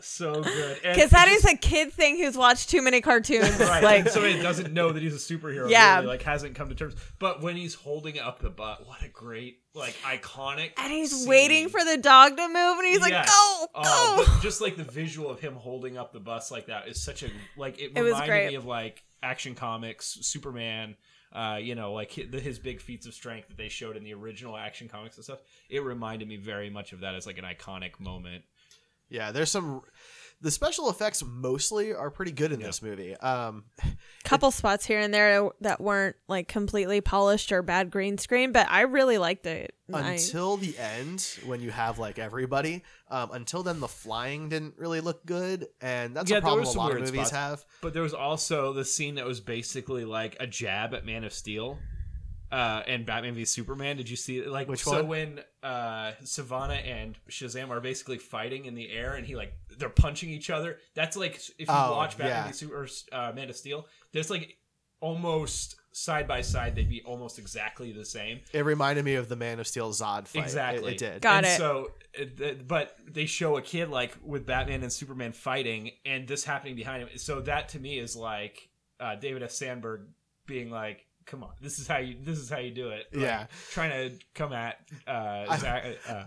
[0.00, 0.78] so good.
[0.82, 3.58] Because that is a kid thing who's watched too many cartoons.
[3.60, 3.82] right.
[3.82, 5.68] Like, and somebody doesn't know that he's a superhero.
[5.70, 5.96] Yeah.
[5.96, 6.94] really, like hasn't come to terms.
[7.18, 10.70] But when he's holding up the butt, what a great, like, iconic.
[10.78, 11.28] and he's scene.
[11.28, 13.28] waiting for the dog to move, and he's like, Yes.
[13.28, 16.50] "Go, oh, go!" Oh, but just like the visual of him holding up the bus
[16.50, 18.48] like that is such a like it It was reminded great.
[18.48, 20.96] me of like action comics, Superman.
[21.30, 24.14] Uh, you know, like his, his big feats of strength that they showed in the
[24.14, 25.40] original action comics and stuff.
[25.68, 28.44] It reminded me very much of that as like an iconic moment.
[29.10, 29.82] Yeah, there's some.
[30.40, 33.16] The special effects mostly are pretty good in this movie.
[33.16, 33.64] Um,
[34.24, 38.68] couple spots here and there that weren't like completely polished or bad green screen, but
[38.70, 39.74] I really liked it.
[39.92, 44.74] I- until the end, when you have like everybody, um, until then the flying didn't
[44.76, 47.30] really look good, and that's a there problem was a some lot of movies spots.
[47.30, 47.64] have.
[47.80, 51.32] But there was also the scene that was basically like a jab at Man of
[51.32, 51.78] Steel.
[52.50, 53.96] Uh, and Batman v Superman.
[53.98, 54.48] Did you see it?
[54.48, 55.08] Like Which so one?
[55.08, 59.90] when uh, Sivana and Shazam are basically fighting in the air, and he like they're
[59.90, 60.78] punching each other.
[60.94, 62.46] That's like if you Oh, watch Batman yeah.
[62.46, 64.56] v Super, or, uh, Man of Steel, there's like
[65.00, 66.74] almost side by side.
[66.74, 68.40] They'd be almost exactly the same.
[68.52, 70.42] It reminded me of the Man of Steel Zod fight.
[70.44, 70.92] Exactly.
[70.92, 71.20] it, did.
[71.22, 71.58] Got and it.
[71.58, 71.90] So,
[72.66, 77.02] but they show a kid like with Batman and Superman fighting, and this happening behind
[77.02, 77.18] him.
[77.18, 78.68] So that to me is like
[79.00, 79.50] uh, David F.
[79.50, 80.06] Sandberg
[80.46, 83.22] being like, "Come on, this is how you this is how you do it." Like,
[83.22, 83.46] Yeah.
[83.70, 86.24] trying to come at uh, Zack, uh,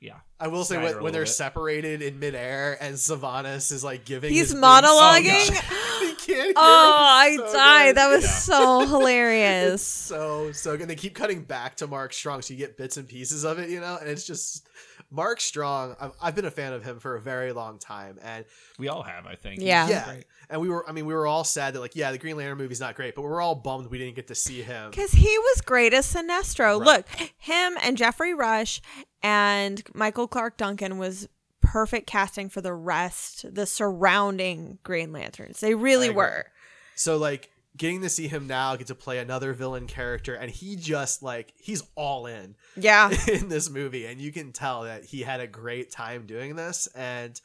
[0.00, 0.16] yeah.
[0.38, 1.28] I will say when, when they're bit.
[1.30, 5.40] separated in midair and Savanas is like giving He's his monologuing?
[5.46, 5.58] speech.
[6.00, 6.96] he can't hear oh.
[6.98, 7.86] I It's so died.
[7.88, 7.96] good.
[7.96, 8.30] That was Yeah.
[8.30, 9.82] so It's hilarious.
[9.86, 10.88] so so good.
[10.88, 13.70] They keep cutting back to Mark Strong, so you get bits and pieces of it,
[13.70, 13.96] you know.
[13.98, 14.68] And it's just
[15.16, 15.96] Mark Strong.
[15.98, 18.44] I've, I've been a fan of him for a very long time, and
[18.78, 19.62] we all have, I think.
[19.62, 19.88] Yeah.
[19.88, 20.16] yeah.
[20.50, 22.58] And we were, I mean, we were all sad that like, yeah, the Green Lantern
[22.58, 24.90] movie's not great, but we were all bummed we didn't get to see him.
[24.90, 26.84] Because he was great as Sinestro.
[26.84, 27.06] Look,
[27.38, 28.80] him and Geoffrey Rush
[29.22, 31.28] and Michael Clarke Duncan was
[31.62, 35.60] perfect casting for the rest, the surrounding Green Lanterns.
[35.60, 36.46] They really were.
[36.94, 40.76] So like getting to see him now get to play another villain character and he
[40.76, 43.10] just like he's all in Yeah.
[43.28, 46.86] in this movie and you can tell that he had a great time doing this
[46.94, 47.38] and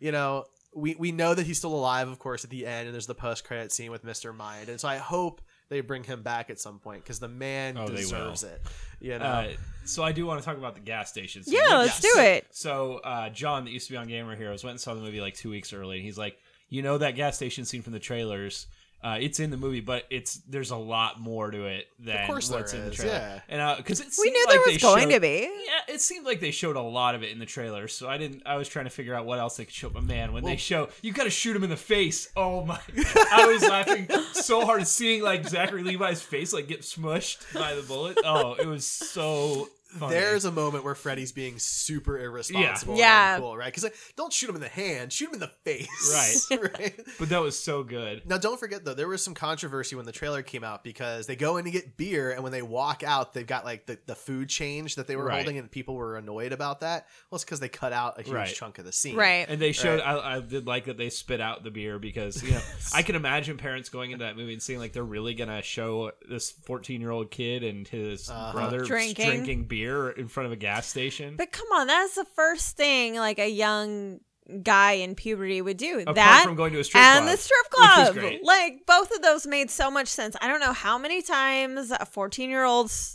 [0.00, 2.94] you know we we know that he's still alive of course at the end and
[2.94, 4.34] there's the post credit scene with Mr.
[4.34, 7.76] Mind and so I hope they bring him back at some point because the man
[7.78, 8.60] Oh, deserves it
[9.00, 9.48] you know Uh,
[9.84, 11.42] so I do want to talk about the gas station.
[11.44, 11.54] scene.
[11.54, 12.46] Yeah, let's do it.
[12.50, 15.20] So uh, John, that used to be on Gamer Heroes, went and saw the movie
[15.22, 15.96] like two weeks early.
[15.96, 16.36] And he's like,
[16.68, 18.66] you know that gas station scene from the trailers.
[19.00, 22.48] Uh, it's in the movie, but it's there's a lot more to it than course
[22.48, 23.12] there what's in the trailer.
[23.12, 23.40] yeah.
[23.48, 25.42] And because it We seemed knew like there they was going showed- to be.
[25.42, 27.86] Yeah, it seemed like they showed a lot of it in the trailer.
[27.86, 28.42] So I didn't.
[28.44, 29.88] I was trying to figure out what else they could show.
[29.88, 32.28] But man, when they show you got to shoot him in the face.
[32.36, 32.80] Oh my!
[33.32, 37.82] I was laughing so hard seeing like Zachary Levi's face like get smushed by the
[37.82, 38.18] bullet.
[38.24, 39.68] Oh, it was so.
[39.88, 40.14] Funny.
[40.14, 42.92] There's a moment where Freddy's being super irresponsible.
[42.94, 43.38] and Yeah.
[43.38, 43.66] uncool, right?
[43.66, 46.48] Because like, don't shoot him in the hand, shoot him in the face.
[46.50, 46.60] Right.
[46.78, 47.00] right.
[47.18, 48.22] But that was so good.
[48.28, 51.36] Now, don't forget though, there was some controversy when the trailer came out because they
[51.36, 54.14] go in to get beer, and when they walk out, they've got like the, the
[54.14, 55.36] food change that they were Right.
[55.36, 57.06] holding, and people were annoyed about that.
[57.30, 58.54] Well, it's because they cut out a huge Right.
[58.54, 59.16] chunk of the scene.
[59.16, 59.46] Right.
[59.48, 60.00] And they showed.
[60.00, 60.06] Right.
[60.16, 62.60] I, I did like that they spit out the beer because you know
[62.94, 66.12] I can imagine parents going into that movie and seeing like they're really gonna show
[66.28, 68.52] this 14 year old kid and his Uh-huh.
[68.52, 69.26] brother Drinking.
[69.26, 71.36] drinking beer in front of a gas station.
[71.36, 74.20] But come on, that's the first thing like a young
[74.62, 76.00] guy in puberty would do.
[76.00, 78.14] Apart that from going to a strip and club, the strip which club.
[78.14, 78.44] great.
[78.44, 80.36] Like both of those made so much sense.
[80.40, 83.14] I don't know how many times a 14 year olds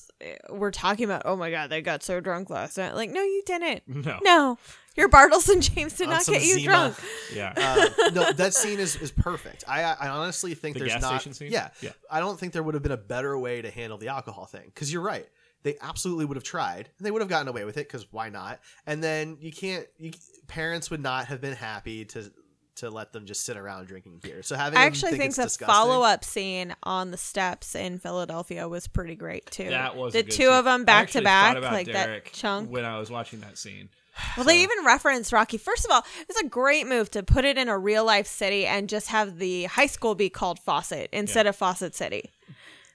[0.49, 2.93] were talking about, oh my god, they got so drunk last night.
[2.95, 3.84] Like, no, you didn't.
[4.05, 4.20] No.
[4.24, 4.57] No.
[4.95, 6.66] Your Bartles and James did On not get you Zima.
[6.66, 6.95] drunk.
[7.34, 7.53] Yeah.
[7.57, 9.64] Uh, no, that scene is, is perfect.
[9.68, 11.20] I I honestly think The there's gas not.
[11.20, 11.51] station scene?
[11.51, 11.89] Yeah, Yeah.
[12.11, 14.66] I don't think there would have been a better way to handle the alcohol thing.
[14.66, 15.28] Because you're right,
[15.64, 17.88] they absolutely would have tried, and they would have gotten away with it.
[17.88, 18.59] Because why not?
[18.86, 19.88] And then you can't.
[19.97, 20.11] You,
[20.47, 22.32] parents would not have been happy to
[22.76, 24.41] to let them just sit around drinking beer.
[24.41, 27.99] So having I actually think, it's the disgusting- follow up scene on the steps in
[27.99, 29.70] Philadelphia was pretty great too.
[29.70, 30.53] That was the a good two scene.
[30.53, 32.72] of them back to back like Derek that chunk.
[32.72, 33.89] when I was watching that scene.
[34.38, 35.57] Well, they even referenced Rocky.
[35.57, 38.66] First of all, it's a great move to put it in a real life city
[38.66, 42.32] and just have the high school be called Fawcett instead of Fawcett City.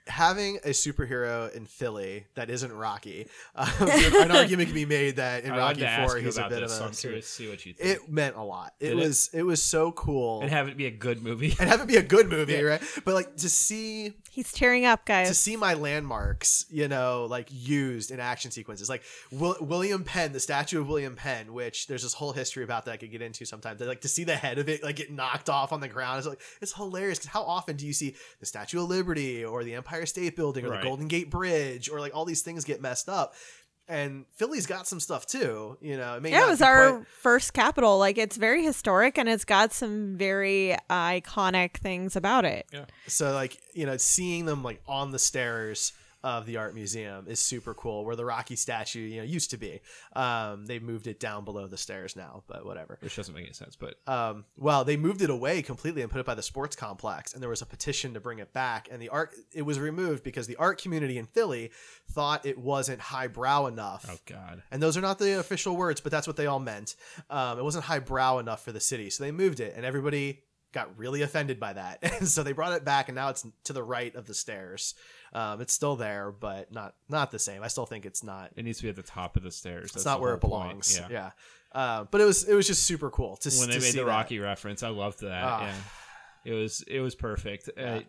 [0.08, 5.44] Having a superhero in Philly that isn't Rocky, um, an argument can be made that
[5.44, 6.86] in I Rocky Four you he's a bit this, of so a.
[6.88, 7.88] I'm curious to see what you think.
[8.02, 8.74] It meant a lot.
[8.80, 11.54] It Did was it was so cool and have it be a good movie.
[11.60, 12.60] and have it be a good movie, Yeah.
[12.62, 12.82] right?
[13.04, 15.28] But like to see He's tearing up, guys.
[15.28, 19.02] to see my landmarks, you know, like used in action sequences, like
[19.32, 22.92] Will, William Penn, the statue of William Penn, which there's this whole history about that
[22.92, 23.80] I could get into sometimes.
[23.80, 26.26] Like to see the head of it like get knocked off on the ground, it's
[26.28, 27.18] like it's hilarious.
[27.18, 30.64] Because how often do you see the Statue of Liberty or the Empire State Building
[30.64, 30.80] or Right.
[30.82, 33.34] the Golden Gate Bridge or like all these things get messed up?
[33.90, 36.16] And Philly's got some stuff too, you know.
[36.16, 37.98] It may Yeah, not it was our quite- first capital.
[37.98, 42.66] Like it's very historic and it's got some very iconic things about it.
[42.72, 42.84] Yeah.
[43.06, 45.92] So like you know, seeing them like on the stairs
[46.24, 48.04] of the art museum is super cool.
[48.04, 49.80] Where the Rocky statue, you know, used to be.
[50.14, 52.98] Um, they moved it down below the stairs now, but whatever.
[53.00, 56.20] Which doesn't make any sense, but Um, well, they moved it away completely and put
[56.20, 58.88] it by the sports complex, and there was a petition to bring it back.
[58.90, 61.70] And the art it was removed because the art community in Philly
[62.10, 64.06] thought it wasn't highbrow enough.
[64.10, 64.62] oh god.
[64.70, 66.96] And those are not the official words, but that's what they all meant.
[67.30, 70.42] Um, it wasn't highbrow enough for the city, so they moved it, and everybody
[70.72, 71.98] got really offended by that.
[72.18, 74.94] And so they brought it back, and now it's to the right of the stairs.
[75.32, 77.62] Um, it's still there, but not not the same.
[77.62, 78.50] I still think it's not.
[78.56, 79.84] It needs to be at the top of the stairs.
[79.86, 80.50] It's That's not where whole it point.
[80.50, 80.98] belongs.
[80.98, 81.08] Yeah.
[81.10, 81.30] Yeah.
[81.72, 83.98] Uh, but it was it was just super cool to when they to made see
[83.98, 84.10] the that.
[84.10, 85.44] Rocky reference, I loved that.
[85.44, 85.70] Ah.
[86.44, 87.68] yeah, it was it was perfect.
[87.76, 88.00] Yeah, uh,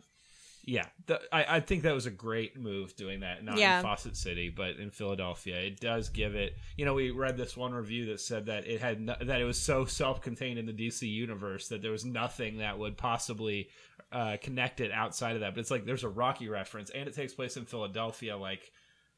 [0.64, 3.78] yeah the, I I think that was a great move doing that, not Yeah.
[3.80, 5.58] in Fawcett City, but in Philadelphia.
[5.58, 6.56] It does give it.
[6.78, 9.46] You know, we read this one review that said that it had no, that it
[9.46, 13.68] was so self-contained in the DC universe that there was nothing that would possibly
[14.12, 15.54] uh, connect outside of that.
[15.54, 18.72] But it's like there's a Rocky reference, and it takes place in Philadelphia, like.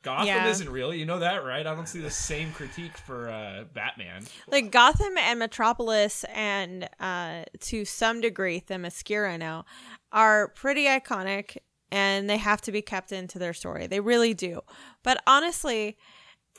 [0.04, 0.48] Gotham Yeah.
[0.48, 1.60] isn't real, you know that, right?
[1.68, 4.24] I don't see the same critique for uh, Batman.
[4.48, 9.64] Like Gotham and Metropolis and uh to some degree Themyscira now
[10.12, 11.58] are pretty iconic
[11.92, 13.86] and they have to be kept into their story.
[13.86, 14.62] They really do.
[15.04, 16.00] But honestly,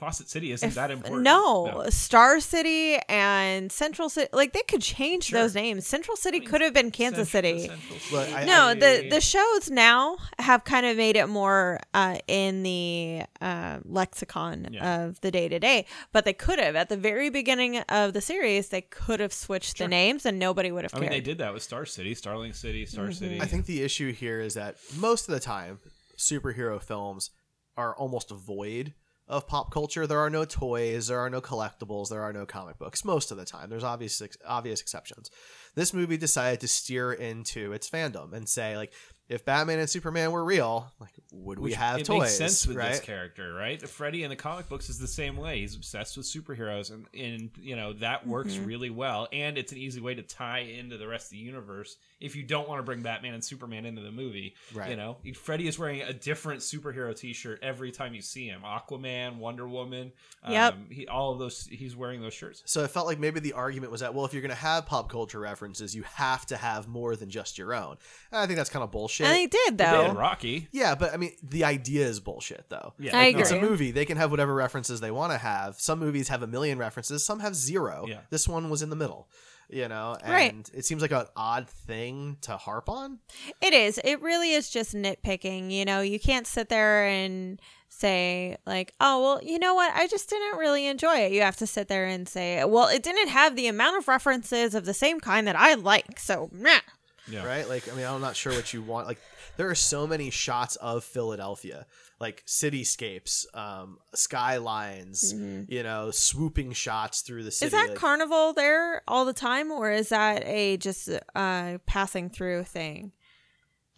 [0.02, 1.22] Fawcett City isn't if- that important.
[1.22, 5.86] No, Star City and Central City, like they could change those names.
[5.86, 7.70] Central City could have been Kansas City.
[8.10, 12.18] Look, I- no, I- the the shows now have kind of made it more uh,
[12.26, 15.04] in the uh, lexicon Yeah.
[15.04, 18.20] of the day to day, but they could have at the very beginning of the
[18.20, 18.70] series.
[18.70, 21.10] They could have switched the names, and nobody would have I cared.
[21.12, 23.12] mean, they did that with Star City, Starling City, Star Mm-hmm.
[23.12, 23.40] City.
[23.40, 25.78] I think the issue here is that most of the time,
[26.18, 27.30] superhero films
[27.76, 28.94] are almost void
[29.28, 30.06] of pop culture.
[30.06, 33.04] There are no toys, there are no collectibles, there are no comic books.
[33.04, 35.30] Most of the time, there's obvious obvious exceptions.
[35.74, 38.92] This movie decided to steer into its fandom and say like,
[39.32, 42.20] if Batman and Superman were real, like, would we Which- have it toys?
[42.20, 42.90] makes sense with right?
[42.90, 43.80] this character, right?
[43.88, 45.60] Freddy in the comic books is the same way.
[45.60, 48.64] He's obsessed with superheroes, and and you know that works Mm-hmm.
[48.64, 48.66] Mhm.
[48.66, 49.28] really well.
[49.32, 52.42] And it's an easy way to tie into the rest of the universe if you
[52.42, 54.54] don't want to bring Batman and Superman into the movie.
[54.74, 54.90] Right.
[54.90, 58.62] You know, Freddy is wearing a different superhero T-shirt every time you see him.
[58.64, 60.12] Aquaman, Wonder Woman.
[60.48, 60.74] Yep.
[60.74, 61.66] Um, he, all of those.
[61.70, 62.62] He's wearing those shirts.
[62.66, 64.86] So it felt like maybe the argument was that well, if you're going to have
[64.86, 67.96] pop culture references, you have to have more than just your own.
[68.30, 69.21] And I think that's kind of bullshit.
[69.24, 70.08] And they did They though.
[70.08, 70.68] did Rocky.
[70.72, 72.92] Yeah, but I mean, the idea is bullshit, though.
[72.98, 73.90] Yeah, I It's a movie.
[73.90, 75.80] They can have whatever references they want to have.
[75.80, 77.24] Some movies have a million references.
[77.24, 78.04] Some have zero.
[78.08, 78.20] Yeah.
[78.30, 79.28] This one was in the middle.
[79.70, 80.70] You know, and Right.
[80.74, 83.20] it seems like an odd thing to harp on.
[83.62, 83.98] It is.
[84.04, 85.70] It really is just nitpicking.
[85.70, 87.58] You know, you can't sit there and
[87.88, 89.90] say, like, oh, well, you know what?
[89.94, 91.32] I just didn't really enjoy it.
[91.32, 94.74] You have to sit there and say, well, it didn't have the amount of references
[94.74, 96.18] of the same kind that I like.
[96.18, 96.80] So, meh.
[97.28, 97.44] Yeah.
[97.44, 97.68] Right?
[97.68, 99.06] Like, I mean, I'm not sure what you want.
[99.06, 99.20] Like,
[99.56, 101.86] there are so many shots of Philadelphia,
[102.18, 105.32] like cityscapes, um, skylines,
[105.68, 107.68] you know, swooping shots through the city.
[107.70, 107.76] Mm-hmm.
[107.76, 112.28] Is that like- carnival there all the time, or is that a just uh, passing
[112.30, 113.12] through thing?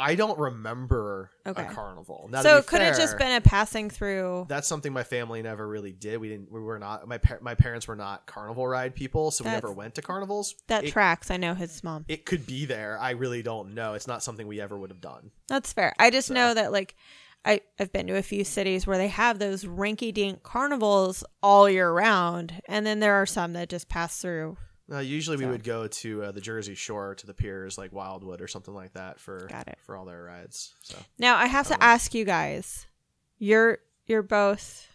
[0.01, 1.63] I don't remember Okay.
[1.63, 2.29] a carnival.
[2.31, 4.47] Now, so it could have just been a passing through.
[4.49, 6.19] that's something my family never really did.
[6.19, 6.51] We didn't.
[6.51, 7.07] We were not.
[7.07, 10.55] My par- my parents were not carnival ride people, so we never went to carnivals.
[10.67, 11.31] That it, tracks.
[11.31, 12.05] I know his mom.
[12.09, 12.99] It could be there.
[13.01, 13.95] I really don't know.
[13.95, 15.31] It's not something we ever would have done.
[15.49, 15.95] That's fair.
[15.99, 16.97] I just know that like
[17.45, 21.69] I I've been to a few cities where they have those rinky dink carnivals all
[21.71, 24.57] year round, and then there are some that just pass through.
[24.93, 28.43] Uh, usually, we would go to uh, the Jersey Shore to the piers, like Wildwood
[28.43, 29.79] or something like that, for Got it.
[29.87, 30.75] for all their rides.
[30.83, 32.87] So Now I have to ask you guys.
[33.39, 34.87] You're you're both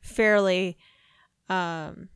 [0.00, 0.76] fairly
[1.48, 2.08] um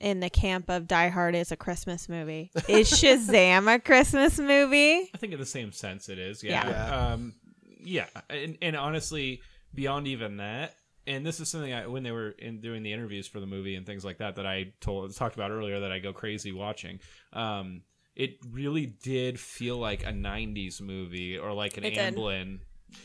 [0.00, 2.50] in the camp of Die Hard is a Christmas movie.
[2.68, 5.10] Is Shazam a Christmas movie?
[5.14, 6.42] I think in the same sense it is.
[6.42, 6.66] Yeah.
[6.66, 7.12] Yeah.
[7.12, 7.34] Um,
[7.82, 8.06] yeah.
[8.30, 9.42] And, and honestly,
[9.74, 10.74] beyond even that,
[11.06, 13.74] and this is something I, when they were in doing the interviews for the movie
[13.74, 17.00] and things like that, that I told, talked about earlier that I go crazy watching.
[17.32, 17.82] Um,
[18.16, 22.14] it really did feel like a 90s movie or like an It did.
[22.14, 22.58] Amblin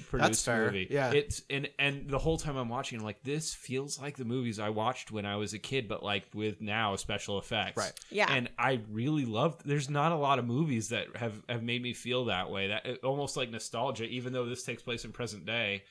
[0.10, 0.66] produced fair.
[0.66, 0.88] movie.
[0.90, 1.12] Yeah.
[1.12, 4.60] it's and and the whole time I'm watching, I'm like, this feels like the movies
[4.60, 7.78] I watched when I was a kid, but like with now special effects.
[7.78, 7.94] Right.
[8.10, 8.26] Yeah.
[8.34, 9.62] and I really love.
[9.64, 12.70] There's not a lot of movies that have have made me feel that way.
[12.70, 15.84] That almost like nostalgia, even though this takes place in present day.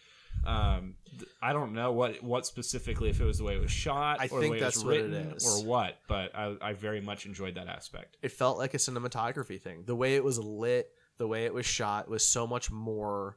[0.45, 1.04] Um, th-
[1.45, 4.25] I don't know what what specifically if it was the way it was shot, I
[4.25, 5.47] or the think way that's it what was it written, is.
[5.47, 5.99] or what.
[6.09, 8.17] But I, I very much enjoyed that aspect.
[8.23, 9.83] it felt like a cinematography thing.
[9.85, 13.37] The way it was lit, the way it was shot was so much more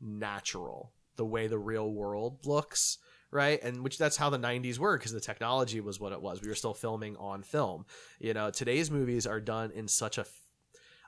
[0.00, 0.92] natural.
[1.16, 2.98] The way the real world looks,
[3.30, 3.62] right?
[3.62, 6.40] And which that's how the 90s were because the technology was what it was.
[6.40, 7.86] We were still filming on film.
[8.18, 10.26] You know, today's movies are done in such a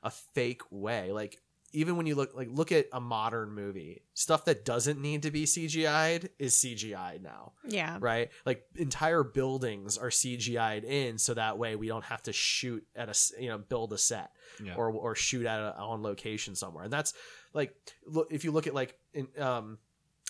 [0.03, 1.13] a fake way.
[1.13, 1.41] Like
[1.75, 5.31] even when you look like look at a modern movie, stuff that doesn't need to
[5.31, 7.99] be CGI'd is CGI'd now Yeah.
[8.01, 8.31] right?
[8.47, 13.09] Like entire buildings are CGI'd in, so that way we don't have to shoot at
[13.09, 14.31] a you know build a set
[14.63, 14.75] Yeah.
[14.77, 16.85] or or shoot at a, on location somewhere.
[16.85, 17.13] And that's
[17.53, 17.75] like
[18.07, 19.79] look if you look at like in um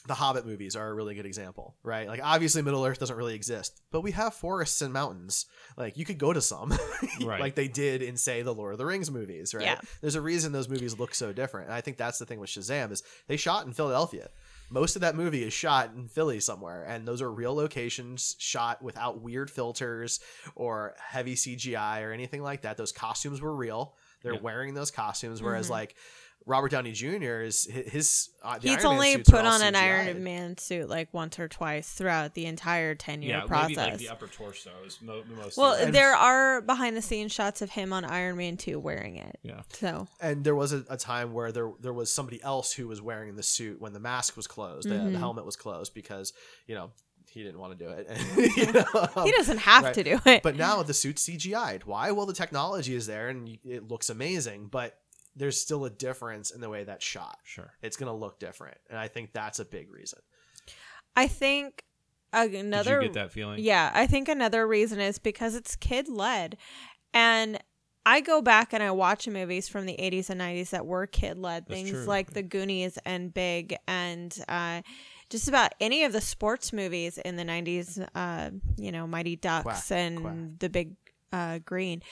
[0.07, 2.07] the Hobbit movies are a really good example, right?
[2.07, 5.47] Like obviously Middle Earth doesn't really exist, but we have forests and mountains.
[5.79, 6.75] Like you could go to some,
[7.25, 7.41] Right.
[7.41, 9.65] like they did in say the Lord of the Rings movies, right?
[9.65, 9.81] Yeah.
[10.03, 12.51] There's a reason those movies look so different, and I think that's the thing with
[12.51, 14.29] Shazam is they shot in Philadelphia.
[14.71, 18.83] Most of that movie is shot in Philly somewhere, and those are real locations shot
[18.83, 20.21] without weird filters
[20.55, 22.77] or heavy CGI or anything like that.
[22.77, 23.95] Those costumes were real.
[24.23, 24.41] They're Yeah.
[24.41, 25.71] wearing those costumes, whereas Mhm.
[25.71, 25.97] like
[26.47, 27.41] Robert Downey Jr.
[27.41, 28.29] is hi- his.
[28.43, 31.91] Uh, He's Iron only suits put on an Iron Man suit like once or twice
[31.91, 33.77] throughout the entire 10 year yeah, process.
[33.77, 35.57] maybe like the upper torso is mo- most.
[35.57, 39.17] well, of there are behind the scenes shots of him on Iron Man 2 wearing
[39.17, 39.39] it.
[39.43, 39.63] Yeah.
[39.73, 43.01] So, And there was a, a time where there there was somebody else who was
[43.01, 45.13] wearing the suit when the mask was closed, the, Mhm.
[45.13, 46.35] the helmet was closed because
[46.67, 46.91] you know
[47.31, 48.07] he didn't want to do it.
[48.57, 49.25] You know?
[49.25, 50.43] He doesn't have to do it.
[50.43, 51.85] But now the suit's CGI'd.
[51.85, 52.11] Why?
[52.11, 54.97] Well, the technology is there and it looks amazing, but
[55.37, 57.39] there's still a difference in the way that's shot.
[57.45, 57.73] Sure.
[57.83, 60.21] It's going to look different, and I think that's a big reason.
[61.17, 61.85] I think
[62.33, 63.61] another get that feeling?
[63.63, 66.57] Yeah, I think another reason is because it's kid led.
[67.13, 67.59] And
[68.05, 71.39] I go back and I watch movies from the 80s and 90s that were kid
[71.39, 72.05] led, things true.
[72.05, 74.83] like The Goonies and Big and uh
[75.31, 79.65] just about any of the sports movies in the 90s, uh, you know, Mighty Ducks
[79.65, 80.35] Quack, and quack.
[80.59, 80.93] The Big
[81.33, 82.03] uh, Green.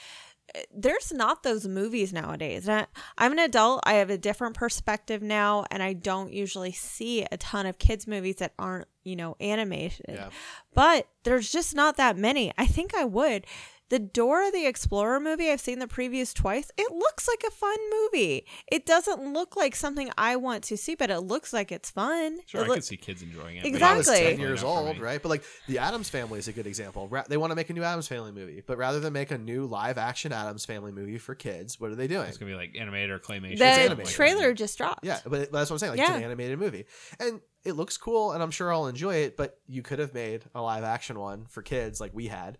[0.73, 2.69] There's not those movies nowadays.
[2.69, 2.85] I,
[3.17, 3.81] I'm an adult.
[3.85, 8.07] I have a different perspective now, and I don't usually see a ton of kids'
[8.07, 10.05] movies that aren't, you know, animated.
[10.07, 10.29] Yeah.
[10.73, 12.53] But there's just not that many.
[12.57, 13.45] I think I would.
[13.89, 16.71] The Dora the Explorer movie, I've seen the previews twice.
[16.77, 18.47] It looks like a fun movie.
[18.71, 22.39] It doesn't look like something I want to see, but it looks like it's fun.
[22.47, 23.63] Sure, It I look- could see kids enjoying it.
[23.63, 24.31] but When I was Exactly.
[24.31, 25.21] 10 years old, right?
[25.21, 27.07] But like the Addams Family is a good example.
[27.07, 29.37] Ra- They want to make a new Addams Family movie, but rather than make a
[29.37, 32.27] new live action Addams Family movie for kids, what are they doing?
[32.27, 33.59] It's gonna be like animated or claymation.
[33.59, 34.11] The animated.
[34.11, 35.05] trailer just dropped.
[35.05, 35.91] Yeah, but that's what I'm saying.
[35.91, 36.17] Like it's Yeah.
[36.17, 36.85] an animated movie,
[37.19, 39.37] and it looks cool, and I'm sure I'll enjoy it.
[39.37, 42.57] But you could have made a live action one for kids, like we had.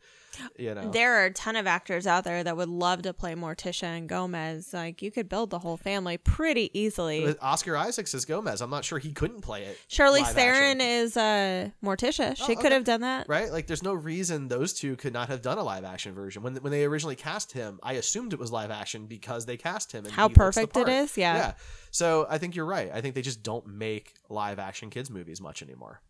[0.58, 3.36] You know, There are a ton of actors out there that would love to play
[3.36, 4.74] Morticia and Gomez.
[4.74, 7.36] Like you could build the whole family pretty easily.
[7.39, 8.60] Oscar Isaacs is Gomez.
[8.60, 9.78] I'm not sure he couldn't play it.
[9.88, 10.82] Charlize Theron action.
[10.82, 12.36] is uh, Morticia.
[12.36, 13.30] She Oh, could have done that.
[13.30, 16.41] Right, like there's no reason those two could not have done a live action version.
[16.41, 19.91] When when they originally cast him, I assumed it was live action because they cast
[19.91, 20.06] him.
[20.06, 21.36] And How he looks the perfect it is, yeah.
[21.36, 21.54] yeah.
[21.94, 22.89] So I think you're right.
[22.91, 26.02] I think they just don't make live action kids movies much anymore.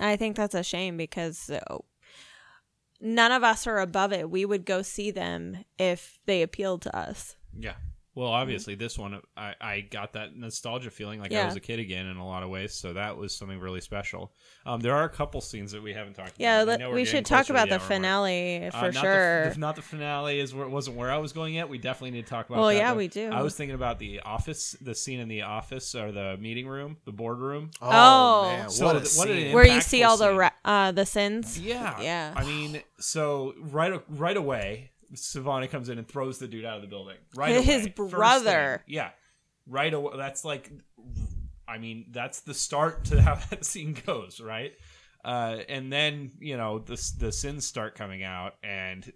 [0.00, 1.78] I think that's a shame because uh,
[3.02, 4.30] none of us are above it.
[4.30, 7.36] We would go see them if they appealed to us.
[7.54, 7.74] Yeah.
[8.14, 11.78] Well, obviously, this one I, I got that nostalgia feeling like I was a kid
[11.78, 12.74] again in a lot of ways.
[12.74, 14.32] So that was something really special.
[14.66, 16.68] Um, there are a couple scenes that we haven't talked Yeah, about.
[16.68, 17.88] I let- know we're we should talk about the hour mark.
[17.88, 19.50] finale Uh, for not the- sure.
[19.50, 21.68] The, not the finale is where wasn't where I was going yet.
[21.68, 22.58] We definitely need to talk about.
[22.58, 22.96] Well, that, yeah, though.
[22.98, 23.30] we do.
[23.30, 26.96] I was thinking about the office, the scene in the office or the meeting room,
[27.04, 27.70] the boardroom.
[27.80, 29.52] Oh, man, So what a th- what an scene.
[29.54, 31.58] where you see impactful all the ra- uh, the sins.
[31.60, 32.34] Yeah, yeah.
[32.36, 36.82] I mean, so right right away, Sivana comes in and throws the dude out of
[36.82, 37.16] the building.
[37.34, 37.94] Right, His away.
[37.96, 38.82] First brother.
[38.86, 38.94] thing.
[38.94, 39.10] Yeah,
[39.66, 40.12] right away.
[40.16, 40.70] That's like,
[41.68, 44.72] I mean, that's the start to how that scene goes, right?
[45.24, 49.12] Uh, and then you know the the sins start coming out, and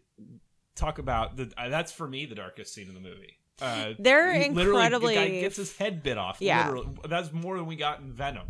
[0.75, 3.39] talk about the uh, that's for me the darkest scene in the movie.
[3.63, 4.45] Uh, They're literally,
[4.85, 6.39] incredibly- The guy gets his head bit off.
[6.41, 6.67] Yeah.
[6.67, 6.89] literally.
[7.09, 8.49] that's more than we got in Venom.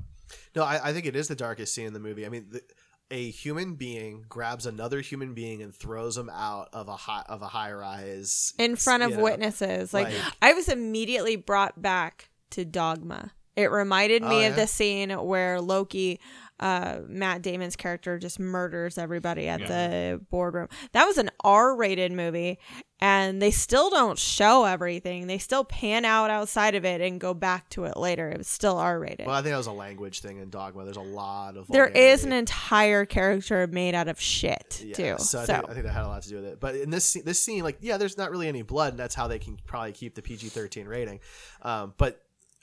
[0.57, 2.25] No, I, I think it is the darkest scene in the movie.
[2.25, 2.63] I mean, the,
[3.11, 7.43] a human being grabs another human being and throws him out of a high of
[7.43, 9.93] a high rise in front of know, witnesses.
[9.95, 13.33] Like, like- I was immediately brought back to Dogma.
[13.57, 16.19] It reminded me Oh, of the scene where Loki
[16.61, 19.67] uh, Matt Damon's character just murders everybody at Yeah.
[19.67, 20.69] the boardroom.
[20.93, 22.61] That was an R-rated movie,
[23.01, 25.27] and they still don't show everything.
[25.27, 28.29] They still pan out outside of it and go back to it later.
[28.31, 29.27] It was still R-rated.
[29.27, 30.85] Well, I think that was a language thing in Dogma.
[30.85, 31.99] There's a lot of there vulgarity.
[32.01, 35.15] is an entire character made out of shit Yeah, too.
[35.19, 36.61] So, I, So, think, I think that had a lot to do with it.
[36.61, 39.17] But in this scene- this scene, like, yeah, there's not really any blood, and that's
[39.17, 41.19] how they can probably keep the PG-13 rating.
[41.63, 42.21] Um, but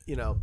[0.08, 0.38] you know,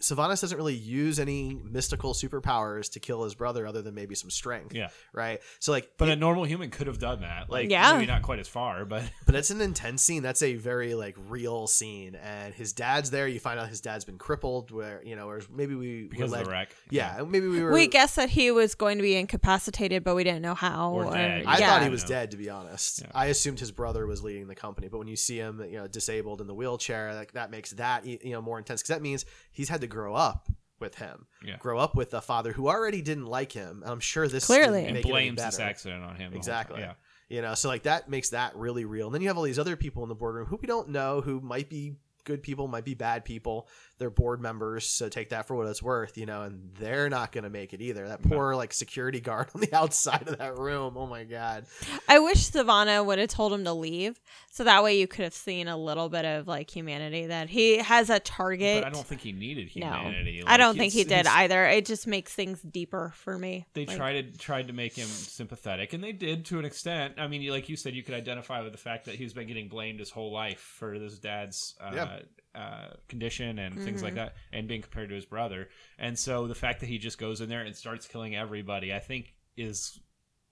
[0.00, 4.30] Sylvanas doesn't really use any mystical superpowers to kill his brother, other than maybe some
[4.30, 4.74] strength.
[4.74, 4.88] Yeah.
[5.12, 5.40] Right.
[5.60, 7.50] So like, But a normal human could have done that.
[7.50, 7.92] Like, Yeah.
[7.94, 10.22] maybe not quite as far, but but it's an intense scene.
[10.22, 13.28] That's a very like real scene, and his dad's there.
[13.28, 16.38] You find out his dad's been crippled, where you know, or maybe we Because were
[16.38, 16.74] of the wreck.
[16.90, 17.72] Yeah, maybe we were.
[17.72, 20.92] we guessed that he was going to be incapacitated, but we didn't know how.
[20.92, 21.44] Or dead.
[21.46, 21.68] I yeah.
[21.68, 23.02] thought he was dead, to be honest.
[23.14, 25.86] I assumed his brother was leading the company, but when you see him, you know,
[25.86, 29.24] disabled in the wheelchair, like that makes that you know more intense because that means
[29.52, 30.48] he's had to grow up
[30.80, 31.56] with him, Yeah.
[31.58, 33.82] grow up with a father who already didn't like him.
[33.82, 34.84] And I'm sure this Clearly.
[34.84, 36.34] and make it any blames this accident on him.
[36.34, 36.80] Exactly.
[36.80, 36.94] Yeah.
[37.28, 39.06] You know, so like that makes that really real.
[39.06, 41.20] And then you have all these other people in the boardroom who we don't know,
[41.22, 41.94] who might be
[42.24, 43.68] good people, might be bad people.
[43.98, 47.30] They're board members, so take that for what it's worth, you know, and they're not
[47.30, 48.08] going to make it either.
[48.08, 50.96] That poor like security guard on the outside of that room.
[50.96, 51.66] Oh my god.
[52.08, 54.20] I wish Sivana would have told him to leave,
[54.50, 57.78] so that way you could have seen a little bit of like humanity that he
[57.78, 58.82] has a target.
[58.82, 60.42] But I don't think he needed no, humanity.
[60.46, 61.64] I don't think he did either.
[61.66, 63.66] It just makes things deeper for me.
[63.74, 67.14] They Like, tried to tried to make him sympathetic, and they did to an extent.
[67.18, 69.68] I mean, like you said, you could identify with the fact that he's been getting
[69.68, 72.13] blamed his whole life for his dad's uh, Yeah.
[72.54, 74.16] Uh, condition and things like Mhm.
[74.16, 75.68] that, and being compared to his brother.
[75.98, 79.00] And so the fact that he just goes in there and starts killing everybody, I
[79.00, 79.98] think, is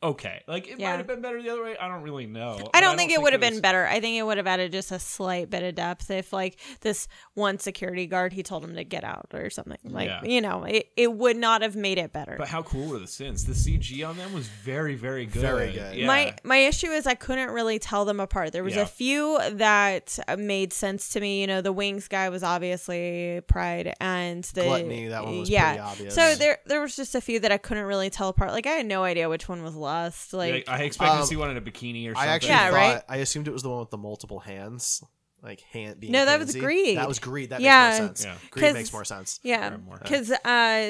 [0.02, 0.42] okay.
[0.46, 0.90] Like it Yeah.
[0.90, 1.76] might have been better the other way.
[1.78, 2.56] I don't really know.
[2.58, 3.86] I But don't think it would have been better.
[3.86, 7.08] I think it would have added just a slight bit of depth if, like, this
[7.34, 9.78] one security guard, he told him to get out or something.
[9.84, 10.22] Like, Yeah.
[10.24, 12.36] you know, it, it would not have made it better.
[12.38, 13.44] But how cool were the sins?
[13.44, 15.42] The CG on them was very, very good.
[15.42, 15.96] Very good.
[15.96, 16.06] Yeah.
[16.06, 18.52] My my issue is I couldn't really tell them apart.
[18.52, 18.82] There was Yeah.
[18.82, 21.40] a few that made sense to me.
[21.40, 25.68] You know, the wings guy was obviously Pride, and the Gluttony, that one was yeah.
[25.68, 26.14] pretty obvious.
[26.14, 28.50] So there there was just a few that I couldn't really tell apart.
[28.52, 30.32] Like I had no idea which one was Lust.
[30.32, 32.28] Like I expected Um, to see one in a bikini or something.
[32.30, 33.02] I actually Yeah, thought right?
[33.08, 35.02] I assumed it was the one with the multiple hands,
[35.42, 36.12] like hand being.
[36.12, 36.60] No, that was handsy.
[36.60, 36.96] Greed.
[36.98, 37.50] That was greed.
[37.50, 37.88] That Yeah.
[37.90, 38.24] makes more sense.
[38.24, 38.34] Yeah.
[38.50, 39.40] Greed 'Cause- makes more sense.
[39.42, 40.38] Yeah, because uh,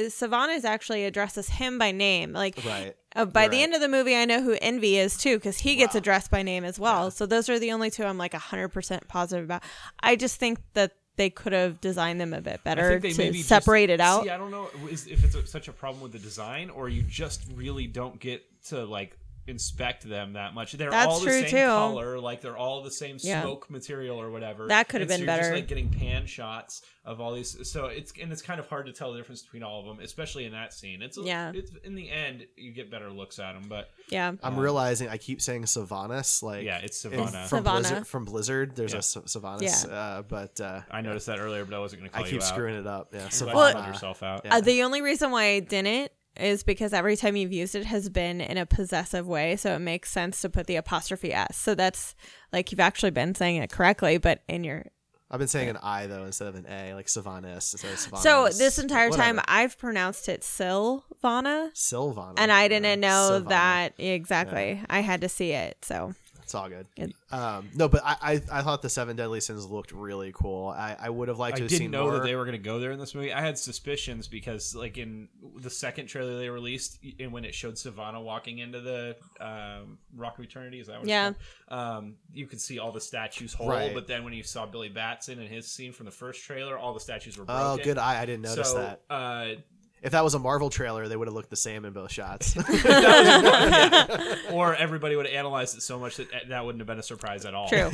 [0.09, 2.33] Sivana's actually addresses him by name.
[2.33, 2.95] Like, Right.
[3.17, 3.63] uh, by You're the right.
[3.63, 6.43] end of the movie, I know who Envy is too, because he gets addressed by
[6.43, 7.11] name as well.
[7.11, 9.63] So those are the only two I'm like hundred percent positive about.
[10.01, 13.13] I just think that they could have designed them a bit I better think they
[13.13, 14.25] to maybe just- separate it out.
[14.25, 16.89] See, I don't know is- if it's a, such a problem with the design, or
[16.89, 19.17] you just really don't get to like
[19.49, 20.71] inspect them that much.
[20.75, 21.57] They're That's all the true, same too.
[21.67, 23.43] color, like they're all the same Yeah.
[23.43, 24.69] smoke material or whatever.
[24.69, 25.43] That could have It's- been you're better.
[25.51, 28.87] Just like getting pan shots of all these, so it's and it's kind of hard
[28.87, 31.03] to tell the difference between all of them, especially in that scene.
[31.03, 31.51] It's Yeah.
[31.53, 34.31] It's in the end you get better looks at them, but Yeah.
[34.45, 36.41] I'm realizing I keep saying Sylvanas.
[36.45, 37.49] Like Yeah, it's in- Sivana.
[37.49, 37.81] from Savannah.
[37.81, 38.07] Blizzard.
[38.07, 38.99] From Blizzard, there's Yeah.
[38.99, 39.89] a S- Sylvanas.
[39.89, 39.93] Yeah.
[39.93, 42.39] Uh, but uh, I noticed that earlier, but I wasn't going to I keep you
[42.39, 42.45] out.
[42.45, 43.09] screwing it up.
[43.13, 43.67] Yeah, I'm glad Sivana.
[43.69, 44.43] you called yourself out.
[44.45, 44.55] Yeah.
[44.55, 48.09] Uh, the only reason why I didn't is because every time you've used it has
[48.09, 51.57] been in a possessive way, so it makes sense to put the apostrophe s.
[51.57, 52.15] So that's
[52.53, 54.87] like you've actually been saying it correctly, but in your
[55.31, 58.49] I've been saying an I though instead of an A, like Sylvanas instead of so
[58.51, 59.45] this entire time Whatever.
[59.49, 61.73] I've pronounced it Silvana.
[61.73, 62.35] Silvana.
[62.37, 64.83] and I didn't know that exactly.
[64.91, 66.15] I had to see it, so
[66.53, 66.87] It's all good.
[66.97, 70.69] It- Um, no, but I, I I thought the Seven Deadly Sins looked really cool.
[70.69, 72.13] I, I would have liked I to have didn't seen know more.
[72.19, 73.33] that they were going to go there in this movie.
[73.33, 77.77] I had suspicions because, like in the second trailer they released, and when it showed
[77.77, 81.31] Sivana walking into the um, Rock of Eternity, is that what Yeah.
[81.31, 81.39] it's
[81.71, 81.81] called?
[82.05, 83.95] Um, you could see all the statues whole, Right.
[83.95, 86.93] but then when you saw Billy Batson and his scene from the first trailer, all
[86.93, 87.65] the statues were broken.
[87.81, 88.21] Oh, good eye.
[88.21, 89.01] I didn't notice So, that.
[89.09, 89.55] Uh,
[90.03, 92.57] If that was a Marvel trailer, they would have looked the same in both shots.
[94.53, 97.45] Or everybody would have analyzed it so much that that wouldn't have been a surprise
[97.47, 97.69] at all.
[97.69, 97.91] True.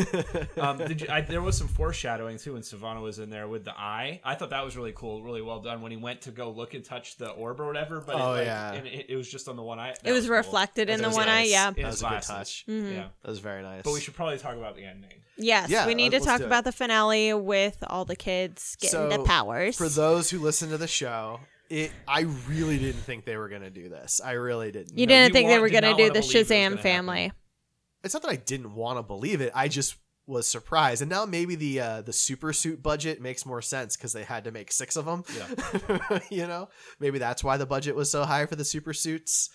[0.60, 3.64] um, did you, I, there was some foreshadowing too when Sivana was in there with
[3.64, 4.20] the eye.
[4.24, 6.74] I thought that was really cool, really well done when he went to go look
[6.74, 8.00] and touch the orb or whatever.
[8.00, 8.72] But Oh, it, like, yeah.
[8.72, 9.94] and it, it was just on the one eye.
[10.02, 11.44] it was, reflected in That the was one eye.
[11.44, 11.70] Yeah.
[11.70, 12.28] That was a good glasses.
[12.28, 12.64] touch.
[12.68, 12.92] Mhm.
[12.94, 13.06] Yeah.
[13.22, 13.82] That was very nice.
[13.84, 15.10] But we should probably talk about the ending.
[15.36, 19.20] Yes, Yeah, we need to talk about the finale with all the kids getting the
[19.24, 19.76] powers.
[19.76, 21.40] For those who listen to the show,
[21.70, 24.20] it I really didn't think they were gonna do this.
[24.24, 24.96] I really didn't.
[24.98, 26.48] you No, didn't you think they want- were going to do the believe it was
[26.48, 26.78] Shazam happen.
[26.78, 27.32] family.
[28.04, 29.50] It's not that I didn't want to believe it.
[29.54, 29.96] I just
[30.26, 31.00] was surprised.
[31.02, 34.44] And now maybe the uh, the super suit budget makes more sense because they had
[34.44, 35.24] to make six of them.
[35.36, 36.18] Yeah.
[36.30, 36.68] you know,
[37.00, 39.50] maybe that's why the budget was so high for the super suits.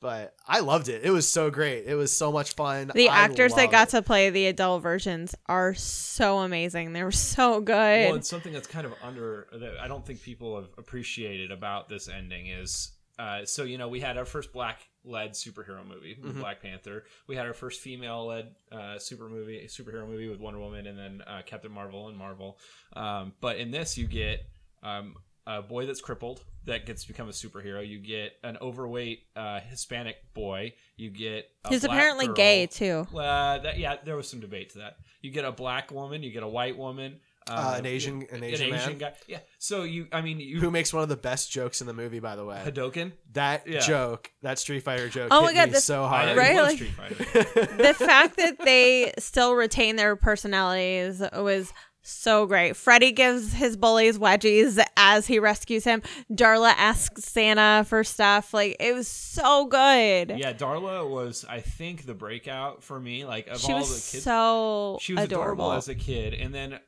[0.00, 1.02] But I loved it.
[1.02, 1.86] It was so great.
[1.86, 2.90] It was so much fun.
[2.94, 3.90] The I actors that got it.
[3.92, 6.92] to play the adult versions are so amazing.
[6.92, 8.08] They were so good.
[8.08, 11.88] Well, it's something that's kind of under that I don't think people have appreciated about
[11.88, 16.18] this ending is uh, so you know we had our first black led superhero movie
[16.20, 16.40] with Mhm.
[16.40, 17.04] Black Panther.
[17.28, 20.98] We had our first female led uh, super movie superhero movie with Wonder Woman, and
[20.98, 22.58] then uh, Captain Marvel and Marvel.
[22.94, 24.40] Um, but in this, you get
[24.82, 25.14] um,
[25.46, 27.86] a boy that's crippled that gets to become a superhero.
[27.86, 30.72] You get an overweight uh, Hispanic boy.
[30.96, 32.34] You get a He's black apparently girl.
[32.36, 33.06] gay, too.
[33.14, 34.96] Uh, that, yeah, there was some debate to that.
[35.20, 36.22] You get a black woman.
[36.22, 37.20] You get a white woman.
[37.46, 38.96] Uh, an Asian- an Asian man?
[38.96, 39.12] guy.
[39.26, 39.40] Yeah.
[39.58, 42.18] So you, I mean, you Who makes one of the best jokes in the movie,
[42.18, 42.62] by the way?
[42.64, 43.12] Hadoken.
[43.34, 43.80] That Yeah.
[43.80, 46.38] joke, that Street Fighter joke, Oh my hit God, me this- so I hard.
[46.38, 47.14] Right, like- Street Fighter.
[47.76, 51.70] the fact that they still retain their personalities was
[52.06, 52.76] so great.
[52.76, 56.02] Freddy gives his bullies wedgies as he rescues him.
[56.30, 58.52] Darla asks Santa for stuff.
[58.52, 60.34] Like it was so good.
[60.36, 63.24] Yeah, Darla was, I think, the breakout for me.
[63.24, 65.72] Like of She all the kids, so she was adorable adorable.
[65.72, 66.78] as a kid, and then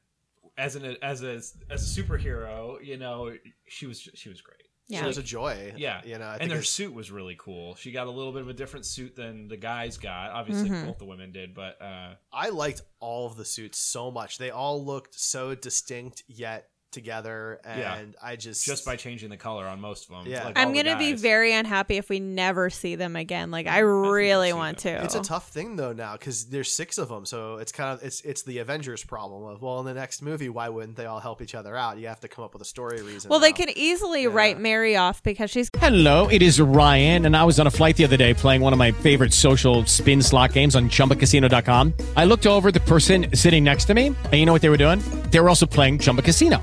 [0.59, 3.33] as an as a as a superhero, you know,
[3.67, 4.66] she was she was great.
[4.89, 5.75] She was a joy.
[5.77, 7.75] Yeah, you know, I and think their suit was really cool.
[7.75, 10.31] She got a little bit of a different suit than the guys got.
[10.31, 10.87] Obviously, Mhm.
[10.87, 14.39] both the women did, but uh, I liked all of the suits so much.
[14.39, 17.99] They all looked so distinct yet together, and Yeah.
[18.23, 20.47] I just just by changing the color on most of them, Yeah.
[20.47, 23.51] like I'm gonna be very unhappy if we never see them again.
[23.53, 24.89] Like I really want to.
[25.05, 28.03] It's a tough thing though now because there's six of them, so it's kind of
[28.05, 31.21] it's it's the Avengers problem of well, in the next movie, why wouldn't they all
[31.21, 31.99] help each other out?
[31.99, 33.29] You have to come up with a story reason.
[33.29, 33.57] well, they now.
[33.57, 37.67] could easily write Mary off because she's Hello, it is Ryan, and I was on
[37.67, 40.89] a flight the other day playing one of my favorite social spin slot games on
[40.89, 41.93] chumbacasino.com.
[42.17, 44.77] I looked over the person sitting next to me, and you know what they were
[44.79, 45.01] doing?
[45.31, 46.63] They were also playing Chumba Casino.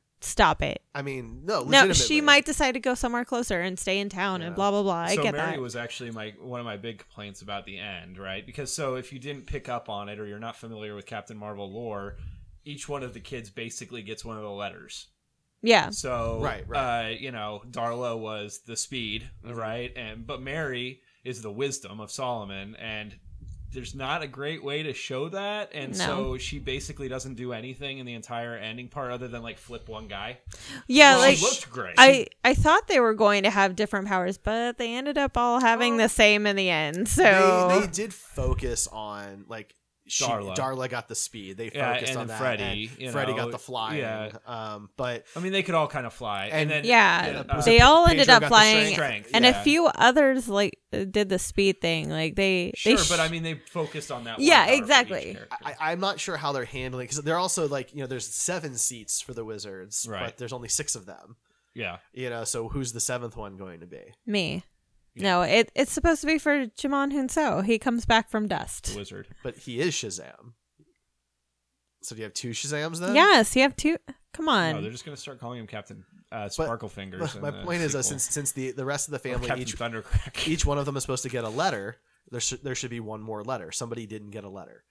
[0.23, 0.83] Stop it.
[0.93, 4.43] I mean, no, No, she might decide to go somewhere closer and stay in town
[4.43, 4.93] and blah blah blah.
[4.93, 5.59] I so get Mary that.
[5.59, 8.45] was actually my one of my big complaints about the end, right?
[8.45, 11.35] Because so if you didn't pick up on it or you're not familiar with Captain
[11.35, 12.17] Marvel lore,
[12.63, 15.07] each one of the kids basically gets one of the letters.
[15.63, 15.89] Yeah.
[15.89, 19.91] So Right, Uh, you know, Darla was the speed, right?
[19.95, 23.15] And but Mary is the wisdom of Solomon, and
[23.73, 26.05] there's not a great way to show that, and No.
[26.05, 29.87] so she basically doesn't do anything in the entire ending part other than like flip
[29.87, 30.39] one guy.
[30.87, 31.95] Yeah, Well, like she looked great.
[31.97, 35.59] I I thought they were going to have different powers, but they ended up all
[35.61, 37.07] having the same in the end.
[37.07, 39.75] So they, they did focus on like
[40.11, 40.55] she, Darla.
[40.55, 40.89] Darla.
[40.89, 41.57] got the speed.
[41.57, 42.39] They Yeah, focused and on then that.
[42.39, 43.99] Freddie, and you Freddie know, got the flying.
[43.99, 44.31] yeah.
[44.45, 47.79] Um, but I mean, they could all kind of fly, and, then yeah, uh, they
[47.79, 49.59] all ended up flying, strength, and yeah.
[49.59, 52.09] a few others like did the speed thing.
[52.09, 54.39] Like they, Sure, they sh- but I mean, they focused on that.
[54.39, 55.37] Yeah, power exactly.
[55.63, 58.75] I, I'm not sure how they're handling because they're also like you know there's seven
[58.75, 60.25] seats for the wizards, Right.
[60.25, 61.37] but there's only six of them.
[61.73, 61.97] Yeah.
[62.13, 64.01] You know, so who's the seventh one going to be?
[64.25, 64.65] me.
[65.15, 67.65] No, it it's supposed to be for Djimon Hounsou.
[67.65, 68.93] He comes back from dust.
[68.93, 69.27] The wizard.
[69.43, 70.53] But he is Shazam.
[72.03, 73.15] So do you have two Shazams then?
[73.15, 73.97] Yes, you have two.
[74.33, 74.75] Come on.
[74.75, 77.33] No, they're just gonna start calling him Captain uh, But- Sparkle Fingers.
[77.35, 79.77] but my point is, uh, since since the the rest of the family Captain each
[79.77, 80.47] Thundercrack.
[80.47, 81.97] each one of them is supposed to get a letter,
[82.29, 83.71] there should there should be one more letter.
[83.71, 84.83] Somebody didn't get a letter.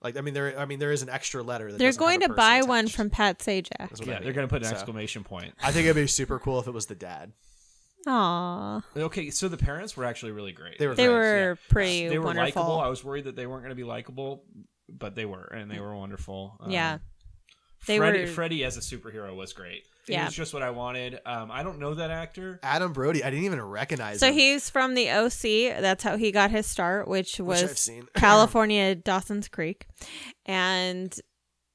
[0.00, 1.72] Like I mean, there I mean there is an extra letter.
[1.72, 2.68] That They're doesn't have going a to buy attached.
[2.68, 3.70] one from Pat Sajak.
[3.78, 5.52] That's what I yeah, they're gonna put an So, exclamation point.
[5.62, 7.32] I think it'd be super cool if it was the dad.
[8.06, 8.82] Aw.
[8.96, 10.78] Okay, so the parents were actually really great.
[10.78, 12.62] They were They great, were pretty They were wonderful.
[12.62, 12.80] likable.
[12.80, 14.44] I was worried that they weren't gonna be likable,
[14.88, 16.56] but they were, and they were wonderful.
[16.60, 16.98] Um, Yeah.
[17.86, 19.84] They Freddie, were- Freddie as a superhero was great.
[20.08, 20.24] It Yeah.
[20.26, 21.18] was just what I wanted.
[21.26, 22.58] Um, I don't know that actor.
[22.62, 23.22] Adam Brody.
[23.22, 24.34] I didn't even recognize So him.
[24.34, 25.68] he's from the OC.
[25.80, 28.08] That's how he got his start, which Which was I've seen.
[28.16, 29.86] California Dawson's Creek,
[30.46, 31.14] and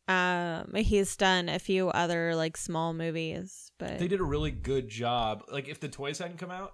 [0.10, 3.72] um, he's done a few other like small movies.
[3.78, 5.44] But They did a really good job.
[5.52, 6.74] Like if the toys hadn't come out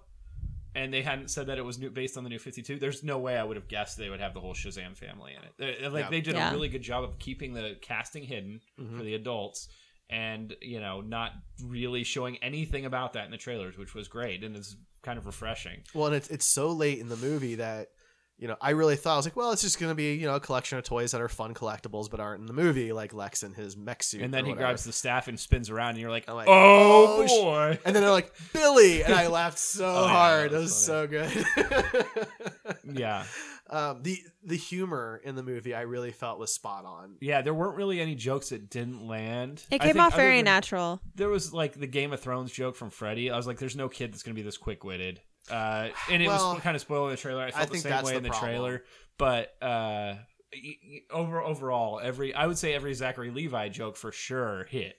[0.74, 3.18] and they hadn't said that it was new, based on the new 52, there's no
[3.18, 5.80] way I would have guessed they would have the whole Shazam family in it.
[5.80, 6.10] They- Like Yeah.
[6.10, 6.50] they did Yeah.
[6.50, 8.96] a really good job of keeping the casting hidden Mhm.
[8.98, 9.68] for the adults
[10.10, 11.32] and, you know, not
[11.62, 15.26] really showing anything about that in the trailers, which was great and it's kind of
[15.26, 15.82] refreshing.
[15.94, 17.90] Well, and it's it's so late in the movie that
[18.38, 20.34] you know, I really thought I was like, well, it's just gonna be you know
[20.34, 23.42] a collection of toys that are fun collectibles but aren't in the movie, like Lex
[23.42, 24.20] and his mech suit.
[24.22, 24.66] And then he whatever.
[24.68, 27.94] grabs the staff and spins around, and you're like, I'm like, "Oh, sh-" boy!" And
[27.96, 30.50] then they're like, Billy, and I laughed so Oh, yeah, hard.
[30.50, 31.46] that It was was so good.
[32.84, 33.24] Yeah.
[33.68, 37.16] Um, the the humor in the movie I really felt was spot on.
[37.20, 39.64] Yeah, there weren't really any jokes that didn't land.
[39.70, 41.00] It came off very natural.
[41.16, 43.28] There was like the Game of Thrones joke from Freddy.
[43.30, 45.20] I was like, "There's no kid that's gonna be this quick witted,"
[45.50, 47.42] uh, and it Well, was kind of spoiling the trailer.
[47.42, 48.50] I I felt the same way the in the problem.
[48.50, 48.84] trailer,
[49.18, 50.14] but uh,
[50.52, 54.96] y- y- over overall, every I would say every Zachary Levi joke for sure hit.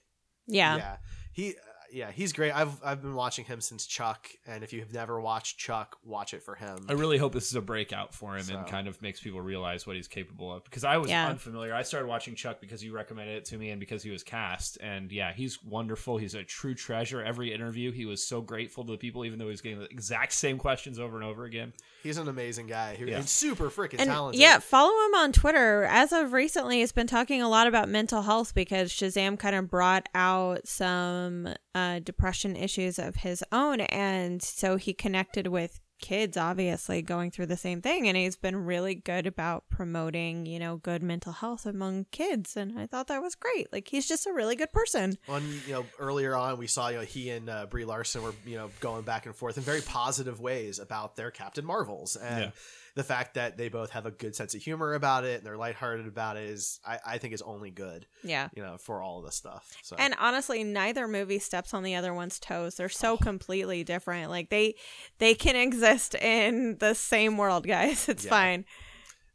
[0.47, 0.77] Yeah.
[0.77, 0.97] Yeah.
[1.33, 1.51] He uh,
[1.91, 2.51] yeah, he's great.
[2.51, 6.43] I've I've been watching him since Chuck, and if you've never watched Chuck, watch it
[6.43, 6.85] for him.
[6.89, 9.85] I really hope this is a breakout for him and kind of makes people realize
[9.87, 10.63] what he's capable of.
[10.63, 11.27] Because I was Yeah.
[11.29, 11.73] unfamiliar.
[11.73, 14.77] I started watching Chuck because you recommended it to me and because he was cast.
[14.81, 16.17] And yeah, he's wonderful.
[16.17, 17.23] He's a true treasure.
[17.23, 19.85] Every interview, he was so grateful to the people, even though he was getting the
[19.89, 21.73] exact same questions over and over again.
[22.03, 22.95] He's an amazing guy.
[22.95, 23.21] He's Yeah.
[23.21, 24.39] Super freaking And talented.
[24.41, 25.83] yeah, follow him on Twitter.
[25.85, 29.69] As of recently, he's been talking a lot about mental health because Shazam kind of
[29.69, 36.37] brought out some uh, depression issues of his own, and so he connected with kids
[36.37, 38.07] obviously going through the same thing.
[38.07, 42.55] And he's been really good about promoting you know good mental health among kids.
[42.55, 43.71] And i thought that was great.
[43.71, 45.17] Like he's just a really good person.
[45.27, 48.33] On you know earlier on, we saw you know he and uh, Brie Larson were
[48.45, 52.45] you know going back and forth in very positive ways about their Captain Marvels, and
[52.45, 52.51] Yeah.
[52.97, 55.55] The fact that they both have a good sense of humor about it and they're
[55.55, 58.05] lighthearted about it is I, I think is only good.
[58.23, 58.49] Yeah.
[58.55, 59.71] you know for all of this stuff.
[59.83, 62.75] So And honestly, neither movie steps on the other one's toes.
[62.75, 64.29] They're so completely different.
[64.29, 64.75] Like they
[65.19, 68.09] they can exist in the same world, guys.
[68.17, 68.29] It's Yeah.
[68.31, 68.65] fine.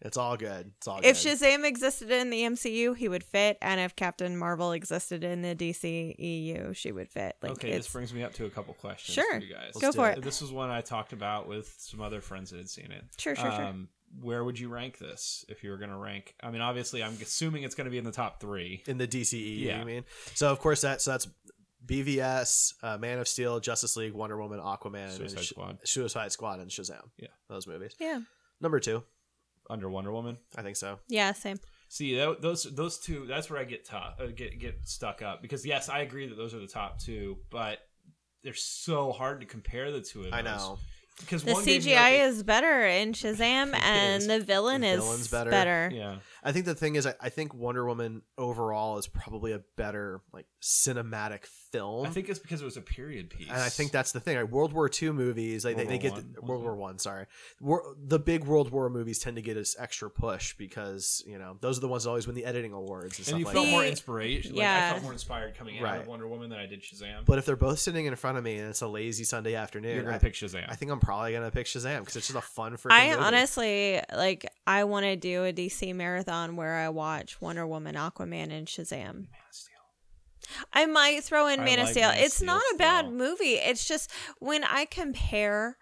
[0.04, 0.72] It's all good.
[0.78, 1.06] It's all good.
[1.06, 1.38] If good.
[1.38, 5.54] Shazam existed in the MCU, he would fit, and if Captain Marvel existed in the
[5.54, 7.36] DC EU, she would fit.
[7.42, 9.38] Like okay, it's this brings me up to a couple questions Sure.
[9.38, 9.72] for you guys.
[9.74, 10.18] Go Let's for it.
[10.18, 10.24] it.
[10.24, 13.04] This was one I talked about with some other friends that had seen it.
[13.18, 13.62] Sure, sure, sure.
[13.64, 13.88] Um,
[14.20, 16.34] Where would you rank this if you were going to rank?
[16.42, 18.82] I mean, obviously, I'm assuming it's going to be in the top three.
[18.86, 19.60] in the DCE.
[19.60, 19.78] Yeah.
[19.80, 20.04] You mean?
[20.34, 21.28] So of course that so that's
[21.86, 25.78] BVS, uh, Man of Steel, Justice League, Wonder Woman, Aquaman, Suicide and Sh- Squad.
[25.84, 27.02] Suicide Squad, and Shazam.
[27.18, 27.28] Yeah.
[27.48, 27.94] those movies.
[27.98, 28.20] Yeah.
[28.60, 29.02] Number two,
[29.70, 30.38] Under Wonder Woman.
[30.56, 30.98] I think so.
[31.08, 31.58] yeah, same.
[31.88, 33.26] See tho- those those two.
[33.26, 36.36] That's where I get tough, uh, get get stuck up because yes, I agree that
[36.36, 37.78] those are the top two, but
[38.42, 40.32] they're so hard to compare the two of those.
[40.34, 40.78] I know.
[41.20, 45.00] because The one me, CGI like, is better in Shazam, and the villain The is
[45.04, 45.50] villain's better.
[45.50, 45.90] better.
[45.92, 46.16] Yeah.
[46.42, 50.20] I think the thing is, I, I think Wonder Woman overall is probably a better
[50.32, 52.06] like cinematic film.
[52.06, 54.36] I think it's because it was a period piece, and I think that's the thing.
[54.36, 54.48] Right?
[54.48, 56.80] World War II movies, like they, World they War get the, World War mm-hmm.
[56.80, 56.98] One.
[56.98, 57.26] Sorry,
[57.60, 61.56] War, the big World War movies tend to get this extra push because you know
[61.60, 63.54] those are the ones that always win the editing awards and, and stuff you like
[63.54, 63.72] felt that.
[63.72, 64.56] more inspiration.
[64.56, 66.00] Like, I felt more inspired coming out Right.
[66.00, 67.24] of Wonder Woman than I did Shazam.
[67.24, 69.94] But if they're both sitting in front of me and it's a lazy Sunday afternoon,
[69.94, 70.64] You're gonna I, pick Shazam.
[70.68, 73.20] I think I'm probably gonna pick Shazam because it's just a fun freaking I movie.
[73.22, 74.46] honestly like.
[74.64, 79.26] I want to do a DC marathon where I watch Wonder Woman, Aquaman, and Shazam.
[80.72, 82.08] I might throw in I Man of like Steel.
[82.08, 83.12] Man It's Steel not a bad still.
[83.12, 83.54] movie.
[83.54, 84.10] It's just
[84.40, 85.76] when I compare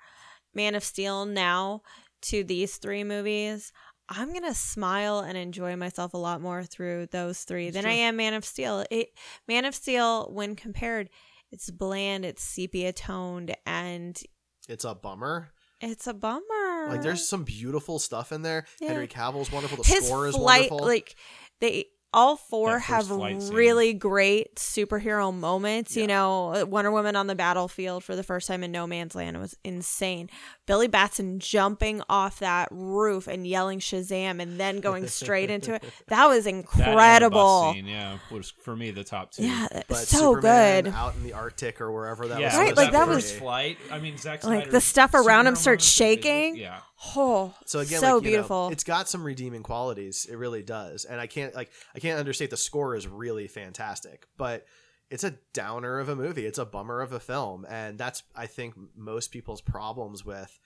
[0.55, 1.83] Man of Steel now
[2.23, 3.73] to these three movies,
[4.09, 8.17] I'm gonna smile and enjoy myself a lot more through those three than I am
[8.17, 8.85] Man of Steel.
[8.91, 9.09] It
[9.49, 11.09] Man of Steel, when compared,
[11.51, 14.21] it's bland, it's sepia toned, and
[14.69, 15.49] it's a bummer.
[15.81, 16.89] It's a bummer.
[16.89, 18.67] Like there's some beautiful stuff in there.
[18.81, 18.89] Yeah.
[18.89, 19.83] Henry Cavill's wonderful.
[19.83, 20.87] The his score is flight wonderful.
[20.87, 21.17] like
[21.61, 23.55] they all four have first scene.
[23.55, 28.49] really great superhero moments you know uh, wonder woman on the battlefield for the first
[28.49, 30.29] time in no man's land was insane
[30.67, 35.85] billy batson jumping off that roof and yelling shazam and then going straight into it
[36.09, 39.45] that was That and the bus incredible scene, yeah, was for me the top two.
[39.47, 42.57] yeah but so Superman good out in the Arctic or wherever that yeah, was.
[42.57, 43.79] Right, like to that was- first flight.
[43.91, 46.81] I mean, Zack like the stuff around him starts moments are visual- shaking Yeah,
[47.17, 50.27] oh So again, so like, you know, beautiful it's got some redeeming qualities.
[50.31, 54.27] It really does, and I can't like I can't understate the score is really fantastic,
[54.37, 54.67] but
[55.11, 56.47] it's a downer of a movie.
[56.47, 60.59] It's a bummer of a film, and that's I think most people's problems with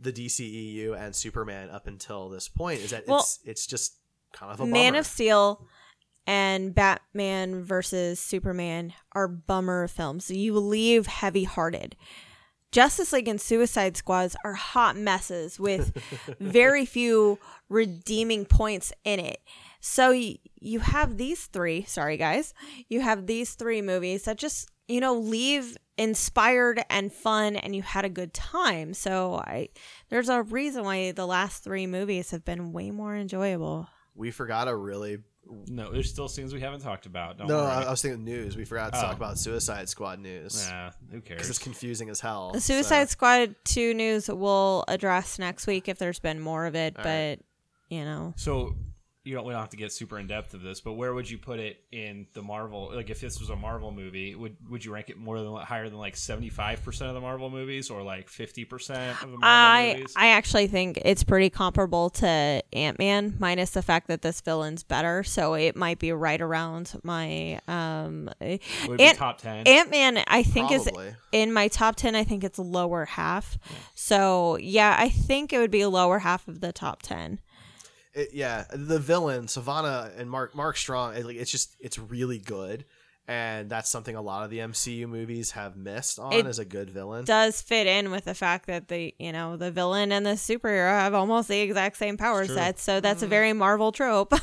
[0.00, 3.96] the DCEU and Superman up until this point is that Well, it's it's just
[4.32, 5.00] kind of a Man bummer.
[5.00, 5.66] of Steel
[6.26, 10.30] and Batman versus Superman are bummer films.
[10.30, 11.96] You leave heavy hearted.
[12.70, 15.96] Justice League and Suicide Squads are hot messes with
[16.40, 17.38] very few
[17.68, 19.40] redeeming points in it.
[19.80, 22.52] So y- you have these three, sorry guys,
[22.88, 27.82] you have these three movies that just, you know, leave inspired and fun and you
[27.82, 28.94] had a good time.
[28.94, 29.68] So I
[30.10, 33.88] there's a reason why the last 3 movies have been way more enjoyable.
[34.14, 35.18] we forgot a really
[35.68, 37.38] No, there's still scenes we haven't talked about.
[37.38, 37.66] Don't no, worry.
[37.70, 38.56] I, I was thinking news.
[38.56, 39.02] We forgot to Oh.
[39.02, 40.68] talk about Suicide Squad news.
[40.68, 41.48] Nah, who cares?
[41.48, 42.50] It's confusing as hell.
[42.52, 46.74] The so- Suicide Squad 2 news we'll address next week if there's been more of
[46.74, 47.40] it, All but right.
[47.88, 48.34] you know.
[48.36, 48.76] So
[49.28, 51.28] you don't we don't have to get super in depth of this, but where would
[51.28, 52.90] you put it in the Marvel?
[52.94, 55.88] Like if this was a Marvel movie, would would you rank it more than higher
[55.90, 59.36] than like seventy five percent of the Marvel movies, or like fifty percent of the
[59.36, 60.14] Marvel I movies?
[60.16, 64.82] I actually think it's pretty comparable to Ant Man, minus the fact that this villain's
[64.82, 65.22] better.
[65.22, 68.30] So it might be right around my um.
[68.40, 69.66] Would it be top 10?
[69.66, 71.08] Ant Man, I think Probably.
[71.08, 72.14] is in my top ten.
[72.14, 73.58] I think it's lower half.
[73.94, 77.40] So yeah, I think it would be lower half of the top ten.
[78.18, 81.16] It, yeah, the villain Sivana and Mark Mark Strong.
[81.16, 82.84] It, like, it's just it's really good,
[83.26, 86.64] and that's something a lot of the MCU movies have missed on It as a
[86.64, 87.24] good villain.
[87.24, 90.90] Does fit in with the fact that the you know the villain and the superhero
[90.90, 92.54] have almost the exact same power true.
[92.54, 92.82] sets.
[92.82, 93.30] So that's a Mm.
[93.30, 94.32] very Marvel trope.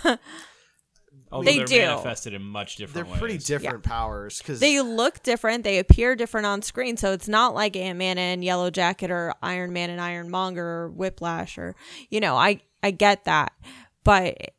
[1.31, 1.79] Although they they're do.
[1.79, 2.93] manifested in much different.
[2.93, 3.45] They're different pretty ways.
[3.45, 5.63] different powers because They look different.
[5.63, 6.97] They appear different on screen.
[6.97, 10.89] So it's not like Ant Man and Yellow Jacket or Iron Man and Ironmonger or
[10.91, 11.75] Whiplash or,
[12.09, 13.51] you know, I, I get that.
[14.03, 14.51] But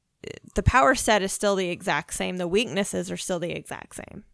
[0.54, 2.36] the power set is still the exact same.
[2.36, 4.24] The weaknesses are still the exact same.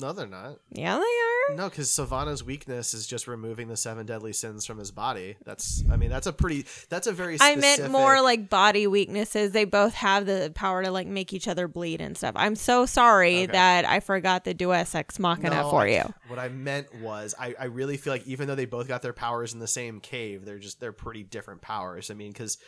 [0.00, 0.58] no, they're not.
[0.70, 1.56] Yeah, they are.
[1.56, 5.36] No, because Sivana's weakness is just removing the seven deadly sins from his body.
[5.44, 7.36] That's, I mean, that's a pretty, that's a very.
[7.40, 9.52] I meant more like body weaknesses.
[9.52, 12.32] They both have the power to like make each other bleed and stuff.
[12.36, 13.52] I'm so sorry Okay.
[13.52, 16.02] that I forgot the Deus Ex Machina No, for you.
[16.28, 19.12] What I meant was, I, I really feel like even though they both got their
[19.14, 22.10] powers in the same cave, they're just they're pretty different powers.
[22.10, 22.58] I mean, because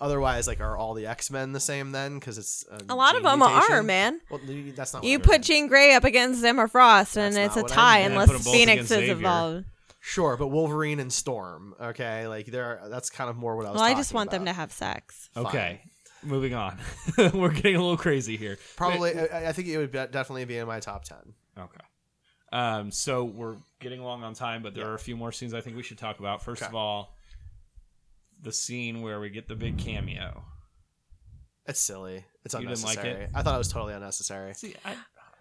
[0.00, 2.18] otherwise, like, are all the X Men the same then?
[2.18, 4.20] Because it's A lot of gene them are, man.
[4.30, 4.40] Well,
[4.74, 5.04] that's not.
[5.04, 5.42] You I put.
[5.42, 8.12] Jean Grey up against Emma Frost, and it's not a what I tie meant.
[8.12, 9.12] unless put 'em both Phoenix against is Xavier.
[9.12, 9.64] involved.
[10.00, 11.74] Sure, but Wolverine and Storm.
[11.80, 13.76] Okay, like there are that's kind of more what I was.
[13.80, 15.28] Well, I just talking want them to have sex.
[15.36, 15.80] Okay,
[16.22, 16.78] moving on.
[17.18, 18.56] We're getting a little crazy here.
[18.76, 21.34] Probably, I, I think it would be, definitely be in my top ten.
[21.58, 21.80] Okay.
[22.52, 25.60] Um, so we're getting along on time, but there are a few more scenes I
[25.60, 26.42] think we should talk about.
[26.44, 27.15] First of all,
[28.46, 30.42] the scene where we get the big cameo.
[31.66, 32.24] It's silly.
[32.44, 33.24] It's You didn't like unnecessary.
[33.24, 33.30] it?
[33.34, 34.54] I thought it was totally unnecessary.
[34.54, 34.92] See, I,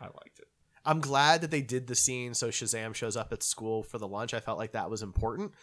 [0.02, 0.48] I liked it.
[0.84, 4.08] I'm glad that they did the scene so Shazam shows up at school for the
[4.08, 4.34] lunch.
[4.34, 5.54] I felt like that was important.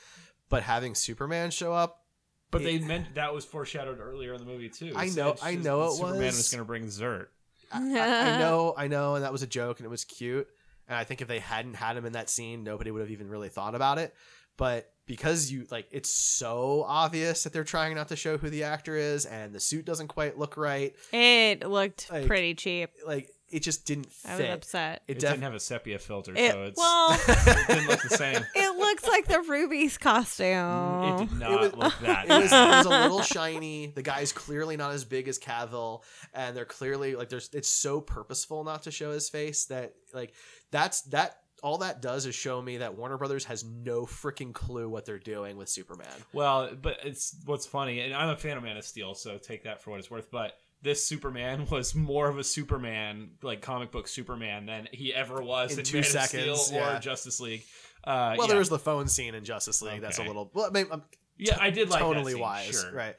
[0.48, 2.04] But having Superman show up,
[2.50, 4.92] But it- they meant that was foreshadowed earlier in the movie too.
[4.96, 5.96] I know- said I know it Superman was.
[5.98, 7.26] Superman was going to bring Zert.
[7.72, 10.46] I, I know, I know, and that was a joke and it was cute.
[10.88, 13.28] And I think if they hadn't had him in that scene, nobody would have even
[13.28, 14.14] really thought about it.
[14.62, 18.62] But because you like, it's so obvious that they're trying not to show who the
[18.62, 20.94] actor is, and the suit doesn't quite look right.
[21.12, 22.90] It looked Like- pretty cheap.
[23.04, 24.46] Like it just didn't I fit.
[24.46, 25.02] was upset.
[25.08, 28.00] It, It def- didn't have a sepia filter, It, so it's well, it didn't look
[28.02, 28.36] the same.
[28.54, 30.46] it looks like the Rubie's costume.
[30.46, 32.24] It did not It was, look that.
[32.30, 33.88] it, was, it was a little shiny.
[33.88, 36.02] The guy's clearly not as big as Cavill,
[36.32, 37.50] and they're clearly like there's.
[37.52, 40.32] It's so purposeful not to show his face that like
[40.70, 41.38] that's that.
[41.62, 45.18] All that does is show me that Warner Brothers has no freaking clue what they're
[45.18, 46.08] doing with Superman.
[46.32, 49.62] Well, but it's what's funny, and I'm a fan of Man of Steel, so take
[49.64, 50.30] that for what it's worth.
[50.30, 55.40] But this Superman was more of a Superman, like comic book Superman, than he ever
[55.40, 56.96] was In in, two Man seconds, of Steel yeah.
[56.96, 57.64] or Justice League.
[58.04, 58.50] Uh, well, yeah.
[58.50, 60.00] there was the phone scene in Justice League.
[60.00, 60.50] That's a little.
[60.52, 61.02] Well, I mean, I'm
[61.38, 62.92] Yeah, I did like that scene, wise, sure.
[62.92, 63.14] right?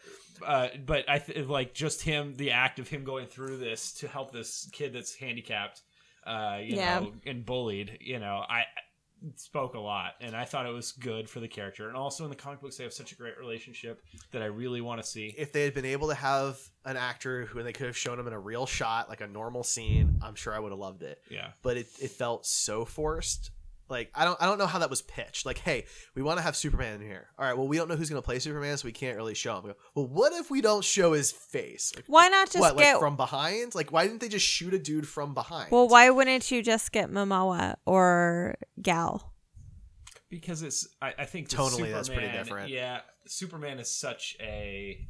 [0.45, 4.09] Uh, but I th- like just him, the act of him going through this to
[4.09, 5.81] help this kid that's handicapped,
[6.25, 6.99] uh, you Yeah.
[6.99, 7.97] know, and bullied.
[8.01, 8.63] You know, I
[9.35, 11.87] spoke a lot, and I thought it was good for the character.
[11.87, 14.01] And also in the comic books, they have such a great relationship
[14.31, 15.33] that I really want to see.
[15.37, 18.27] If they had been able to have an actor who they could have shown him
[18.27, 21.21] in a real shot, like a normal scene, I'm sure I would have loved it.
[21.31, 21.51] Yeah.
[21.61, 23.51] But it, it felt so forced.
[23.93, 25.45] Like I don't I don't know how that was pitched.
[25.45, 27.27] Like, hey, we want to have Superman in here.
[27.37, 29.55] All right, well, we don't know who's gonna play Superman, so we can't really show
[29.55, 29.65] him.
[29.65, 31.93] I go, well, what if we don't show his face?
[31.95, 32.93] Like, Why not just what, get?
[32.93, 33.75] like from behind?
[33.75, 35.71] Like, why didn't they just shoot a dude from behind?
[35.71, 39.29] well, why wouldn't you just get Momoa or Gal?
[40.29, 42.69] because it's I, I think totally Tonally, that's pretty different.
[42.69, 45.07] Yeah, Superman is such a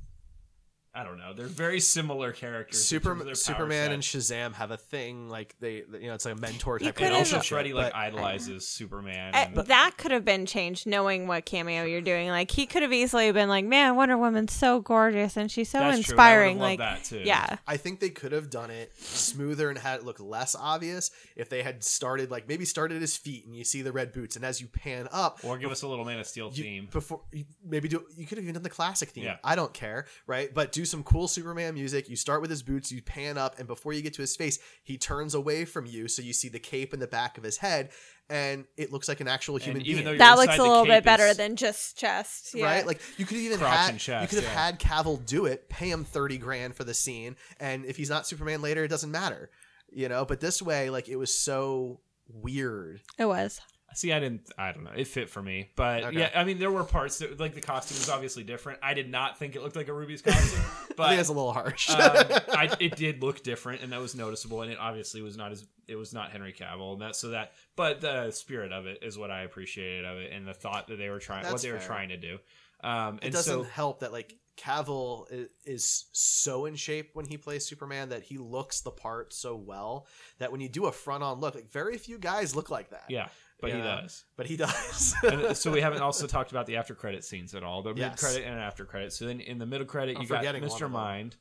[0.95, 1.33] I don't know.
[1.33, 2.91] They're very similar characters.
[2.91, 4.03] in terms of Super, their power Superman and.
[4.03, 6.95] Shazam have a thing like they, you know, it's like a mentor You type.
[6.97, 9.33] could've- and also Freddy like but- idolizes Superman.
[9.33, 12.29] Uh, and- that could have been changed, knowing what cameo you're doing.
[12.29, 15.79] Like he could have easily been like, "Man, Wonder Woman's so gorgeous and she's so
[15.79, 17.21] That's true, I inspiring." would've Like, loved that, too.
[17.25, 21.09] yeah, I think they could have done it smoother and had it look less obvious
[21.35, 24.11] if they had started like maybe started at his feet and you see the red
[24.13, 26.63] boots and as you pan up or give us a little Man of Steel you-
[26.63, 26.87] theme.
[26.91, 29.23] before you, maybe do you could have even done the classic theme.
[29.23, 29.37] Yeah.
[29.43, 30.53] I don't care, right?
[30.53, 32.09] But do do some cool Superman music.
[32.09, 34.59] You start with his boots, you pan up, and before you get to his face,
[34.83, 37.57] he turns away from you, so you see the cape in the back of his
[37.57, 37.91] head,
[38.29, 40.03] and it looks like an actual human even being.
[40.05, 42.53] though you're that looks a little bit better is- than just chest.
[42.53, 42.65] Yeah.
[42.65, 44.65] Right, like you could even Crotch had, chest, you could have yeah.
[44.65, 48.27] had Cavill do it, pay him thirty grand for the scene, and if he's not
[48.27, 49.49] Superman later, it doesn't matter,
[49.89, 50.25] you know.
[50.25, 53.01] But this way, like it was so weird.
[53.17, 53.61] it was.
[53.95, 54.49] See, I didn't.
[54.57, 54.91] I don't know.
[54.95, 56.19] It fit for me, but Okay.
[56.19, 58.79] yeah, I mean, there were parts that like the costume was obviously different.
[58.81, 60.61] I did not think it looked like a Rubie's costume,
[60.97, 61.89] but I think a little harsh.
[61.89, 64.61] um, I, it did look different, and that was noticeable.
[64.61, 67.53] And it obviously was not as it was not Henry Cavill, and that so that.
[67.75, 70.97] But the spirit of it is what I appreciated of it, and the thought that
[70.97, 72.39] they were trying, what they were trying to do.
[72.83, 77.25] Um, it and doesn't so help that like Cavill is, is so in shape when
[77.25, 80.05] he plays Superman that he looks the part so well
[80.39, 83.05] that when you do a front on look, like very few guys look like that.
[83.09, 83.29] yeah,
[83.63, 84.25] but he does.
[84.35, 85.15] But he does.
[85.23, 87.81] and uh, so we haven't also talked about the after credit scenes at all.
[87.81, 88.11] The Yes.
[88.11, 89.13] mid credit and after credit.
[89.13, 90.73] So then in the middle credit, I'm you got forgetting Mr.
[90.73, 90.91] of them.
[90.91, 91.35] Mind.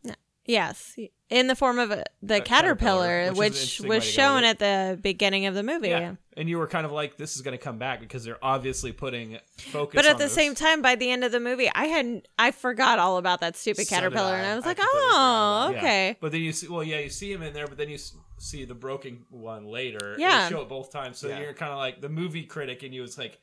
[0.44, 0.96] Yes,
[1.30, 4.10] in the form of a, the A caterpillar, caterpillar, which which was way to go
[4.10, 5.90] shown at the beginning of the movie.
[5.90, 6.16] Yeah.
[6.36, 8.90] And you were kind of like, this is going to come back because they're obviously
[8.90, 10.32] putting focus But at on the this.
[10.32, 13.56] same time, by the end of the movie, I had I forgot all about that
[13.56, 14.38] stupid So caterpillar, I.
[14.38, 15.78] and I was I like, completely "Oh, Yeah.
[15.78, 17.94] okay." But then you see, well, yeah, you see him in there, but then you
[17.94, 20.16] s- see the broken one later.
[20.18, 20.44] Yeah.
[20.48, 21.18] They show it both times.
[21.18, 21.40] So Yeah.
[21.40, 23.38] you're kind of like, the movie critic and you was like,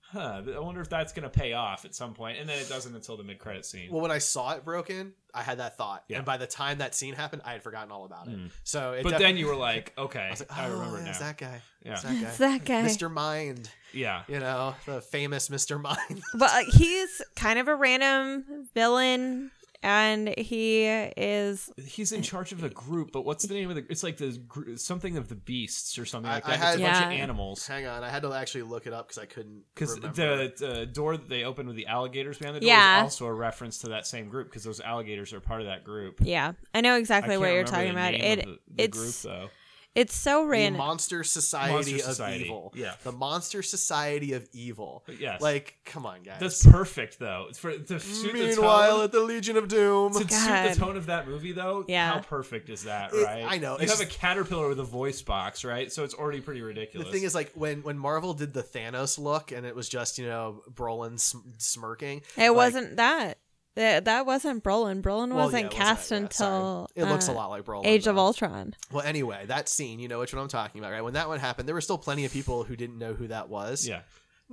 [0.00, 2.38] huh, I wonder if that's going to pay off at some point.
[2.38, 3.90] And then it doesn't until the mid credit scene.
[3.90, 6.18] well, when I saw it broken, I had that thought, Yeah.
[6.18, 8.36] and by the time that scene happened, I had forgotten all about it.
[8.38, 8.50] Mm.
[8.64, 10.98] So, it but defi- then you were like, okay, I was like, oh, I remember
[10.98, 11.10] yeah, now.
[11.10, 11.62] it's that guy.
[11.82, 11.92] Yeah.
[11.92, 12.28] It's that guy.
[12.28, 12.82] It's that guy.
[12.82, 13.10] Mr.
[13.10, 13.70] Mind.
[13.94, 14.22] Yeah.
[14.28, 15.80] You know, the famous Mr.
[15.80, 16.22] Mind.
[16.34, 19.50] But uh, he's kind of a random villain,
[19.82, 23.84] and he is He's in charge of a group, but what's the name of the?
[23.90, 26.58] It's like the gr- something of the beasts or something I- like I that.
[26.58, 27.66] had- it's a bunch of animals.
[27.66, 29.62] Hang on, I had to actually look it up because I couldn't.
[29.74, 30.08] Because the,
[30.56, 33.00] the uh, door that they opened with the alligators behind the door Yeah.
[33.00, 35.84] is also a reference to that same group because those alligators are part of that
[35.84, 36.20] group.
[36.22, 36.52] yeah.
[36.74, 38.12] I know exactly can't what you're talking the about.
[38.12, 39.48] name It of the, the it's group though.
[39.94, 40.78] It's so the random.
[40.78, 42.72] Monster Society Monster of Society, Evil.
[42.74, 42.94] yeah.
[43.04, 45.02] The Monster Society of Evil.
[45.06, 45.40] But yes.
[45.40, 46.38] Like, come on, guys.
[46.40, 47.46] That's perfect though.
[47.50, 50.12] It's For to suit Meanwhile, the at the Legion of Doom.
[50.12, 52.12] tone, to suit the tone of that movie though, Yeah.
[52.14, 53.44] how perfect is that, It- right?
[53.46, 55.92] I know, You it's have a caterpillar with a voice box, right?
[55.92, 57.08] So it's already pretty ridiculous.
[57.08, 60.18] The thing is, like when when Marvel did the Thanos look, and it was just
[60.18, 62.22] you know Brolin sm- smirking.
[62.36, 63.38] It like- wasn't that.
[63.74, 65.00] That, that wasn't Brolin.
[65.00, 67.06] Brolin Well, wasn't yeah, it wasn't- cast yeah, until sorry.
[67.08, 68.18] It looks a uh, lot like Brolin, Age of.
[68.18, 68.74] Ultron.
[68.92, 71.02] Well, anyway, that scene, you know which one I'm talking about, right?
[71.02, 73.48] When that one happened, there were still plenty of people who didn't know who that
[73.48, 73.86] was.
[73.88, 74.00] yeah.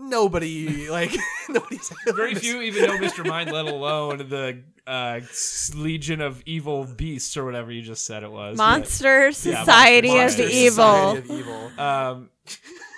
[0.01, 1.11] Nobody like
[1.49, 3.25] nobody's Very few even know Mr.
[3.27, 5.19] Mind, let alone the uh,
[5.75, 8.55] Legion of Evil Beasts or whatever you just said it was.
[8.57, 10.55] But- Monster Yeah, Society Monster of Society.
[10.55, 11.15] Evil.
[11.15, 11.71] Society of Evil.
[11.77, 12.29] Um,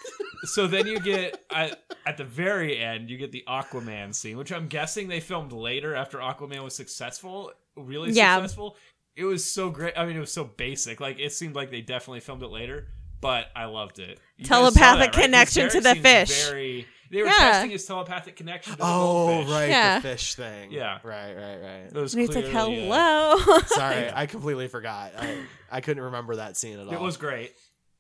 [0.45, 4.51] so then you get at, at the very end, you get the Aquaman scene, which
[4.51, 8.35] I'm guessing they filmed later after Aquaman was successful, really Yeah.
[8.37, 8.75] successful.
[9.15, 9.93] It was so great.
[9.97, 10.99] I mean, it was so basic.
[10.99, 12.87] Like it seemed like they definitely filmed it later,
[13.19, 14.19] but I loved it.
[14.37, 15.11] You Telepathic that, right?
[15.13, 16.45] 'Cause connection to the fish.
[16.45, 17.37] Very, they were Yeah.
[17.37, 18.71] testing his telepathic connection.
[18.73, 19.99] To the Oh, right, Yeah.
[19.99, 20.71] the fish thing.
[20.71, 20.99] Yeah.
[21.03, 21.85] right, right, right.
[21.87, 23.59] It was And he's like, clearly, uh, hello.
[23.67, 25.11] Sorry, I completely forgot.
[25.19, 25.37] I,
[25.69, 26.93] I couldn't remember that scene at all.
[26.93, 27.51] It was great,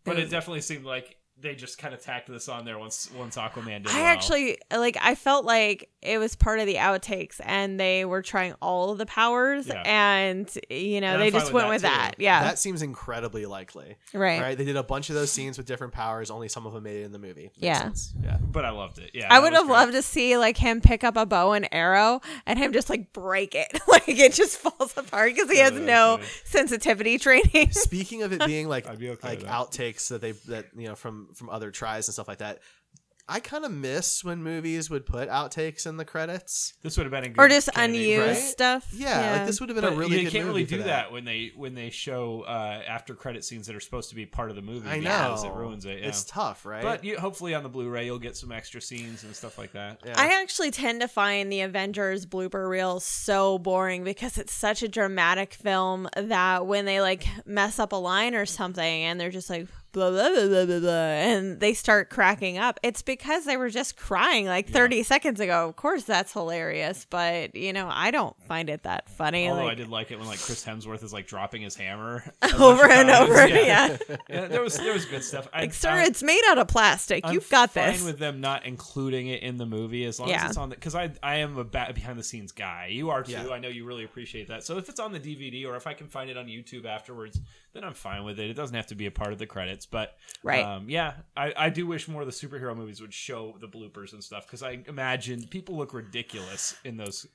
[0.05, 3.09] but It it, definitely seemed like they just kind of tacked this on there once
[3.17, 3.87] once Aquaman did.
[3.87, 4.05] I well.
[4.05, 4.97] actually like.
[5.01, 8.97] I felt like it was part of the outtakes, and they were trying all of
[8.97, 9.83] the powers, Yeah.
[9.85, 11.87] and you know And they fine just with went that, with too.
[11.87, 12.15] that.
[12.17, 13.97] Yeah, That seems incredibly likely.
[14.13, 14.41] Right.
[14.41, 14.57] Right.
[14.57, 16.31] They did a bunch of those scenes with different powers.
[16.31, 17.43] Only some of them made it in the movie.
[17.43, 17.79] Makes Yeah.
[17.83, 18.13] sense.
[18.23, 18.37] Yeah.
[18.41, 19.11] but I loved it.
[19.13, 19.73] Yeah, I would have great.
[19.73, 23.13] loved to see like him pick up a bow and arrow and him just like
[23.13, 26.27] break it, like it just falls apart because he Yeah, has no funny.
[26.45, 27.71] sensitivity training.
[27.71, 29.49] Speaking of it being like be okay like that.
[29.49, 32.59] outtakes that they that you know from from other tries and stuff like that.
[33.27, 36.73] I kind of miss when movies would put outtakes in the credits.
[36.81, 38.51] This would have been a good or just candidate, unused right?
[38.51, 38.89] stuff.
[38.93, 40.23] Yeah, like this would have been But a really good movie.
[40.23, 41.11] you good can't really do for that.
[41.11, 44.49] when they when they show uh, after credit scenes that are supposed to be part
[44.49, 44.89] of the movie.
[44.89, 45.99] I because know it ruins it.
[45.99, 46.07] Yeah.
[46.07, 46.81] It's tough, right?
[46.83, 50.01] But you, hopefully on the Blu-ray you'll get some extra scenes and stuff like that.
[50.05, 50.13] Yeah.
[50.17, 54.87] I actually tend to find the Avengers blooper reel so boring because it's such a
[54.87, 59.49] dramatic film that when they like mess up a line or something and they're just
[59.49, 63.57] like blah blah blah blah blah, blah and they start cracking up, it's because they
[63.57, 65.67] were just crying like 30 seconds ago.
[65.67, 69.49] Of course that's hilarious, but you know, I don't find it that funny.
[69.49, 72.23] Although like, I did like it when like Chris Hemsworth is like dropping his hammer
[72.57, 73.29] Over a bunch of and times.
[73.29, 73.97] over, yeah.
[74.29, 74.47] yeah.
[74.47, 75.47] There was there was good stuff.
[75.53, 77.25] I, like, sir, I- it's made out of plastic.
[77.25, 78.03] I'm You've got fine this.
[78.03, 80.43] with them not including it in the movie as long Yeah.
[80.45, 82.87] as it's on the because I I am a ba- behind the scenes guy.
[82.91, 83.33] You are too.
[83.33, 83.49] Yeah.
[83.49, 84.63] I know you really appreciate that.
[84.63, 87.39] So if it's on the DVD or if I can find it on YouTube afterwards,
[87.73, 88.49] then I'm fine with it.
[88.49, 90.65] It doesn't have to be a part of the credits, but Right.
[90.65, 94.13] Um, yeah, I, I do wish more of the superhero movies would show the bloopers
[94.13, 97.27] and stuff because I imagine people look ridiculous in those.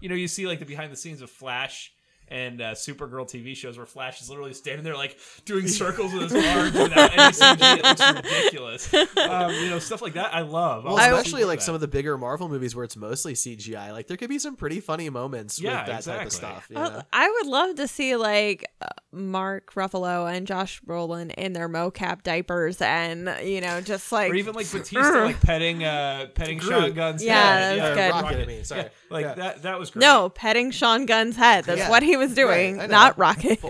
[0.00, 1.92] You know, you see like the behind the scenes of Flash
[2.28, 6.30] and uh, Supergirl TV shows where Flash is literally standing there like doing circles with
[6.30, 7.78] his arms without any CG.
[7.78, 8.94] It looks ridiculous.
[9.26, 10.84] Um, you know, stuff like that I love.
[10.84, 11.64] Well, I'll especially like that.
[11.64, 13.92] some of the bigger Marvel movies where it's mostly CGI.
[13.92, 16.66] Like there could be some pretty funny moments Yeah, with that type of stuff.
[16.70, 17.02] You Well, know?
[17.12, 22.22] I would love to see like uh, Mark Ruffalo and Josh Brolin in their mocap
[22.22, 26.70] diapers, and you know, just like or even like Batista like petting uh petting Groot.
[26.70, 27.78] Sean Gunn's Yeah, head.
[27.78, 28.22] that's good.
[28.22, 28.82] Rocket, I mean, sorry.
[28.82, 29.34] Yeah, like Yeah.
[29.34, 30.00] that that was great.
[30.02, 31.64] no petting Sean Gunn's head.
[31.64, 31.90] That's Yeah.
[31.90, 33.60] what he was doing, Right, not Rocket.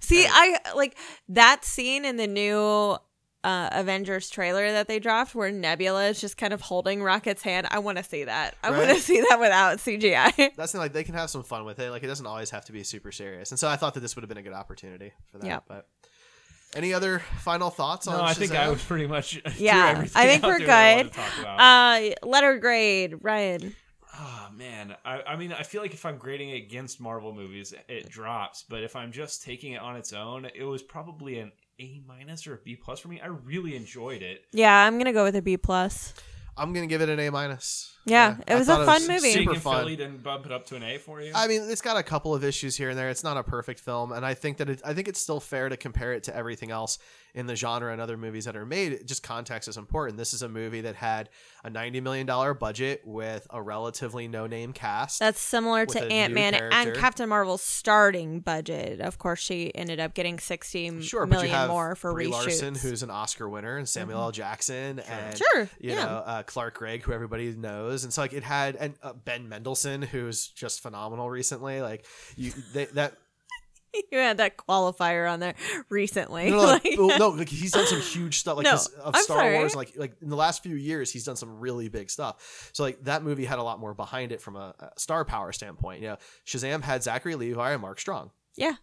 [0.00, 0.96] See, I like
[1.28, 2.96] that scene in the new
[3.44, 7.66] uh, Avengers trailer that they dropped where Nebula is just kind of holding Rocket's hand.
[7.70, 8.56] I want to see that.
[8.62, 10.54] I want to see that without CGI.
[10.56, 11.90] That's like they can have some fun with it.
[11.90, 13.50] Like it doesn't always have to be super serious.
[13.50, 15.46] And so I thought that this would have been a good opportunity for that.
[15.46, 15.60] Yeah.
[15.68, 15.86] But
[16.74, 18.70] any other final thoughts on No, I think I Shazam?
[18.72, 21.12] was pretty much yeah, everything I think out we're there that I wanted good.
[21.12, 21.60] to talk about.
[21.60, 23.74] Uh, letter grade, Ryan.
[24.20, 27.72] Oh man, I, I mean, I feel like if I'm grading it against Marvel movies,
[27.88, 28.64] it drops.
[28.68, 32.46] But if I'm just taking it on its own, it was probably an A minus
[32.46, 33.20] or a B plus for me.
[33.20, 34.44] I really enjoyed it.
[34.52, 36.14] Yeah, I'm gonna go with a B plus.
[36.56, 37.96] I'm gonna give it an A minus.
[38.08, 39.30] Yeah, it was a thought fun movie.
[39.30, 39.80] Seeing Super in fun.
[39.80, 41.32] Philly didn't bump it up to an A for you.
[41.34, 43.08] I mean, it's got a couple of issues here and there.
[43.10, 45.68] It's not a perfect film, and I think that it, I think it's still fair
[45.68, 46.98] to compare it to everything else
[47.34, 49.06] in the genre and other movies that are made.
[49.06, 50.18] Just context is important.
[50.18, 51.28] This is a movie that had
[51.64, 55.20] a ninety million dollar budget with a relatively no name cast.
[55.20, 56.98] That's similar to Ant Man and.
[56.98, 59.00] Captain Marvel's starting budget.
[59.00, 62.26] Of course, she ended up getting sixty million Sure, but you have more for Brie
[62.26, 62.32] reshoots.
[62.32, 64.32] Larson, who's an Oscar winner, and Samuel L.
[64.32, 66.04] Jackson, and Sure, you yeah.
[66.04, 69.48] know uh, Clark Gregg, who everybody knows, and so like it had and uh, Ben
[69.48, 71.80] Mendelsohn, who's just phenomenal recently.
[71.80, 72.04] Like
[72.36, 73.14] you, they, that
[74.12, 75.54] you had that qualifier on there
[75.88, 76.50] recently.
[76.50, 79.14] no, no, like, well, no, like he's done some huge stuff, like No, this, of
[79.14, 79.54] I'm Star sorry.
[79.58, 79.74] Wars.
[79.74, 82.70] Like, like in the last few years, he's done some really big stuff.
[82.74, 85.52] So, like that movie had a lot more behind it from a, a star power
[85.52, 86.02] standpoint.
[86.02, 86.16] You know,
[86.46, 88.30] Shazam had Zachary Levi and Mark Strong.
[88.56, 88.74] yeah,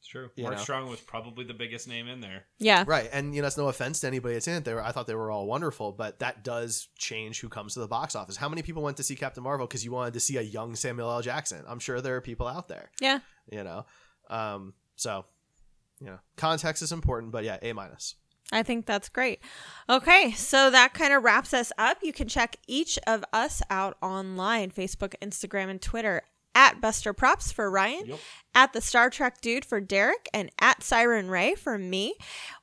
[0.00, 0.30] it's true.
[0.34, 0.62] you Mark know.
[0.62, 2.46] Strong was probably the biggest name in there.
[2.58, 4.64] yeah, Right, and you know, it's no offense to anybody that's in it.
[4.64, 7.80] They were, I thought they were all wonderful, but that does change who comes to
[7.80, 8.36] the box office.
[8.36, 10.74] How many people went to see Captain Marvel because you wanted to see a young
[10.74, 11.20] Samuel L.
[11.20, 11.62] Jackson?
[11.68, 12.90] I'm sure there are people out there.
[13.00, 13.20] yeah.
[13.52, 13.84] You know,
[14.30, 15.26] um, so
[16.00, 18.14] you know, context is important, but yeah, A minus.
[18.52, 19.40] I think that's great.
[19.88, 21.98] Okay, so that kind of wraps us up.
[22.02, 26.22] You can check each of us out online Facebook, Instagram, and Twitter
[26.54, 28.14] at Buster Props for Ryan,
[28.54, 32.14] at the Star Trek Dude for Derek, and at Siren Ray for me.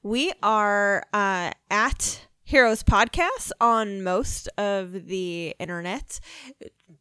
[0.03, 6.19] We are uh, at Heroes Podcast on most of the internet.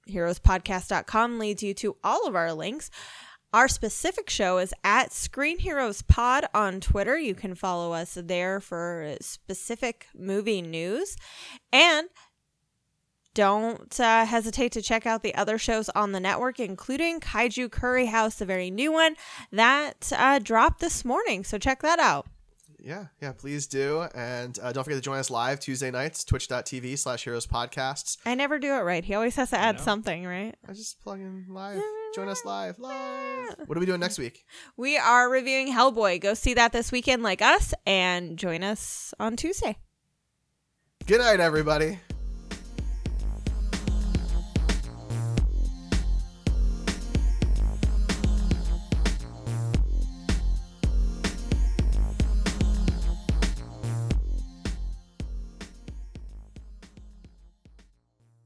[0.09, 2.91] HeroesPodcast.com leads you to all of our links.
[3.53, 7.17] Our specific show is at Screen Heroes Pod on Twitter.
[7.17, 11.17] You can follow us there for specific movie news.
[11.73, 12.09] And
[13.37, 18.07] don't uh, hesitate to check out the other shows on the network, including Kaiju Curry
[18.07, 19.15] House, the very new one
[19.53, 21.45] that uh, dropped this morning.
[21.45, 22.27] So check that out.
[22.81, 24.07] Yeah, yeah, please do.
[24.15, 28.17] And uh, don't forget to join us live Tuesday nights, twitch.tv slash heroes podcasts.
[28.25, 29.05] I never do it right.
[29.05, 30.55] He always has to add something, right?
[30.67, 31.83] I just plug in live.
[32.15, 32.79] Join us live.
[32.79, 33.57] Live.
[33.67, 34.47] What are we doing next week?
[34.79, 36.23] We are reviewing Hellboy.
[36.23, 39.77] Go see that this weekend, like us, and join us on Tuesday.
[41.07, 41.99] Good night, everybody.